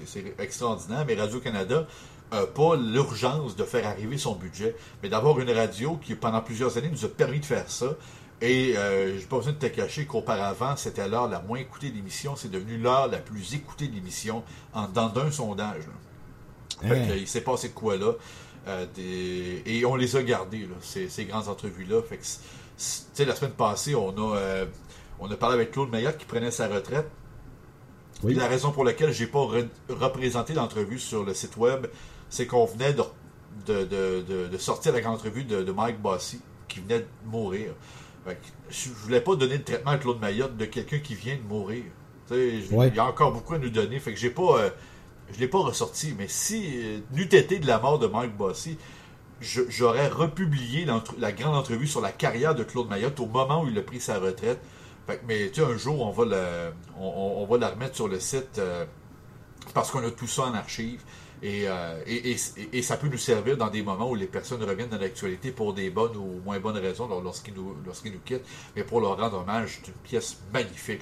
c'est 0.05 0.34
extraordinaire, 0.39 1.05
mais 1.05 1.15
Radio-Canada 1.15 1.88
n'a 2.32 2.45
pas 2.47 2.75
l'urgence 2.75 3.55
de 3.55 3.63
faire 3.63 3.86
arriver 3.86 4.17
son 4.17 4.36
budget, 4.36 4.75
mais 5.03 5.09
d'avoir 5.09 5.39
une 5.39 5.51
radio 5.51 5.97
qui, 6.01 6.15
pendant 6.15 6.41
plusieurs 6.41 6.77
années, 6.77 6.89
nous 6.89 7.05
a 7.05 7.09
permis 7.09 7.39
de 7.39 7.45
faire 7.45 7.69
ça. 7.69 7.95
Et 8.41 8.77
euh, 8.77 9.15
je 9.15 9.19
n'ai 9.19 9.25
pas 9.25 9.38
besoin 9.38 9.53
de 9.53 9.57
te 9.57 9.65
cacher 9.65 10.05
qu'auparavant, 10.05 10.75
c'était 10.77 11.07
l'heure 11.07 11.27
la 11.27 11.41
moins 11.41 11.59
écoutée 11.59 11.89
d'émission. 11.89 12.36
C'est 12.38 12.51
devenu 12.51 12.77
l'heure 12.77 13.07
la 13.07 13.17
plus 13.17 13.53
écoutée 13.53 13.89
d'émission 13.89 14.43
en 14.73 14.88
dans 14.88 15.09
d'un 15.09 15.32
sondage. 15.32 15.84
Fait 16.82 17.07
que, 17.07 17.17
il 17.17 17.27
s'est 17.27 17.41
passé 17.41 17.69
de 17.69 17.73
quoi 17.73 17.97
là? 17.97 18.13
Euh, 18.68 18.86
des- 18.95 19.64
Et 19.66 19.86
on 19.86 19.95
les 19.95 20.16
a 20.16 20.24
gardés, 20.24 20.60
là, 20.62 20.76
ces, 20.82 21.10
ces 21.10 21.26
grandes 21.26 21.47
entrevues-là. 21.47 22.01
Fait 22.03 22.18
que, 22.18 23.24
la 23.24 23.36
semaine 23.36 23.51
passée, 23.53 23.95
on 23.95 24.10
a, 24.10 24.36
euh, 24.38 24.66
on 25.20 25.30
a 25.32 25.36
parlé 25.36 25.55
avec 25.55 25.72
Claude 25.72 25.89
Mayotte 25.89 26.18
qui 26.18 26.26
prenait 26.26 26.51
sa 26.51 26.68
retraite. 26.68 27.10
Oui. 28.24 28.34
La 28.36 28.47
raison 28.47 28.72
pour 28.72 28.84
laquelle 28.84 29.14
j'ai 29.14 29.28
pas 29.28 29.39
re- 29.39 29.68
représenté 29.89 30.53
l'entrevue 30.53 30.99
sur 30.99 31.24
le 31.24 31.34
site 31.34 31.55
web, 31.57 31.88
c'est 32.30 32.45
qu'on 32.47 32.66
venait 32.66 32.93
de, 32.93 33.03
de, 33.66 33.86
de- 33.86 34.22
de- 34.28 34.47
de 34.47 34.57
sortir 34.57 34.91
la 34.93 34.99
grande 35.01 35.16
entrevue 35.16 35.45
de, 35.45 35.64
de 35.64 35.72
Mike 35.72 36.01
Bossy, 36.01 36.41
qui 36.68 36.82
venait 36.82 36.99
de 36.99 37.05
mourir. 37.26 37.72
Fait 38.26 38.36
que 38.36 38.41
je 38.70 38.89
voulais 38.89 39.22
pas 39.22 39.36
donner 39.36 39.57
le 39.57 39.64
traitement 39.64 39.91
à 39.91 39.97
Claude 39.97 40.20
Mayotte 40.20 40.57
de 40.57 40.66
quelqu'un 40.66 40.99
qui 40.99 41.16
vient 41.16 41.38
de 41.38 41.41
mourir. 41.47 41.86
Ouais. 42.78 42.89
Il 42.89 42.95
y 42.95 42.99
a 42.99 43.05
encore 43.05 43.32
beaucoup 43.32 43.53
à 43.53 43.57
nous 43.57 43.70
donner. 43.70 43.99
Fait 43.99 44.14
que 44.14 44.20
j'ai 44.20 44.30
pas, 44.30 44.60
euh, 44.60 44.70
je 45.34 45.39
l'ai 45.39 45.47
pas 45.47 45.59
ressorti. 45.59 46.13
Mais 46.17 46.27
si 46.27 46.80
euh, 46.84 46.99
n'eût 47.13 47.23
été 47.34 47.59
de 47.59 47.67
la 47.67 47.80
mort 47.80 47.99
de 47.99 48.07
Mike 48.07 48.36
Bossy, 48.38 48.77
j'aurais 49.41 50.07
republié 50.09 50.86
la 51.17 51.32
grande 51.32 51.55
entrevue 51.55 51.88
sur 51.88 52.01
la 52.01 52.11
carrière 52.11 52.55
de 52.55 52.63
Claude 52.63 52.89
Mayotte 52.89 53.19
au 53.19 53.25
moment 53.25 53.63
où 53.63 53.67
il 53.69 53.77
a 53.77 53.82
pris 53.82 53.99
sa 54.01 54.19
retraite. 54.19 54.59
Fait 55.07 55.21
mais 55.27 55.49
tu 55.49 55.61
sais, 55.61 55.67
un 55.67 55.77
jour, 55.77 56.01
on 56.05 56.11
va, 56.11 56.25
va 56.25 57.57
la 57.57 57.69
remettre 57.69 57.95
sur 57.95 58.07
le 58.07 58.19
site 58.19 58.57
euh, 58.59 58.86
parce 59.73 59.91
qu'on 59.91 60.05
a 60.05 60.11
tout 60.11 60.27
ça 60.27 60.43
en 60.43 60.53
archive. 60.53 61.01
Et, 61.41 61.69
euh, 61.69 62.03
et, 62.05 62.36
et- 62.73 62.82
ça 62.82 62.97
peut 62.97 63.07
nous 63.07 63.17
servir 63.17 63.55
dans 63.55 63.69
des 63.69 63.82
moments 63.82 64.09
où 64.09 64.15
les 64.15 64.27
personnes 64.27 64.61
reviennent 64.61 64.89
dans 64.89 64.97
l'actualité 64.99 65.51
pour 65.51 65.73
des 65.73 65.89
bonnes 65.89 66.17
ou 66.17 66.41
moins 66.43 66.59
bonnes 66.59 66.77
raisons 66.77 67.07
lor- 67.07 67.21
lorsqu'ils 67.21 67.53
nous, 67.53 67.77
nous 67.86 68.19
quittent. 68.25 68.43
Mais 68.75 68.84
pour 68.84 68.99
leur 68.99 69.17
rendre 69.17 69.38
hommage, 69.38 69.80
c'est 69.80 69.88
une 69.88 69.97
pièce 70.03 70.38
magnifique. 70.51 70.99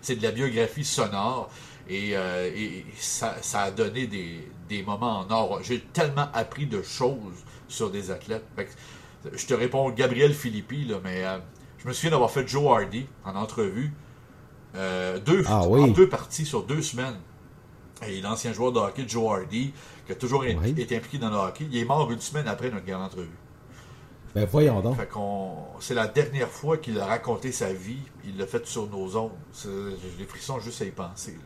c'est 0.00 0.14
de 0.14 0.22
la 0.22 0.30
biographie 0.30 0.84
sonore 0.84 1.50
et, 1.94 2.16
euh, 2.16 2.50
et 2.54 2.84
ça, 2.98 3.36
ça 3.42 3.62
a 3.62 3.70
donné 3.70 4.06
des, 4.06 4.48
des 4.68 4.82
moments 4.82 5.20
en 5.20 5.30
or. 5.30 5.60
J'ai 5.62 5.80
tellement 5.80 6.28
appris 6.32 6.66
de 6.66 6.82
choses 6.82 7.44
sur 7.68 7.90
des 7.90 8.10
athlètes. 8.10 8.44
Que, 8.56 8.62
je 9.36 9.46
te 9.46 9.54
réponds 9.54 9.90
Gabriel 9.90 10.34
Philippi, 10.34 10.84
là, 10.84 10.96
mais 11.04 11.24
euh, 11.24 11.38
je 11.78 11.88
me 11.88 11.92
souviens 11.92 12.10
d'avoir 12.12 12.30
fait 12.30 12.46
Joe 12.48 12.64
Hardy 12.72 13.06
en 13.24 13.34
entrevue. 13.36 13.92
euh, 14.74 15.18
deux, 15.18 15.42
Ah 15.46 15.62
en 15.62 15.86
deux 15.88 16.08
parties 16.08 16.46
sur 16.46 16.62
deux 16.64 16.82
semaines. 16.82 17.18
Et 18.08 18.20
l'ancien 18.20 18.52
joueur 18.52 18.72
de 18.72 18.78
hockey, 18.80 19.04
Joe 19.06 19.30
Hardy, 19.30 19.72
qui 20.06 20.12
a 20.12 20.16
toujours 20.16 20.40
Oui. 20.40 20.74
été 20.76 20.96
impliqué 20.96 21.18
dans 21.18 21.30
le 21.30 21.36
hockey, 21.36 21.66
il 21.70 21.78
est 21.78 21.84
mort 21.84 22.10
une 22.10 22.20
semaine 22.20 22.48
après 22.48 22.70
notre 22.70 22.84
grande 22.86 23.02
entrevue. 23.02 23.28
Ben 24.34 24.46
voyons 24.50 24.80
donc. 24.80 24.96
Fait 24.96 25.06
qu'on, 25.08 25.50
c'est 25.80 25.94
la 25.94 26.06
dernière 26.08 26.48
fois 26.48 26.78
qu'il 26.78 26.98
a 26.98 27.04
raconté 27.06 27.52
sa 27.52 27.72
vie. 27.72 27.98
Il 28.24 28.38
l'a 28.38 28.46
fait 28.46 28.66
sur 28.66 28.88
nos 28.88 29.14
ondes. 29.16 29.30
C'est- 29.52 29.68
J'ai 29.68 30.16
des 30.18 30.24
frissons 30.26 30.58
juste 30.58 30.80
à 30.82 30.84
y 30.86 30.90
penser. 30.90 31.38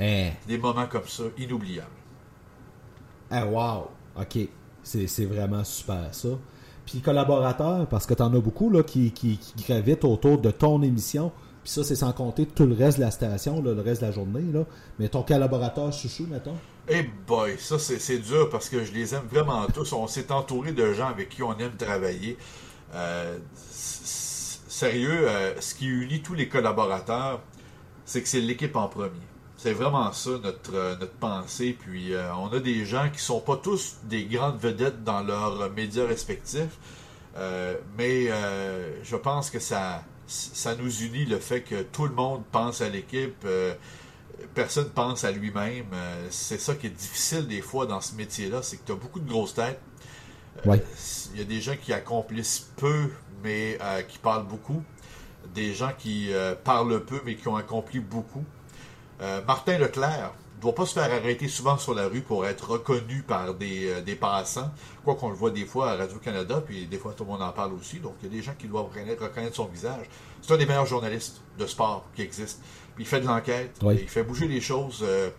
Hein. 0.00 0.30
des 0.46 0.58
moments 0.58 0.86
comme 0.86 1.06
ça, 1.06 1.24
inoubliables. 1.38 1.88
Ah, 3.30 3.46
wow. 3.46 3.88
OK. 4.20 4.38
C'est 4.84 5.06
c'est 5.06 5.24
vraiment 5.24 5.64
super, 5.64 6.08
ça. 6.12 6.28
Puis 6.86 7.00
collaborateurs, 7.00 7.86
parce 7.86 8.06
que 8.06 8.14
t'en 8.14 8.32
as 8.34 8.40
beaucoup 8.40 8.68
là, 8.70 8.82
qui, 8.82 9.12
qui, 9.12 9.38
qui 9.38 9.64
gravitent 9.64 10.04
autour 10.04 10.38
de 10.40 10.50
ton 10.50 10.82
émission. 10.82 11.30
Puis 11.62 11.70
ça, 11.72 11.84
c'est 11.84 11.94
sans 11.94 12.12
compter 12.12 12.44
tout 12.46 12.66
le 12.66 12.74
reste 12.74 12.98
de 12.98 13.04
la 13.04 13.12
station, 13.12 13.62
là, 13.62 13.72
le 13.72 13.80
reste 13.82 14.00
de 14.02 14.06
la 14.06 14.12
journée. 14.12 14.42
Là. 14.52 14.64
Mais 14.98 15.08
ton 15.08 15.22
collaborateur 15.22 15.92
chouchou, 15.92 16.26
mettons. 16.28 16.56
Eh 16.88 17.02
boy, 17.02 17.56
ça 17.58 17.78
c'est 17.78 18.18
dur 18.18 18.50
parce 18.50 18.68
que 18.68 18.84
je 18.84 18.92
les 18.92 19.14
aime 19.14 19.26
vraiment 19.30 19.64
tous. 19.66 19.92
On 19.92 20.08
s'est 20.08 20.32
entouré 20.32 20.72
de 20.72 20.92
gens 20.92 21.08
avec 21.08 21.28
qui 21.28 21.42
on 21.42 21.56
aime 21.58 21.76
travailler. 21.76 22.36
Euh, 22.94 23.38
sérieux, 23.54 25.28
euh, 25.28 25.60
ce 25.60 25.74
qui 25.74 25.86
unit 25.86 26.22
tous 26.22 26.34
les 26.34 26.48
collaborateurs, 26.48 27.40
c'est 28.04 28.20
que 28.20 28.28
c'est 28.28 28.40
l'équipe 28.40 28.74
en 28.74 28.88
premier. 28.88 29.12
C'est 29.56 29.74
vraiment 29.74 30.10
ça 30.12 30.30
notre, 30.42 30.74
euh, 30.74 30.96
notre 30.98 31.12
pensée. 31.12 31.76
Puis 31.78 32.14
on 32.36 32.48
a 32.52 32.58
des 32.58 32.84
gens 32.84 33.08
qui 33.10 33.20
sont 33.20 33.40
pas 33.40 33.56
tous 33.56 33.98
des 34.04 34.24
grandes 34.24 34.58
vedettes 34.58 35.04
dans 35.04 35.22
leurs 35.22 35.70
médias 35.70 36.06
respectifs. 36.06 36.78
Mais 37.96 38.26
je 39.04 39.16
pense 39.16 39.50
que 39.50 39.60
ça, 39.60 40.02
ça 40.26 40.74
nous 40.74 41.02
unit 41.02 41.26
le 41.26 41.38
fait 41.38 41.62
que 41.62 41.82
tout 41.82 42.06
le 42.06 42.14
monde 42.14 42.42
pense 42.50 42.80
à 42.80 42.88
l'équipe. 42.88 43.46
Personne 44.54 44.90
pense 44.90 45.24
à 45.24 45.30
lui-même. 45.30 45.86
Euh, 45.92 46.26
c'est 46.30 46.60
ça 46.60 46.74
qui 46.74 46.86
est 46.86 46.90
difficile 46.90 47.46
des 47.46 47.62
fois 47.62 47.86
dans 47.86 48.00
ce 48.00 48.14
métier-là, 48.14 48.62
c'est 48.62 48.76
que 48.76 48.86
tu 48.86 48.92
as 48.92 48.96
beaucoup 48.96 49.20
de 49.20 49.28
grosses 49.28 49.54
têtes. 49.54 49.80
Euh, 50.66 50.70
Ouais. 50.70 50.84
Il 51.32 51.38
y 51.38 51.42
a 51.42 51.46
des 51.46 51.60
gens 51.60 51.76
qui 51.80 51.92
accomplissent 51.92 52.70
peu, 52.76 53.10
mais 53.42 53.78
euh, 53.80 54.02
qui 54.02 54.18
parlent 54.18 54.46
beaucoup. 54.46 54.82
Des 55.54 55.74
gens 55.74 55.90
qui 55.98 56.30
parlent 56.64 57.04
peu, 57.04 57.20
mais 57.26 57.34
qui 57.34 57.48
ont 57.48 57.56
accompli 57.56 57.98
beaucoup. 58.00 58.44
Martin 59.46 59.76
Leclerc 59.76 60.32
ne 60.62 60.70
doit 60.70 60.74
pas 60.76 60.86
se 60.86 60.94
faire 60.94 61.12
arrêter 61.12 61.48
souvent 61.48 61.76
sur 61.76 61.94
la 61.94 62.06
rue 62.06 62.20
pour 62.20 62.46
être 62.46 62.70
reconnu 62.70 63.22
par 63.22 63.54
des, 63.54 63.88
euh, 63.88 64.00
des 64.00 64.14
passants. 64.14 64.70
Quoi 65.04 65.16
qu'on 65.16 65.30
le 65.30 65.34
voit 65.34 65.50
des 65.50 65.66
fois 65.66 65.90
à 65.90 65.96
Radio-Canada, 65.96 66.62
puis 66.64 66.86
des 66.86 66.98
fois 66.98 67.12
tout 67.16 67.24
le 67.24 67.30
monde 67.30 67.42
en 67.42 67.50
parle 67.50 67.72
aussi. 67.72 67.98
Donc 67.98 68.14
il 68.22 68.28
y 68.28 68.32
a 68.32 68.36
des 68.36 68.42
gens 68.42 68.54
qui 68.56 68.68
doivent 68.68 68.86
reconnaître, 68.86 69.22
reconnaître 69.24 69.56
son 69.56 69.66
visage. 69.66 70.06
C'est 70.40 70.54
un 70.54 70.56
des 70.56 70.66
meilleurs 70.66 70.86
journalistes 70.86 71.40
de 71.58 71.66
sport 71.66 72.04
qui 72.14 72.22
existe. 72.22 72.60
Puis 72.94 73.04
il 73.04 73.06
fait 73.06 73.20
de 73.20 73.26
l'enquête, 73.26 73.72
Oui. 73.82 73.98
il 74.00 74.08
fait 74.08 74.22
bouger 74.22 74.48
les 74.48 74.60
choses. 74.60 75.00
euh, 75.02 75.30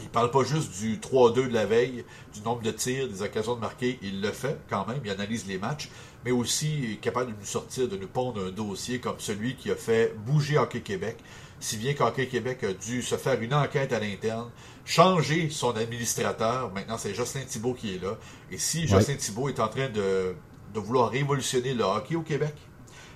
il 0.00 0.08
parle 0.10 0.30
pas 0.30 0.44
juste 0.44 0.78
du 0.80 0.98
3-2 0.98 1.48
de 1.48 1.54
la 1.54 1.66
veille, 1.66 2.04
du 2.32 2.40
nombre 2.42 2.62
de 2.62 2.70
tirs, 2.70 3.08
des 3.08 3.22
occasions 3.22 3.56
de 3.56 3.60
marquer. 3.60 3.98
Il 4.02 4.20
le 4.20 4.30
fait 4.30 4.56
quand 4.70 4.86
même, 4.86 5.00
il 5.04 5.10
analyse 5.10 5.46
les 5.48 5.58
matchs, 5.58 5.88
mais 6.24 6.30
aussi 6.30 6.72
il 6.78 6.92
est 6.92 6.96
capable 6.96 7.32
de 7.32 7.38
nous 7.40 7.44
sortir, 7.46 7.88
de 7.88 7.96
nous 7.96 8.06
pondre 8.06 8.44
un 8.46 8.50
dossier 8.50 9.00
comme 9.00 9.16
celui 9.18 9.56
qui 9.56 9.70
a 9.72 9.74
fait 9.74 10.14
bouger 10.24 10.56
Hockey 10.58 10.82
Québec. 10.82 11.16
Si 11.58 11.78
bien 11.78 11.94
qu'Hockey 11.94 12.28
Québec 12.28 12.62
a 12.62 12.72
dû 12.74 13.02
se 13.02 13.16
faire 13.16 13.40
une 13.42 13.52
enquête 13.54 13.92
à 13.92 13.98
l'interne, 13.98 14.48
changer 14.84 15.50
son 15.50 15.74
administrateur. 15.74 16.70
Maintenant, 16.72 16.96
c'est 16.98 17.12
Jocelyn 17.14 17.44
Thibault 17.44 17.74
qui 17.74 17.96
est 17.96 18.02
là. 18.02 18.16
Et 18.52 18.58
si 18.58 18.86
Jocelyn 18.86 19.16
Thibault 19.16 19.48
est 19.48 19.58
en 19.58 19.66
train 19.68 19.88
de, 19.88 20.34
de 20.74 20.78
vouloir 20.80 21.10
révolutionner 21.10 21.74
le 21.74 21.82
hockey 21.82 22.14
au 22.14 22.22
Québec, 22.22 22.54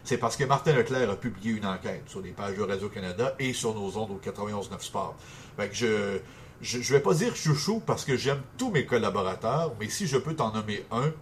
c'est 0.05 0.19
parce 0.19 0.37
que 0.37 0.45
Martin 0.45 0.73
Leclerc 0.73 1.11
a 1.11 1.17
publié 1.17 1.53
une 1.53 1.67
enquête 1.67 2.03
sur 2.07 2.21
les 2.21 2.31
pages 2.31 2.57
de 2.57 2.63
Radio-Canada 2.63 3.35
et 3.39 3.53
sur 3.53 3.75
nos 3.75 3.97
ondes 3.97 4.11
au 4.11 4.21
91.9 4.25 4.81
Sport. 4.81 5.17
Fait 5.57 5.69
que 5.69 5.75
je, 5.75 6.19
je, 6.61 6.81
je 6.81 6.93
vais 6.93 7.01
pas 7.01 7.15
dire 7.15 7.37
chouchou 7.37 7.81
parce 7.85 8.05
que 8.05 8.17
j'aime 8.17 8.41
tous 8.59 8.71
mes 8.71 8.85
collaborateurs, 8.85 9.75
mais 9.79 9.89
si 9.89 10.07
je 10.07 10.17
peux 10.17 10.35
t'en 10.35 10.53
nommer 10.53 10.85
un, 10.91 11.13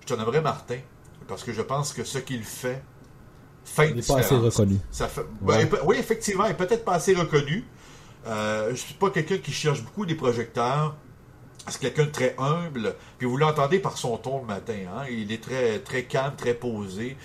je 0.00 0.06
t'en 0.06 0.16
nommerais 0.16 0.40
Martin. 0.40 0.78
Parce 1.26 1.42
que 1.42 1.52
je 1.52 1.62
pense 1.62 1.92
que 1.92 2.04
ce 2.04 2.18
qu'il 2.18 2.44
fait 2.44 2.82
fait 3.64 3.90
Il 3.90 3.96
n'est 3.96 4.02
pas 4.02 4.18
assez 4.18 4.34
reconnu. 4.34 4.78
Ça 4.90 5.08
fait... 5.08 5.22
Ouais. 5.40 5.64
ben, 5.64 5.78
oui, 5.84 5.96
effectivement, 5.98 6.44
il 6.44 6.52
est 6.52 6.56
peut-être 6.56 6.84
pas 6.84 6.94
assez 6.94 7.14
reconnu. 7.14 7.64
Euh, 8.26 8.70
je 8.70 8.76
suis 8.76 8.94
pas 8.94 9.10
quelqu'un 9.10 9.38
qui 9.38 9.52
cherche 9.52 9.82
beaucoup 9.82 10.06
des 10.06 10.14
projecteurs. 10.14 10.96
C'est 11.68 11.80
quelqu'un 11.80 12.04
de 12.04 12.10
très 12.10 12.34
humble. 12.38 12.94
Puis 13.18 13.26
vous 13.26 13.36
l'entendez 13.36 13.78
par 13.78 13.96
son 13.96 14.16
ton 14.18 14.40
le 14.40 14.46
matin. 14.46 14.76
Hein? 14.94 15.04
Il 15.10 15.32
est 15.32 15.42
très, 15.42 15.78
très 15.78 16.04
calme, 16.04 16.34
très 16.36 16.54
posé. 16.54 17.16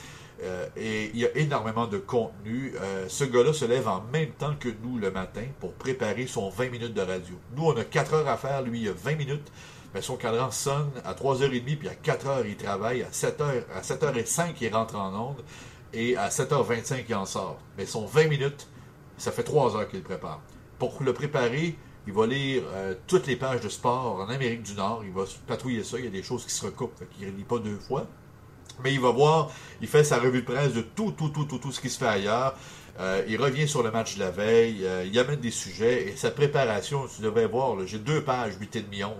Euh, 0.41 0.67
et 0.77 1.11
il 1.13 1.19
y 1.19 1.25
a 1.25 1.35
énormément 1.35 1.87
de 1.87 1.97
contenu. 1.97 2.73
Euh, 2.81 3.05
ce 3.09 3.23
gars-là 3.23 3.53
se 3.53 3.65
lève 3.65 3.87
en 3.87 4.01
même 4.13 4.31
temps 4.31 4.55
que 4.59 4.69
nous 4.83 4.97
le 4.97 5.11
matin 5.11 5.43
pour 5.59 5.73
préparer 5.73 6.27
son 6.27 6.49
20 6.49 6.69
minutes 6.69 6.93
de 6.93 7.01
radio. 7.01 7.35
Nous, 7.55 7.65
on 7.65 7.75
a 7.75 7.83
4 7.83 8.13
heures 8.13 8.27
à 8.27 8.37
faire. 8.37 8.61
Lui, 8.61 8.81
il 8.81 8.89
a 8.89 8.93
20 8.93 9.15
minutes. 9.15 9.51
Mais 9.93 10.01
son 10.01 10.17
cadran 10.17 10.51
sonne 10.51 10.91
à 11.03 11.13
3h30, 11.13 11.77
puis 11.77 11.89
à 11.89 11.95
4h, 11.95 12.43
il 12.45 12.55
travaille. 12.55 13.01
À 13.01 13.09
7h, 13.09 13.63
à 13.73 13.81
7h05, 13.81 14.53
il 14.61 14.73
rentre 14.73 14.95
en 14.95 15.29
onde. 15.29 15.43
Et 15.93 16.15
à 16.15 16.29
7h25, 16.29 17.05
il 17.09 17.15
en 17.15 17.25
sort. 17.25 17.59
Mais 17.77 17.85
son 17.85 18.05
20 18.05 18.27
minutes, 18.27 18.67
ça 19.17 19.31
fait 19.31 19.43
3 19.43 19.75
heures 19.75 19.87
qu'il 19.89 19.99
le 19.99 20.05
prépare. 20.05 20.41
Pour 20.77 21.01
le 21.01 21.11
préparer, 21.13 21.75
il 22.07 22.13
va 22.13 22.27
lire 22.27 22.63
euh, 22.73 22.95
toutes 23.07 23.27
les 23.27 23.35
pages 23.35 23.61
de 23.61 23.69
sport 23.69 24.21
en 24.21 24.29
Amérique 24.29 24.63
du 24.63 24.73
Nord. 24.75 25.03
Il 25.03 25.11
va 25.11 25.23
patrouiller 25.47 25.83
ça. 25.83 25.97
Il 25.97 26.05
y 26.05 26.07
a 26.07 26.11
des 26.11 26.23
choses 26.23 26.45
qui 26.45 26.53
se 26.53 26.65
recoupent. 26.65 27.03
Qu'il 27.17 27.27
ne 27.27 27.31
lit 27.31 27.43
pas 27.43 27.57
deux 27.57 27.77
fois. 27.77 28.07
Mais 28.83 28.93
il 28.93 28.99
va 28.99 29.11
voir, 29.11 29.51
il 29.81 29.87
fait 29.87 30.03
sa 30.03 30.19
revue 30.19 30.41
de 30.41 30.45
presse 30.45 30.73
de 30.73 30.81
tout, 30.81 31.11
tout, 31.11 31.29
tout, 31.29 31.45
tout, 31.45 31.57
tout 31.57 31.71
ce 31.71 31.81
qui 31.81 31.89
se 31.89 31.97
fait 31.97 32.07
ailleurs. 32.07 32.55
Euh, 32.99 33.23
il 33.27 33.41
revient 33.41 33.67
sur 33.67 33.81
le 33.81 33.91
match 33.91 34.15
de 34.15 34.19
la 34.19 34.31
veille. 34.31 34.79
euh, 34.83 35.05
il 35.05 35.17
amène 35.19 35.39
des 35.39 35.51
sujets. 35.51 36.09
Et 36.09 36.15
sa 36.17 36.31
préparation, 36.31 37.07
tu 37.07 37.21
devais 37.21 37.45
voir, 37.47 37.75
j'ai 37.85 37.99
deux 37.99 38.23
pages, 38.23 38.53
8 38.59 38.75
et 38.75 38.81
demi, 38.81 39.03
11 39.03 39.13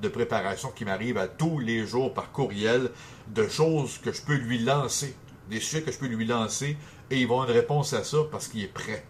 de 0.00 0.08
préparation 0.08 0.70
qui 0.70 0.84
m'arrivent 0.84 1.18
à 1.18 1.26
tous 1.26 1.58
les 1.58 1.86
jours 1.86 2.12
par 2.12 2.30
courriel 2.30 2.90
de 3.28 3.48
choses 3.48 3.98
que 3.98 4.12
je 4.12 4.22
peux 4.22 4.34
lui 4.36 4.58
lancer. 4.58 5.16
Des 5.50 5.60
sujets 5.60 5.82
que 5.82 5.90
je 5.90 5.98
peux 5.98 6.06
lui 6.06 6.26
lancer. 6.26 6.76
Et 7.10 7.18
il 7.20 7.26
va 7.26 7.34
avoir 7.34 7.48
une 7.48 7.54
réponse 7.54 7.92
à 7.92 8.04
ça 8.04 8.18
parce 8.30 8.48
qu'il 8.48 8.62
est 8.62 8.72
prêt. 8.72 9.04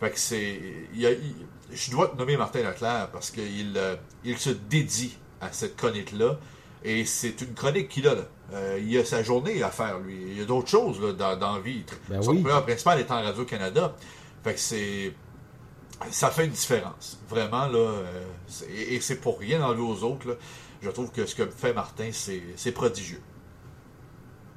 Fait 0.00 0.10
que 0.10 0.18
c'est. 0.18 0.60
je 1.72 1.90
dois 1.90 2.08
te 2.08 2.16
nommer 2.16 2.36
Martin 2.36 2.62
Leclerc 2.62 3.08
parce 3.12 3.30
qu'il 3.30 3.72
euh, 3.76 3.96
se 4.36 4.50
dédie 4.50 5.16
à 5.40 5.52
cette 5.52 5.76
chronique-là. 5.76 6.38
Et 6.84 7.04
c'est 7.04 7.40
une 7.40 7.54
chronique 7.54 7.88
qu'il 7.88 8.06
a. 8.06 8.14
Là. 8.14 8.22
Euh, 8.52 8.78
il 8.80 8.96
a 8.98 9.04
sa 9.04 9.22
journée 9.22 9.62
à 9.62 9.70
faire, 9.70 9.98
lui. 9.98 10.16
Il 10.28 10.38
y 10.38 10.42
a 10.42 10.44
d'autres 10.44 10.68
choses 10.68 11.00
là, 11.00 11.12
dans, 11.12 11.36
dans 11.36 11.54
la 11.56 11.60
vie. 11.60 11.84
Ben 12.08 12.22
Son 12.22 12.30
oui. 12.32 12.44
principal 12.64 13.00
est 13.00 13.10
en 13.10 13.22
Radio-Canada. 13.22 13.94
Fait 14.44 14.54
que 14.54 14.60
c'est. 14.60 15.12
Ça 16.10 16.30
fait 16.30 16.44
une 16.44 16.52
différence. 16.52 17.18
Vraiment, 17.28 17.66
là. 17.66 17.78
euh, 17.78 18.22
et 18.72 18.94
et 18.96 19.00
c'est 19.00 19.16
pour 19.16 19.38
rien 19.40 19.62
enlever 19.64 19.82
aux 19.82 20.04
autres. 20.04 20.28
Là. 20.28 20.34
Je 20.82 20.90
trouve 20.90 21.10
que 21.10 21.26
ce 21.26 21.34
que 21.34 21.46
fait 21.46 21.72
Martin, 21.72 22.10
c'est 22.12 22.42
c'est 22.54 22.72
prodigieux. 22.72 23.20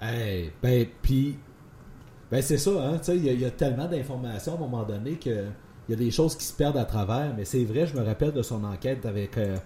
Hey, 0.01 0.51
ben, 0.61 0.85
puis, 1.01 1.37
ben, 2.31 2.41
c'est 2.41 2.57
ça, 2.57 2.71
hein, 2.71 2.97
tu 2.99 3.05
sais, 3.05 3.17
il 3.17 3.25
y, 3.25 3.29
a- 3.29 3.33
il 3.33 3.41
y 3.41 3.45
a 3.45 3.51
tellement 3.51 3.87
d'informations 3.87 4.53
à 4.53 4.55
un 4.55 4.59
moment 4.59 4.83
donné 4.83 5.15
que 5.15 5.45
il 5.87 5.91
y 5.91 5.93
a 5.93 5.97
des 5.97 6.11
choses 6.11 6.35
qui 6.37 6.43
se 6.45 6.53
perdent 6.53 6.77
à 6.77 6.85
travers, 6.85 7.33
mais 7.35 7.43
c'est 7.45 7.63
vrai, 7.65 7.87
je 7.87 7.95
me 7.97 8.03
rappelle 8.05 8.31
de 8.31 8.43
son 8.43 8.63
enquête 8.63 9.05
avec, 9.05 9.37
euh, 9.37 9.57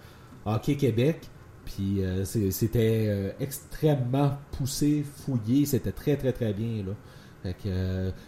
Hockey 0.45 0.75
Québec. 0.77 1.29
Puis 1.65 2.01
c'était 2.23 3.35
extrêmement 3.39 4.37
poussé, 4.51 5.03
fouillé. 5.03 5.65
C'était 5.65 5.91
très, 5.91 6.17
très, 6.17 6.33
très 6.33 6.53
bien. 6.53 6.83
Là. 6.83 7.53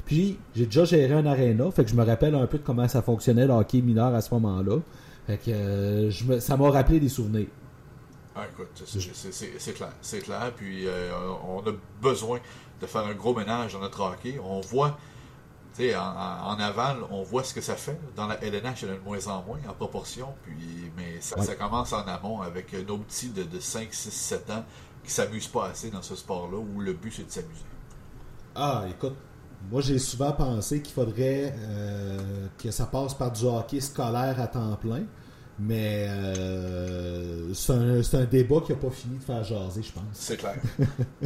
puis 0.05 0.37
j'ai 0.55 0.65
déjà 0.65 0.85
géré 0.85 1.13
un 1.13 1.25
aréna. 1.25 1.69
Fait 1.71 1.83
que 1.83 1.89
je 1.89 1.95
me 1.95 2.03
rappelle 2.03 2.35
un 2.35 2.47
peu 2.47 2.57
de 2.57 2.63
comment 2.63 2.87
ça 2.87 3.01
fonctionnait 3.01 3.45
le 3.45 3.53
hockey 3.53 3.81
mineur 3.81 4.13
à 4.15 4.21
ce 4.21 4.33
moment-là. 4.33 4.77
Fait 5.27 5.37
que 5.37 6.09
je 6.09 6.39
ça 6.39 6.55
m'a 6.57 6.69
rappelé 6.69 6.99
des 6.99 7.09
souvenirs. 7.09 7.47
Ah, 8.35 8.45
écoute, 8.51 8.83
c'est 8.83 9.73
clair. 9.73 9.93
C'est 10.01 10.19
clair. 10.19 10.51
Puis 10.55 10.85
on 11.47 11.59
a 11.59 11.73
besoin 12.01 12.39
de 12.81 12.85
faire 12.85 13.05
un 13.05 13.13
gros 13.13 13.35
ménage 13.35 13.73
dans 13.73 13.79
notre 13.79 14.01
hockey. 14.01 14.39
On 14.43 14.61
voit 14.61 14.97
en, 15.95 15.99
en, 15.99 16.59
aval, 16.59 16.97
on 17.11 17.23
voit 17.23 17.43
ce 17.43 17.53
que 17.53 17.61
ça 17.61 17.75
fait. 17.75 17.99
Dans 18.15 18.27
la 18.27 18.41
LNH, 18.43 18.83
il 18.83 18.87
y 18.87 18.91
en 18.91 18.93
a 18.93 18.97
de 18.97 19.03
moins 19.03 19.27
en 19.27 19.43
moins 19.43 19.59
en 19.67 19.73
proportion. 19.73 20.27
Puis, 20.43 20.91
mais 20.95 21.19
ça, 21.19 21.55
commence 21.55 21.93
en 21.93 22.03
amont 22.03 22.41
avec 22.41 22.73
nos 22.87 22.97
petits 22.99 23.29
de, 23.29 23.43
de 23.43 23.59
5, 23.59 23.87
6, 23.91 24.11
7 24.11 24.49
ans 24.51 24.65
qui 25.03 25.11
s'amusent 25.11 25.47
pas 25.47 25.67
assez 25.67 25.89
dans 25.89 26.01
ce 26.01 26.15
sport-là 26.15 26.57
où 26.57 26.81
le 26.81 26.93
but 26.93 27.13
c'est 27.15 27.25
de 27.25 27.31
s'amuser. 27.31 27.65
Ah, 28.55 28.85
écoute, 28.89 29.15
moi 29.69 29.81
j'ai 29.81 29.99
souvent 29.99 30.31
pensé 30.31 30.81
qu'il 30.81 30.93
faudrait 30.93 31.53
euh, 31.57 32.47
que 32.57 32.71
ça 32.71 32.85
passe 32.85 33.13
par 33.13 33.31
du 33.31 33.43
hockey 33.43 33.81
scolaire 33.81 34.39
à 34.39 34.47
temps 34.47 34.75
plein. 34.75 35.03
Mais 35.57 36.07
euh, 36.09 37.53
c'est 37.53 37.71
un, 37.71 38.19
un, 38.19 38.25
débat 38.25 38.59
qui 38.59 38.73
n'a 38.73 38.77
pas 38.77 38.89
fini 38.89 39.17
de 39.17 39.23
faire 39.23 39.41
jaser, 39.41 39.83
je 39.83 39.91
pense. 39.93 40.03
C'est 40.11 40.35
clair. 40.35 40.57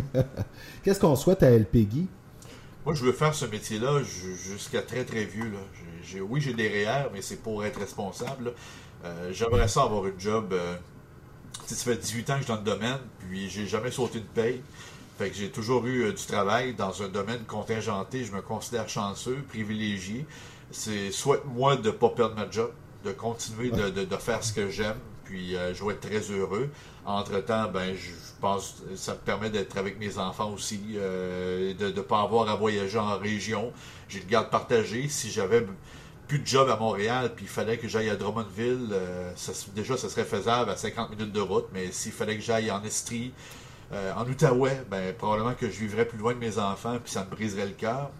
Qu'est-ce 0.84 1.00
qu'on 1.00 1.16
souhaite 1.16 1.42
à 1.42 1.50
LPGI? 1.50 2.08
Moi, 2.90 2.96
je 2.96 3.06
veux 3.06 3.12
faire 3.12 3.36
ce 3.36 3.46
métier-là 3.46 4.02
jusqu'à 4.02 4.82
très, 4.82 5.06
très 5.06 5.24
vieux. 5.24 5.52
Là. 5.52 6.22
oui, 6.28 6.42
j'ai 6.42 6.56
des 6.56 6.68
REER, 6.68 7.10
mais 7.14 7.22
c'est 7.22 7.36
pour 7.36 7.64
être 7.64 7.80
responsable. 7.80 8.52
Euh, 9.06 9.30
j'aimerais 9.32 9.68
ça 9.68 9.84
avoir 9.84 10.08
une 10.08 10.20
job. 10.20 10.54
Euh, 10.54 10.76
ça 11.68 11.76
fait 11.76 11.98
18 11.98 12.30
ans 12.32 12.34
que 12.34 12.40
je 12.40 12.46
suis 12.46 12.52
dans 12.52 12.60
le 12.60 12.66
domaine, 12.66 12.98
puis 13.20 13.48
j'ai 13.48 13.68
jamais 13.68 13.92
sauté 13.92 14.18
une 14.18 14.26
paye. 14.26 14.64
Fait 15.20 15.30
que 15.30 15.36
j'ai 15.36 15.52
toujours 15.52 15.86
eu 15.86 16.06
euh, 16.06 16.14
du 16.14 16.26
travail 16.26 16.74
dans 16.74 17.04
un 17.04 17.10
domaine 17.10 17.44
contingenté. 17.44 18.24
Je 18.24 18.32
me 18.32 18.42
considère 18.42 18.90
chanceux, 18.90 19.38
privilégié. 19.50 20.26
C'est 20.72 21.12
soit 21.12 21.44
moi 21.46 21.76
de 21.76 21.90
ne 21.90 21.92
pas 21.92 22.10
perdre 22.10 22.38
ma 22.38 22.50
job, 22.50 22.72
de 23.06 23.12
continuer 23.12 23.70
de, 23.70 24.04
de, 24.04 24.18
faire 24.18 24.44
ce 24.44 24.52
que 24.52 24.68
j'aime, 24.72 24.98
puis 25.26 25.52
je 25.74 25.86
vais 25.86 25.94
être 25.94 26.10
très 26.10 26.32
heureux. 26.32 26.72
Entre-temps, 27.06 27.70
ben, 27.72 27.96
je 27.96 28.12
pense 28.40 28.76
ça 28.96 29.14
me 29.14 29.20
permet 29.20 29.50
d'être 29.50 29.78
avec 29.78 30.00
mes 30.00 30.18
enfants 30.18 30.52
aussi, 30.52 30.80
euh, 30.96 31.74
de 31.74 31.88
ne 31.88 32.02
pas 32.02 32.22
avoir 32.22 32.50
à 32.50 32.56
voyager 32.56 33.00
en 33.00 33.18
région. 33.18 33.72
J'ai 34.08 34.20
le 34.20 34.26
garde 34.26 34.50
partagé. 34.50 35.08
Si 35.08 35.32
j'avais 35.32 35.66
plus 36.28 36.40
de 36.40 36.46
job 36.48 36.70
à 36.70 36.76
Montréal, 36.76 37.32
puis 37.36 37.46
il 37.46 37.50
fallait 37.50 37.78
que 37.78 37.88
j'aille 37.88 38.10
à 38.10 38.16
Drummondville, 38.16 38.90
euh, 38.92 39.32
déjà, 39.76 39.98
ça 39.98 40.10
serait 40.10 40.26
faisable 40.26 40.70
à 40.70 40.78
50 40.78 41.10
minutes 41.10 41.32
de 41.32 41.42
route, 41.42 41.66
mais 41.74 41.92
s'il 41.92 42.12
fallait 42.12 42.36
que 42.36 42.44
j'aille 42.44 42.70
en 42.70 42.84
Estrie, 42.84 43.34
euh, 43.92 44.14
en 44.16 44.28
Outaouais, 44.28 44.84
ben, 44.92 45.14
probablement 45.16 45.56
que 45.56 45.68
je 45.70 45.80
vivrais 45.80 46.06
plus 46.06 46.20
loin 46.20 46.34
de 46.34 46.40
mes 46.40 46.60
enfants, 46.60 47.00
puis 47.04 47.12
ça 47.12 47.26
me 47.26 47.30
briserait 47.32 47.66
le 47.66 47.72
cœur. 47.72 48.12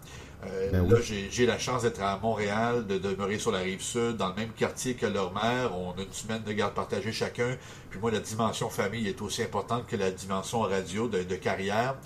Euh, 0.46 0.70
ben 0.72 0.88
là, 0.88 0.96
j'ai 1.02 1.46
la 1.46 1.58
chance 1.58 1.82
d'être 1.82 2.00
à 2.00 2.18
Montréal, 2.18 2.86
de 2.86 2.98
demeurer 2.98 3.38
sur 3.38 3.52
la 3.52 3.58
rive 3.58 3.82
sud, 3.82 4.16
dans 4.16 4.28
le 4.30 4.34
même 4.34 4.50
quartier 4.50 4.94
que 4.94 5.06
leur 5.06 5.32
mère. 5.34 5.76
On 5.76 5.90
a 5.92 6.02
une 6.02 6.12
semaine 6.12 6.42
de 6.42 6.52
garde 6.52 6.74
partagée 6.74 7.12
chacun. 7.12 7.56
Puis 7.90 8.00
moi, 8.00 8.10
la 8.10 8.20
dimension 8.20 8.70
famille 8.70 9.06
est 9.06 9.20
aussi 9.20 9.42
importante 9.42 9.86
que 9.86 9.96
la 9.96 10.10
dimension 10.10 10.60
radio 10.60 11.08
de, 11.08 11.34
carrière. 11.36 11.96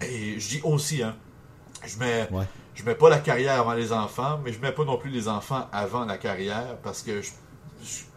Et 0.00 0.38
je 0.38 0.48
dis 0.48 0.60
aussi, 0.62 1.02
hein, 1.02 1.16
je 1.84 1.98
mets, 1.98 2.28
je 2.74 2.84
mets 2.84 2.94
pas 2.94 3.08
la 3.08 3.18
carrière 3.18 3.60
avant 3.60 3.74
les 3.74 3.92
enfants, 3.92 4.40
mais 4.44 4.52
je 4.52 4.60
mets 4.60 4.72
pas 4.72 4.84
non 4.84 4.96
plus 4.96 5.10
les 5.10 5.26
enfants 5.26 5.66
avant 5.72 6.04
la 6.04 6.16
carrière 6.16 6.76
parce 6.84 7.02
que 7.02 7.22
je, 7.22 7.30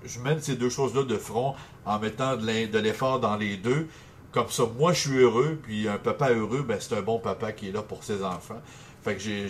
je, 0.06 0.20
mène 0.20 0.40
ces 0.40 0.56
deux 0.56 0.70
choses-là 0.70 1.04
de 1.04 1.18
front 1.18 1.56
en 1.86 1.98
mettant 1.98 2.36
de 2.38 2.78
l'effort 2.78 3.20
dans 3.20 3.38
les 3.38 3.58
deux. 3.58 3.88
Comme 4.32 4.50
ça, 4.50 4.64
moi, 4.78 4.94
je 4.94 5.10
suis 5.10 5.18
heureux, 5.18 5.60
puis 5.62 5.90
un 5.90 5.98
papa 5.98 6.30
heureux, 6.30 6.64
ben, 6.66 6.78
c'est 6.80 6.96
un 6.96 7.02
bon 7.02 7.20
papa 7.20 7.52
qui 7.52 7.68
est 7.68 7.72
là 7.72 7.82
pour 7.82 8.04
ses 8.04 8.24
enfants. 8.24 8.62
Fait 9.02 9.16
que 9.16 9.22
j'ai, 9.22 9.48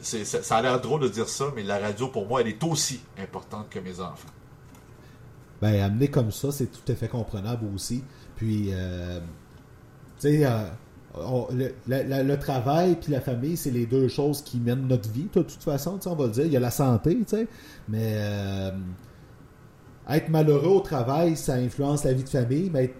ça, 0.00 0.56
a 0.56 0.62
l'air 0.62 0.80
drôle 0.80 1.02
de 1.02 1.08
dire 1.08 1.28
ça, 1.28 1.46
mais 1.54 1.62
la 1.62 1.78
radio, 1.78 2.08
pour 2.08 2.26
moi, 2.26 2.40
elle 2.40 2.48
est 2.48 2.64
aussi 2.64 3.00
importante 3.18 3.68
que 3.70 3.78
mes 3.78 4.00
enfants. 4.00 4.28
Ben, 5.60 5.80
amener 5.80 6.08
comme 6.08 6.32
ça, 6.32 6.50
c'est 6.50 6.66
tout 6.66 6.90
à 6.90 6.94
fait 6.94 7.08
comprenable 7.08 7.66
aussi. 7.74 8.02
Puis, 8.36 8.70
euh, 8.72 9.20
tu 10.18 10.28
sais, 10.28 10.44
euh, 10.44 10.64
le, 11.86 12.34
travail 12.36 12.96
puis 12.96 13.12
la 13.12 13.20
famille, 13.20 13.56
c'est 13.56 13.70
les 13.70 13.86
deux 13.86 14.08
choses 14.08 14.42
qui 14.42 14.58
mènent 14.58 14.88
notre 14.88 15.10
vie, 15.10 15.28
de 15.32 15.42
toute 15.42 15.62
façon, 15.62 16.00
on 16.06 16.14
va 16.14 16.26
le 16.26 16.32
dire. 16.32 16.46
Il 16.46 16.52
y 16.52 16.56
a 16.56 16.60
la 16.60 16.70
santé, 16.70 17.16
tu 17.18 17.24
sais, 17.28 17.46
mais 17.88 18.14
euh, 18.16 18.70
être 20.08 20.30
malheureux 20.30 20.76
au 20.76 20.80
travail, 20.80 21.36
ça 21.36 21.54
influence 21.54 22.04
la 22.04 22.12
vie 22.12 22.24
de 22.24 22.28
famille, 22.28 22.70
mais 22.72 22.84
être 22.84 22.96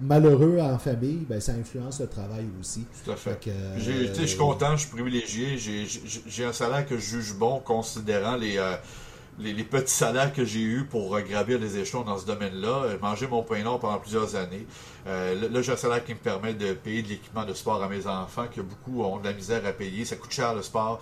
malheureux 0.00 0.58
en 0.60 0.78
famille, 0.78 1.24
ben, 1.28 1.40
ça 1.40 1.52
influence 1.52 2.00
le 2.00 2.06
travail 2.06 2.46
aussi. 2.60 2.84
Tout 3.04 3.10
à 3.10 3.16
fait. 3.16 3.38
je 3.76 4.24
suis 4.24 4.38
content, 4.38 4.76
je 4.76 4.86
suis 4.86 4.90
privilégié. 4.90 5.58
J'ai 5.58 6.44
un 6.44 6.52
salaire 6.52 6.86
que 6.86 6.96
je 6.96 7.18
juge 7.18 7.34
bon, 7.34 7.60
considérant 7.60 8.36
les, 8.36 8.58
euh, 8.58 8.74
les, 9.40 9.64
petits 9.64 9.92
salaires 9.92 10.32
que 10.32 10.44
j'ai 10.44 10.60
eus 10.60 10.84
pour 10.84 11.18
gravir 11.20 11.58
les 11.58 11.78
échelons 11.78 12.02
dans 12.02 12.18
ce 12.18 12.26
domaine-là. 12.26 12.82
Euh, 12.84 12.98
manger 13.00 13.26
mon 13.26 13.42
pain 13.42 13.62
noir 13.62 13.80
pendant 13.80 13.98
plusieurs 13.98 14.36
années. 14.36 14.66
Euh, 15.06 15.48
là, 15.50 15.62
j'ai 15.62 15.72
un 15.72 15.76
salaire 15.76 16.04
qui 16.04 16.12
me 16.12 16.18
permet 16.18 16.54
de 16.54 16.74
payer 16.74 17.02
de 17.02 17.08
l'équipement 17.08 17.44
de 17.44 17.54
sport 17.54 17.82
à 17.82 17.88
mes 17.88 18.06
enfants, 18.06 18.46
que 18.54 18.60
beaucoup 18.60 19.02
ont 19.02 19.18
de 19.18 19.24
la 19.24 19.32
misère 19.32 19.66
à 19.66 19.72
payer. 19.72 20.04
Ça 20.04 20.14
coûte 20.14 20.32
cher 20.32 20.54
le 20.54 20.62
sport. 20.62 21.00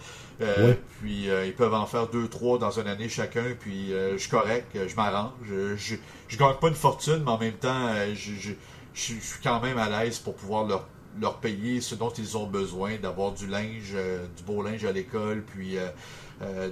Puis 1.01 1.29
ils 1.47 1.55
peuvent 1.55 1.75
en 1.75 1.87
faire 1.87 2.09
deux, 2.09 2.29
trois 2.29 2.59
dans 2.59 2.71
une 2.71 2.87
année 2.87 3.11
chacun. 3.11 3.45
Puis 3.59 3.91
je 3.91 4.17
suis 4.17 4.31
correct, 4.31 4.75
je 4.75 4.95
m'arrange. 4.97 5.33
Je, 5.45 5.97
je, 6.29 6.39
gagne 6.39 6.55
pas 6.61 6.69
une 6.69 6.75
fortune, 6.75 7.23
mais 7.25 7.31
en 7.31 7.39
même 7.39 7.55
temps, 7.55 7.91
je 8.15 8.33
je, 8.39 8.53
suis 8.97 9.21
quand 9.43 9.61
même 9.61 9.79
à 9.79 9.89
l'aise 9.89 10.19
pour 10.19 10.35
pouvoir 10.35 10.67
leur, 10.67 10.89
leur, 11.21 11.39
payer 11.39 11.81
ce 11.81 11.95
dont 11.95 12.11
ils 12.11 12.37
ont 12.37 12.47
besoin, 12.47 12.97
d'avoir 12.97 13.33
du 13.33 13.47
linge, 13.47 13.93
euh, 13.95 14.27
du 14.37 14.43
beau 14.43 14.63
linge 14.63 14.85
à 14.85 14.93
l'école, 14.93 15.43
puis 15.43 15.79
euh, 15.79 15.89
euh, 16.43 16.71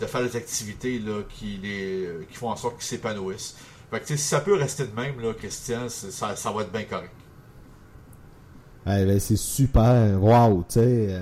de, 0.00 0.06
faire 0.06 0.22
des 0.22 0.36
activités 0.36 0.98
là, 0.98 1.22
qui, 1.28 1.58
les, 1.62 2.08
qui 2.30 2.36
font 2.36 2.50
en 2.50 2.56
sorte 2.56 2.76
qu'ils 2.76 2.86
s'épanouissent. 2.86 3.56
Fait 3.90 4.00
que, 4.00 4.06
si 4.06 4.18
ça 4.18 4.40
peut 4.40 4.54
rester 4.54 4.86
de 4.86 4.94
même, 4.94 5.20
là, 5.20 5.34
Christian, 5.34 5.88
ça, 5.88 6.34
ça 6.36 6.50
va 6.50 6.62
être 6.62 6.72
bien 6.72 6.84
correct. 6.84 7.12
ben, 8.84 9.20
c'est 9.20 9.36
super. 9.36 10.20
Wow, 10.20 10.64
tu 10.68 10.80
sais, 10.80 11.20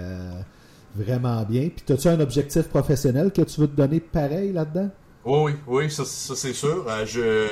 vraiment 0.95 1.43
bien. 1.43 1.69
Puis, 1.75 1.93
as-tu 1.93 2.09
un 2.09 2.21
objectif 2.21 2.69
professionnel 2.69 3.33
que 3.33 3.43
tu 3.43 3.61
veux 3.61 3.69
te 3.69 3.77
donner 3.77 4.01
pareil 4.01 4.53
là-dedans? 4.53 4.91
Oui, 5.25 5.53
oui, 5.53 5.55
oui, 5.67 5.91
ça, 5.91 6.05
ça 6.05 6.35
c'est 6.35 6.55
sûr. 6.55 6.87
je 7.05 7.49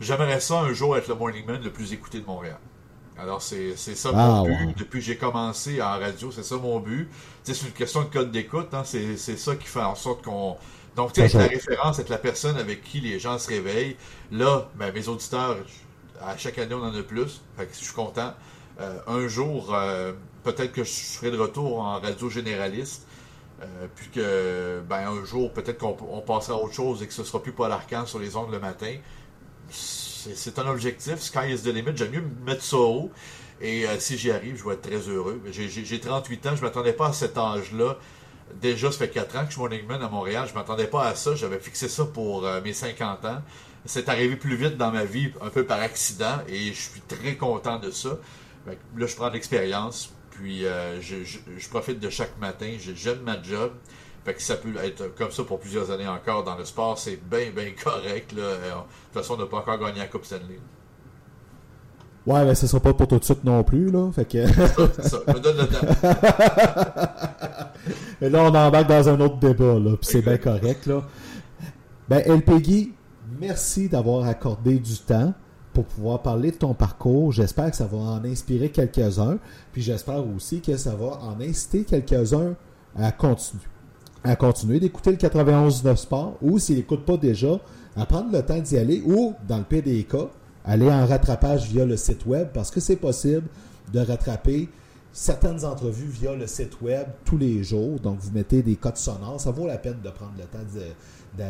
J'aimerais 0.00 0.40
ça 0.40 0.60
un 0.60 0.72
jour 0.72 0.96
être 0.96 1.08
le 1.08 1.14
Morning 1.14 1.46
Man 1.46 1.62
le 1.62 1.70
plus 1.70 1.92
écouté 1.92 2.20
de 2.20 2.26
Montréal. 2.26 2.58
Alors, 3.18 3.40
c'est 3.40 3.76
ça 3.76 4.12
mon 4.12 4.44
ah, 4.44 4.46
but. 4.46 4.78
Depuis 4.78 5.00
que 5.00 5.06
j'ai 5.06 5.16
commencé 5.16 5.80
en 5.80 5.98
radio, 5.98 6.30
c'est 6.30 6.42
ça 6.42 6.56
mon 6.56 6.80
but. 6.80 7.08
c'est 7.44 7.58
une 7.62 7.72
question 7.72 8.02
de 8.02 8.08
code 8.08 8.30
d'écoute. 8.30 8.74
Hein. 8.74 8.82
C'est 8.84 9.16
ça 9.16 9.56
qui 9.56 9.66
fait 9.66 9.80
en 9.80 9.94
sorte 9.94 10.22
qu'on. 10.22 10.56
Donc, 10.96 11.12
tu 11.12 11.26
sais, 11.26 11.38
la 11.38 11.46
référence, 11.46 11.98
être 11.98 12.08
la 12.08 12.18
personne 12.18 12.56
avec 12.56 12.82
qui 12.82 13.00
les 13.00 13.18
gens 13.18 13.38
se 13.38 13.48
réveillent. 13.48 13.96
Là, 14.30 14.68
ben, 14.76 14.92
mes 14.92 15.08
auditeurs, 15.08 15.56
à 16.20 16.36
chaque 16.36 16.58
année, 16.58 16.74
on 16.74 16.82
en 16.82 16.94
a 16.94 17.02
plus. 17.02 17.42
Fait 17.56 17.66
que 17.66 17.74
je 17.74 17.84
suis 17.84 17.94
content. 17.94 18.34
Euh, 18.80 18.98
un 19.06 19.26
jour, 19.28 19.74
euh, 19.74 20.12
peut-être 20.44 20.72
que 20.72 20.84
je 20.84 20.90
serai 20.90 21.30
de 21.30 21.38
retour 21.38 21.80
en 21.80 21.98
radio 22.00 22.28
généraliste. 22.28 23.06
Euh, 23.62 23.86
puis 23.94 24.08
que, 24.10 24.82
ben, 24.86 25.08
un 25.08 25.24
jour, 25.24 25.50
peut-être 25.52 25.78
qu'on 25.78 26.20
passera 26.20 26.58
à 26.58 26.60
autre 26.60 26.74
chose 26.74 27.02
et 27.02 27.06
que 27.06 27.14
ce 27.14 27.24
sera 27.24 27.42
plus 27.42 27.52
Paul 27.52 27.72
Arcan 27.72 28.04
sur 28.04 28.18
les 28.18 28.36
ondes 28.36 28.52
le 28.52 28.58
matin 28.58 28.94
c'est 29.70 30.58
un 30.58 30.66
objectif. 30.68 31.20
Sky 31.20 31.52
is 31.52 31.62
the 31.62 31.66
limit. 31.66 31.96
J'aime 31.96 32.10
mieux 32.10 32.24
mettre 32.44 32.62
ça 32.62 32.76
haut. 32.76 33.10
Et 33.60 33.86
euh, 33.86 33.98
si 33.98 34.18
j'y 34.18 34.30
arrive, 34.30 34.56
je 34.56 34.64
vais 34.64 34.74
être 34.74 34.82
très 34.82 35.08
heureux. 35.08 35.40
J'ai 35.50 36.00
38 36.00 36.46
ans. 36.46 36.50
Je 36.50 36.60
ne 36.60 36.66
m'attendais 36.66 36.92
pas 36.92 37.08
à 37.08 37.12
cet 37.12 37.38
âge-là. 37.38 37.96
Déjà, 38.60 38.92
ça 38.92 38.98
fait 38.98 39.10
4 39.10 39.36
ans 39.36 39.40
que 39.40 39.46
je 39.46 39.52
suis 39.52 39.60
morning 39.60 39.86
man 39.86 40.02
à 40.02 40.08
Montréal. 40.08 40.44
Je 40.46 40.52
ne 40.52 40.58
m'attendais 40.58 40.86
pas 40.86 41.06
à 41.06 41.14
ça. 41.14 41.34
J'avais 41.34 41.58
fixé 41.58 41.88
ça 41.88 42.04
pour 42.04 42.46
euh, 42.46 42.60
mes 42.62 42.72
50 42.72 43.24
ans. 43.24 43.42
C'est 43.84 44.08
arrivé 44.08 44.36
plus 44.36 44.56
vite 44.56 44.76
dans 44.76 44.90
ma 44.90 45.04
vie, 45.04 45.32
un 45.40 45.48
peu 45.48 45.64
par 45.64 45.80
accident. 45.80 46.38
Et 46.48 46.72
je 46.72 46.80
suis 46.80 47.00
très 47.00 47.36
content 47.36 47.78
de 47.78 47.90
ça. 47.90 48.18
Là, 48.66 49.06
je 49.06 49.16
prends 49.16 49.28
de 49.28 49.34
l'expérience. 49.34 50.12
Puis, 50.30 50.66
euh, 50.66 51.00
je, 51.00 51.16
je, 51.24 51.68
profite 51.68 51.98
de 51.98 52.10
chaque 52.10 52.36
matin. 52.38 52.76
J'aime 52.78 53.20
ma 53.20 53.42
job. 53.42 53.72
Fait 54.26 54.34
que 54.34 54.42
ça 54.42 54.56
peut 54.56 54.74
être 54.82 55.14
comme 55.14 55.30
ça 55.30 55.44
pour 55.44 55.60
plusieurs 55.60 55.88
années 55.92 56.08
encore 56.08 56.42
dans 56.42 56.56
le 56.56 56.64
sport, 56.64 56.98
c'est 56.98 57.16
bien, 57.30 57.52
bien 57.54 57.70
correct. 57.80 58.32
Là. 58.32 58.42
Euh, 58.42 58.70
de 58.70 58.74
toute 58.74 59.22
façon, 59.22 59.34
on 59.34 59.36
n'a 59.36 59.46
pas 59.46 59.58
encore 59.58 59.78
gagné 59.78 60.00
la 60.00 60.08
Coupe 60.08 60.24
Stanley. 60.24 60.58
Ouais, 62.26 62.44
mais 62.44 62.56
ce 62.56 62.66
sera 62.66 62.82
pas 62.82 62.92
pour 62.92 63.06
tout 63.06 63.20
de 63.20 63.24
suite 63.24 63.44
non 63.44 63.62
plus, 63.62 63.88
là. 63.88 64.10
Fait 64.10 64.24
que... 64.24 64.44
ça, 64.48 65.18
me 65.28 65.38
donne 65.38 65.58
le 65.58 65.68
temps. 65.68 65.86
Et 68.20 68.28
là, 68.28 68.42
on 68.42 68.48
embarque 68.48 68.88
dans 68.88 69.08
un 69.10 69.20
autre 69.20 69.36
débat, 69.36 69.78
là. 69.78 69.96
Puis 69.96 70.08
c'est 70.10 70.22
bien 70.22 70.38
correct, 70.38 70.86
là. 70.86 71.04
Ben, 72.08 72.18
LPG, 72.26 72.90
merci 73.38 73.88
d'avoir 73.88 74.26
accordé 74.26 74.80
du 74.80 74.98
temps 74.98 75.34
pour 75.72 75.84
pouvoir 75.84 76.22
parler 76.22 76.50
de 76.50 76.56
ton 76.56 76.74
parcours. 76.74 77.30
J'espère 77.30 77.70
que 77.70 77.76
ça 77.76 77.86
va 77.86 77.98
en 77.98 78.24
inspirer 78.24 78.70
quelques-uns. 78.70 79.38
Puis 79.72 79.82
j'espère 79.82 80.26
aussi 80.34 80.60
que 80.60 80.76
ça 80.76 80.96
va 80.96 81.20
en 81.22 81.40
inciter 81.40 81.84
quelques-uns 81.84 82.56
à 82.98 83.12
continuer. 83.12 83.62
À 84.26 84.36
continuer 84.36 84.80
d'écouter 84.80 85.10
le 85.12 85.16
91.9 85.16 85.96
Sport 85.96 86.36
ou 86.42 86.58
s'ils 86.58 86.76
n'écoutent 86.76 87.04
pas 87.04 87.16
déjà, 87.16 87.60
à 87.96 88.06
prendre 88.06 88.32
le 88.32 88.42
temps 88.42 88.58
d'y 88.58 88.76
aller 88.76 89.02
ou, 89.06 89.34
dans 89.46 89.58
le 89.58 89.64
PDK, 89.64 90.16
aller 90.64 90.90
en 90.90 91.06
rattrapage 91.06 91.68
via 91.68 91.84
le 91.84 91.96
site 91.96 92.26
web 92.26 92.48
parce 92.52 92.70
que 92.70 92.80
c'est 92.80 92.96
possible 92.96 93.44
de 93.92 94.00
rattraper 94.00 94.68
certaines 95.12 95.64
entrevues 95.64 96.08
via 96.08 96.34
le 96.34 96.46
site 96.46 96.80
web 96.82 97.06
tous 97.24 97.38
les 97.38 97.62
jours. 97.62 98.00
Donc, 98.00 98.18
vous 98.18 98.32
mettez 98.32 98.62
des 98.62 98.76
codes 98.76 98.96
sonores. 98.96 99.40
Ça 99.40 99.52
vaut 99.52 99.66
la 99.66 99.78
peine 99.78 100.00
de 100.02 100.10
prendre 100.10 100.34
le 100.36 100.44
temps 100.44 100.58
de, 101.38 101.44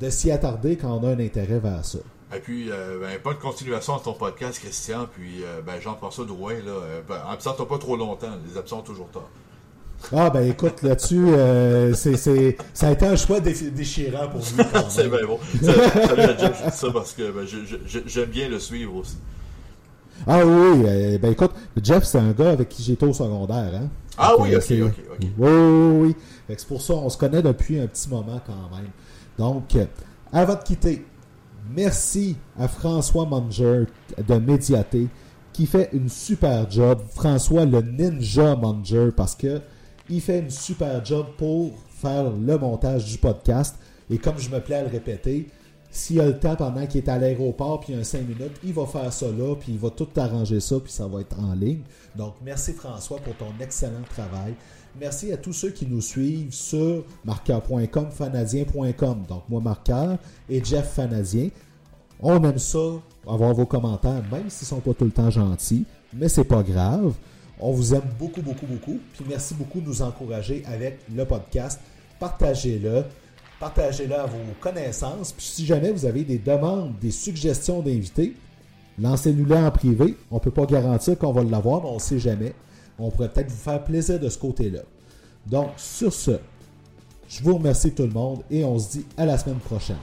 de, 0.00 0.10
s'y 0.10 0.30
attarder 0.30 0.76
quand 0.76 0.92
on 0.92 1.04
a 1.08 1.10
un 1.10 1.18
intérêt 1.18 1.58
vers 1.58 1.84
ça. 1.84 1.98
Et 2.34 2.40
puis, 2.40 2.70
euh, 2.70 3.00
ben, 3.00 3.18
pas 3.20 3.32
de 3.32 3.38
continuation 3.38 3.96
à 3.96 4.00
ton 4.00 4.12
podcast, 4.12 4.58
Christian. 4.58 5.06
Puis, 5.12 5.42
euh, 5.42 5.62
ben, 5.62 5.80
Jean-François 5.80 6.26
Drouin, 6.26 6.54
là, 6.54 6.72
euh, 6.72 7.02
ben, 7.08 7.20
absente 7.28 7.66
pas 7.66 7.78
trop 7.78 7.96
longtemps. 7.96 8.32
Les 8.48 8.58
absents 8.58 8.82
toujours 8.82 9.08
tard. 9.10 9.28
Ah, 10.12 10.28
ben 10.30 10.46
écoute, 10.48 10.82
là-dessus, 10.82 11.24
euh, 11.28 11.94
c'est, 11.94 12.16
c'est, 12.16 12.58
ça 12.74 12.88
a 12.88 12.92
été 12.92 13.06
un 13.06 13.16
choix 13.16 13.40
déchirant 13.40 14.28
pour 14.28 14.40
quand 14.72 14.84
C'est 14.90 15.08
bien 15.08 15.26
bon. 15.26 15.38
Salut 15.62 16.20
à 16.22 16.36
Jeff, 16.36 16.62
je 16.64 16.70
dis 16.70 16.76
ça 16.76 16.88
parce 16.92 17.12
que 17.14 17.30
ben, 17.30 17.46
je- 17.46 17.76
je- 17.86 17.98
j'aime 18.06 18.28
bien 18.30 18.48
le 18.48 18.58
suivre 18.58 18.96
aussi. 18.96 19.16
Ah 20.26 20.44
oui, 20.44 20.82
euh, 20.86 21.18
ben 21.18 21.32
écoute, 21.32 21.52
Jeff, 21.82 22.04
c'est 22.04 22.18
un 22.18 22.32
gars 22.32 22.50
avec 22.50 22.68
qui 22.68 22.82
j'étais 22.82 23.06
au 23.06 23.12
secondaire. 23.14 23.70
Hein? 23.74 23.88
Ah 24.18 24.34
oui, 24.38 24.54
ok, 24.54 24.62
c'est- 24.62 24.82
ok, 24.82 24.92
ok. 25.10 25.16
Oui, 25.20 25.28
oui, 25.50 26.06
oui. 26.08 26.16
Fait 26.46 26.54
que 26.54 26.60
c'est 26.60 26.68
pour 26.68 26.82
ça, 26.82 26.94
on 26.94 27.08
se 27.08 27.16
connaît 27.16 27.42
depuis 27.42 27.80
un 27.80 27.86
petit 27.86 28.08
moment 28.08 28.40
quand 28.46 28.76
même. 28.76 28.90
Donc, 29.38 29.74
euh, 29.74 29.86
avant 30.32 30.54
de 30.54 30.62
quitter, 30.62 31.04
merci 31.74 32.36
à 32.58 32.68
François 32.68 33.24
Manger 33.26 33.84
de 34.26 34.34
Médiaté 34.34 35.08
qui 35.52 35.66
fait 35.66 35.88
une 35.92 36.08
super 36.08 36.70
job. 36.70 37.00
François, 37.14 37.64
le 37.64 37.80
ninja 37.80 38.54
Manger, 38.54 39.08
parce 39.16 39.34
que 39.34 39.60
il 40.08 40.20
fait 40.20 40.40
une 40.40 40.50
super 40.50 41.04
job 41.04 41.26
pour 41.36 41.72
faire 41.88 42.30
le 42.30 42.58
montage 42.58 43.06
du 43.06 43.18
podcast. 43.18 43.76
Et 44.10 44.18
comme 44.18 44.38
je 44.38 44.50
me 44.50 44.60
plais 44.60 44.76
à 44.76 44.82
le 44.82 44.88
répéter, 44.88 45.48
s'il 45.90 46.20
a 46.20 46.26
le 46.26 46.38
temps 46.38 46.56
pendant 46.56 46.86
qu'il 46.86 47.02
est 47.02 47.08
à 47.08 47.18
l'aéroport, 47.18 47.80
puis 47.80 47.92
il 47.92 47.94
y 47.94 47.98
a 47.98 48.00
un 48.00 48.04
5 48.04 48.26
minutes, 48.26 48.58
il 48.64 48.72
va 48.72 48.84
faire 48.84 49.12
ça 49.12 49.26
là, 49.26 49.54
puis 49.54 49.72
il 49.72 49.78
va 49.78 49.90
tout 49.90 50.08
arranger 50.16 50.58
ça, 50.58 50.80
puis 50.80 50.92
ça 50.92 51.06
va 51.06 51.20
être 51.20 51.38
en 51.38 51.54
ligne. 51.54 51.82
Donc, 52.16 52.34
merci 52.44 52.72
François 52.72 53.18
pour 53.18 53.36
ton 53.36 53.52
excellent 53.60 54.02
travail. 54.10 54.54
Merci 55.00 55.32
à 55.32 55.36
tous 55.36 55.52
ceux 55.52 55.70
qui 55.70 55.86
nous 55.86 56.00
suivent 56.00 56.52
sur 56.52 57.04
marqueur.com, 57.24 58.10
fanadien.com. 58.10 59.24
Donc, 59.28 59.42
moi, 59.48 59.60
Marqueur 59.60 60.18
et 60.48 60.62
Jeff 60.64 60.92
Fanadien. 60.94 61.48
On 62.20 62.42
aime 62.44 62.58
ça, 62.58 63.00
avoir 63.26 63.54
vos 63.54 63.66
commentaires, 63.66 64.22
même 64.30 64.48
s'ils 64.48 64.66
sont 64.66 64.80
pas 64.80 64.94
tout 64.94 65.04
le 65.04 65.10
temps 65.10 65.30
gentils, 65.30 65.84
mais 66.12 66.28
c'est 66.28 66.44
pas 66.44 66.62
grave. 66.62 67.12
On 67.60 67.72
vous 67.72 67.94
aime 67.94 68.08
beaucoup, 68.18 68.42
beaucoup, 68.42 68.66
beaucoup. 68.66 68.98
Puis 69.12 69.24
merci 69.28 69.54
beaucoup 69.54 69.80
de 69.80 69.86
nous 69.86 70.02
encourager 70.02 70.62
avec 70.66 70.98
le 71.14 71.24
podcast. 71.24 71.80
Partagez-le. 72.18 73.04
Partagez-le 73.60 74.14
à 74.14 74.26
vos 74.26 74.38
connaissances. 74.60 75.32
Puis 75.32 75.46
si 75.46 75.66
jamais 75.66 75.92
vous 75.92 76.04
avez 76.04 76.24
des 76.24 76.38
demandes, 76.38 76.98
des 77.00 77.10
suggestions 77.10 77.80
d'invités, 77.80 78.34
lancez-nous-les 78.98 79.56
en 79.56 79.70
privé. 79.70 80.16
On 80.30 80.36
ne 80.36 80.40
peut 80.40 80.50
pas 80.50 80.66
garantir 80.66 81.18
qu'on 81.18 81.32
va 81.32 81.44
l'avoir, 81.44 81.82
mais 81.82 81.88
on 81.88 81.94
ne 81.94 82.00
sait 82.00 82.18
jamais. 82.18 82.54
On 82.98 83.10
pourrait 83.10 83.28
peut-être 83.28 83.50
vous 83.50 83.56
faire 83.56 83.82
plaisir 83.82 84.18
de 84.20 84.28
ce 84.28 84.38
côté-là. 84.38 84.80
Donc, 85.46 85.70
sur 85.76 86.12
ce, 86.12 86.38
je 87.28 87.42
vous 87.42 87.56
remercie 87.56 87.92
tout 87.92 88.04
le 88.04 88.10
monde 88.12 88.42
et 88.50 88.64
on 88.64 88.78
se 88.78 88.90
dit 88.90 89.06
à 89.16 89.24
la 89.24 89.38
semaine 89.38 89.58
prochaine. 89.58 89.96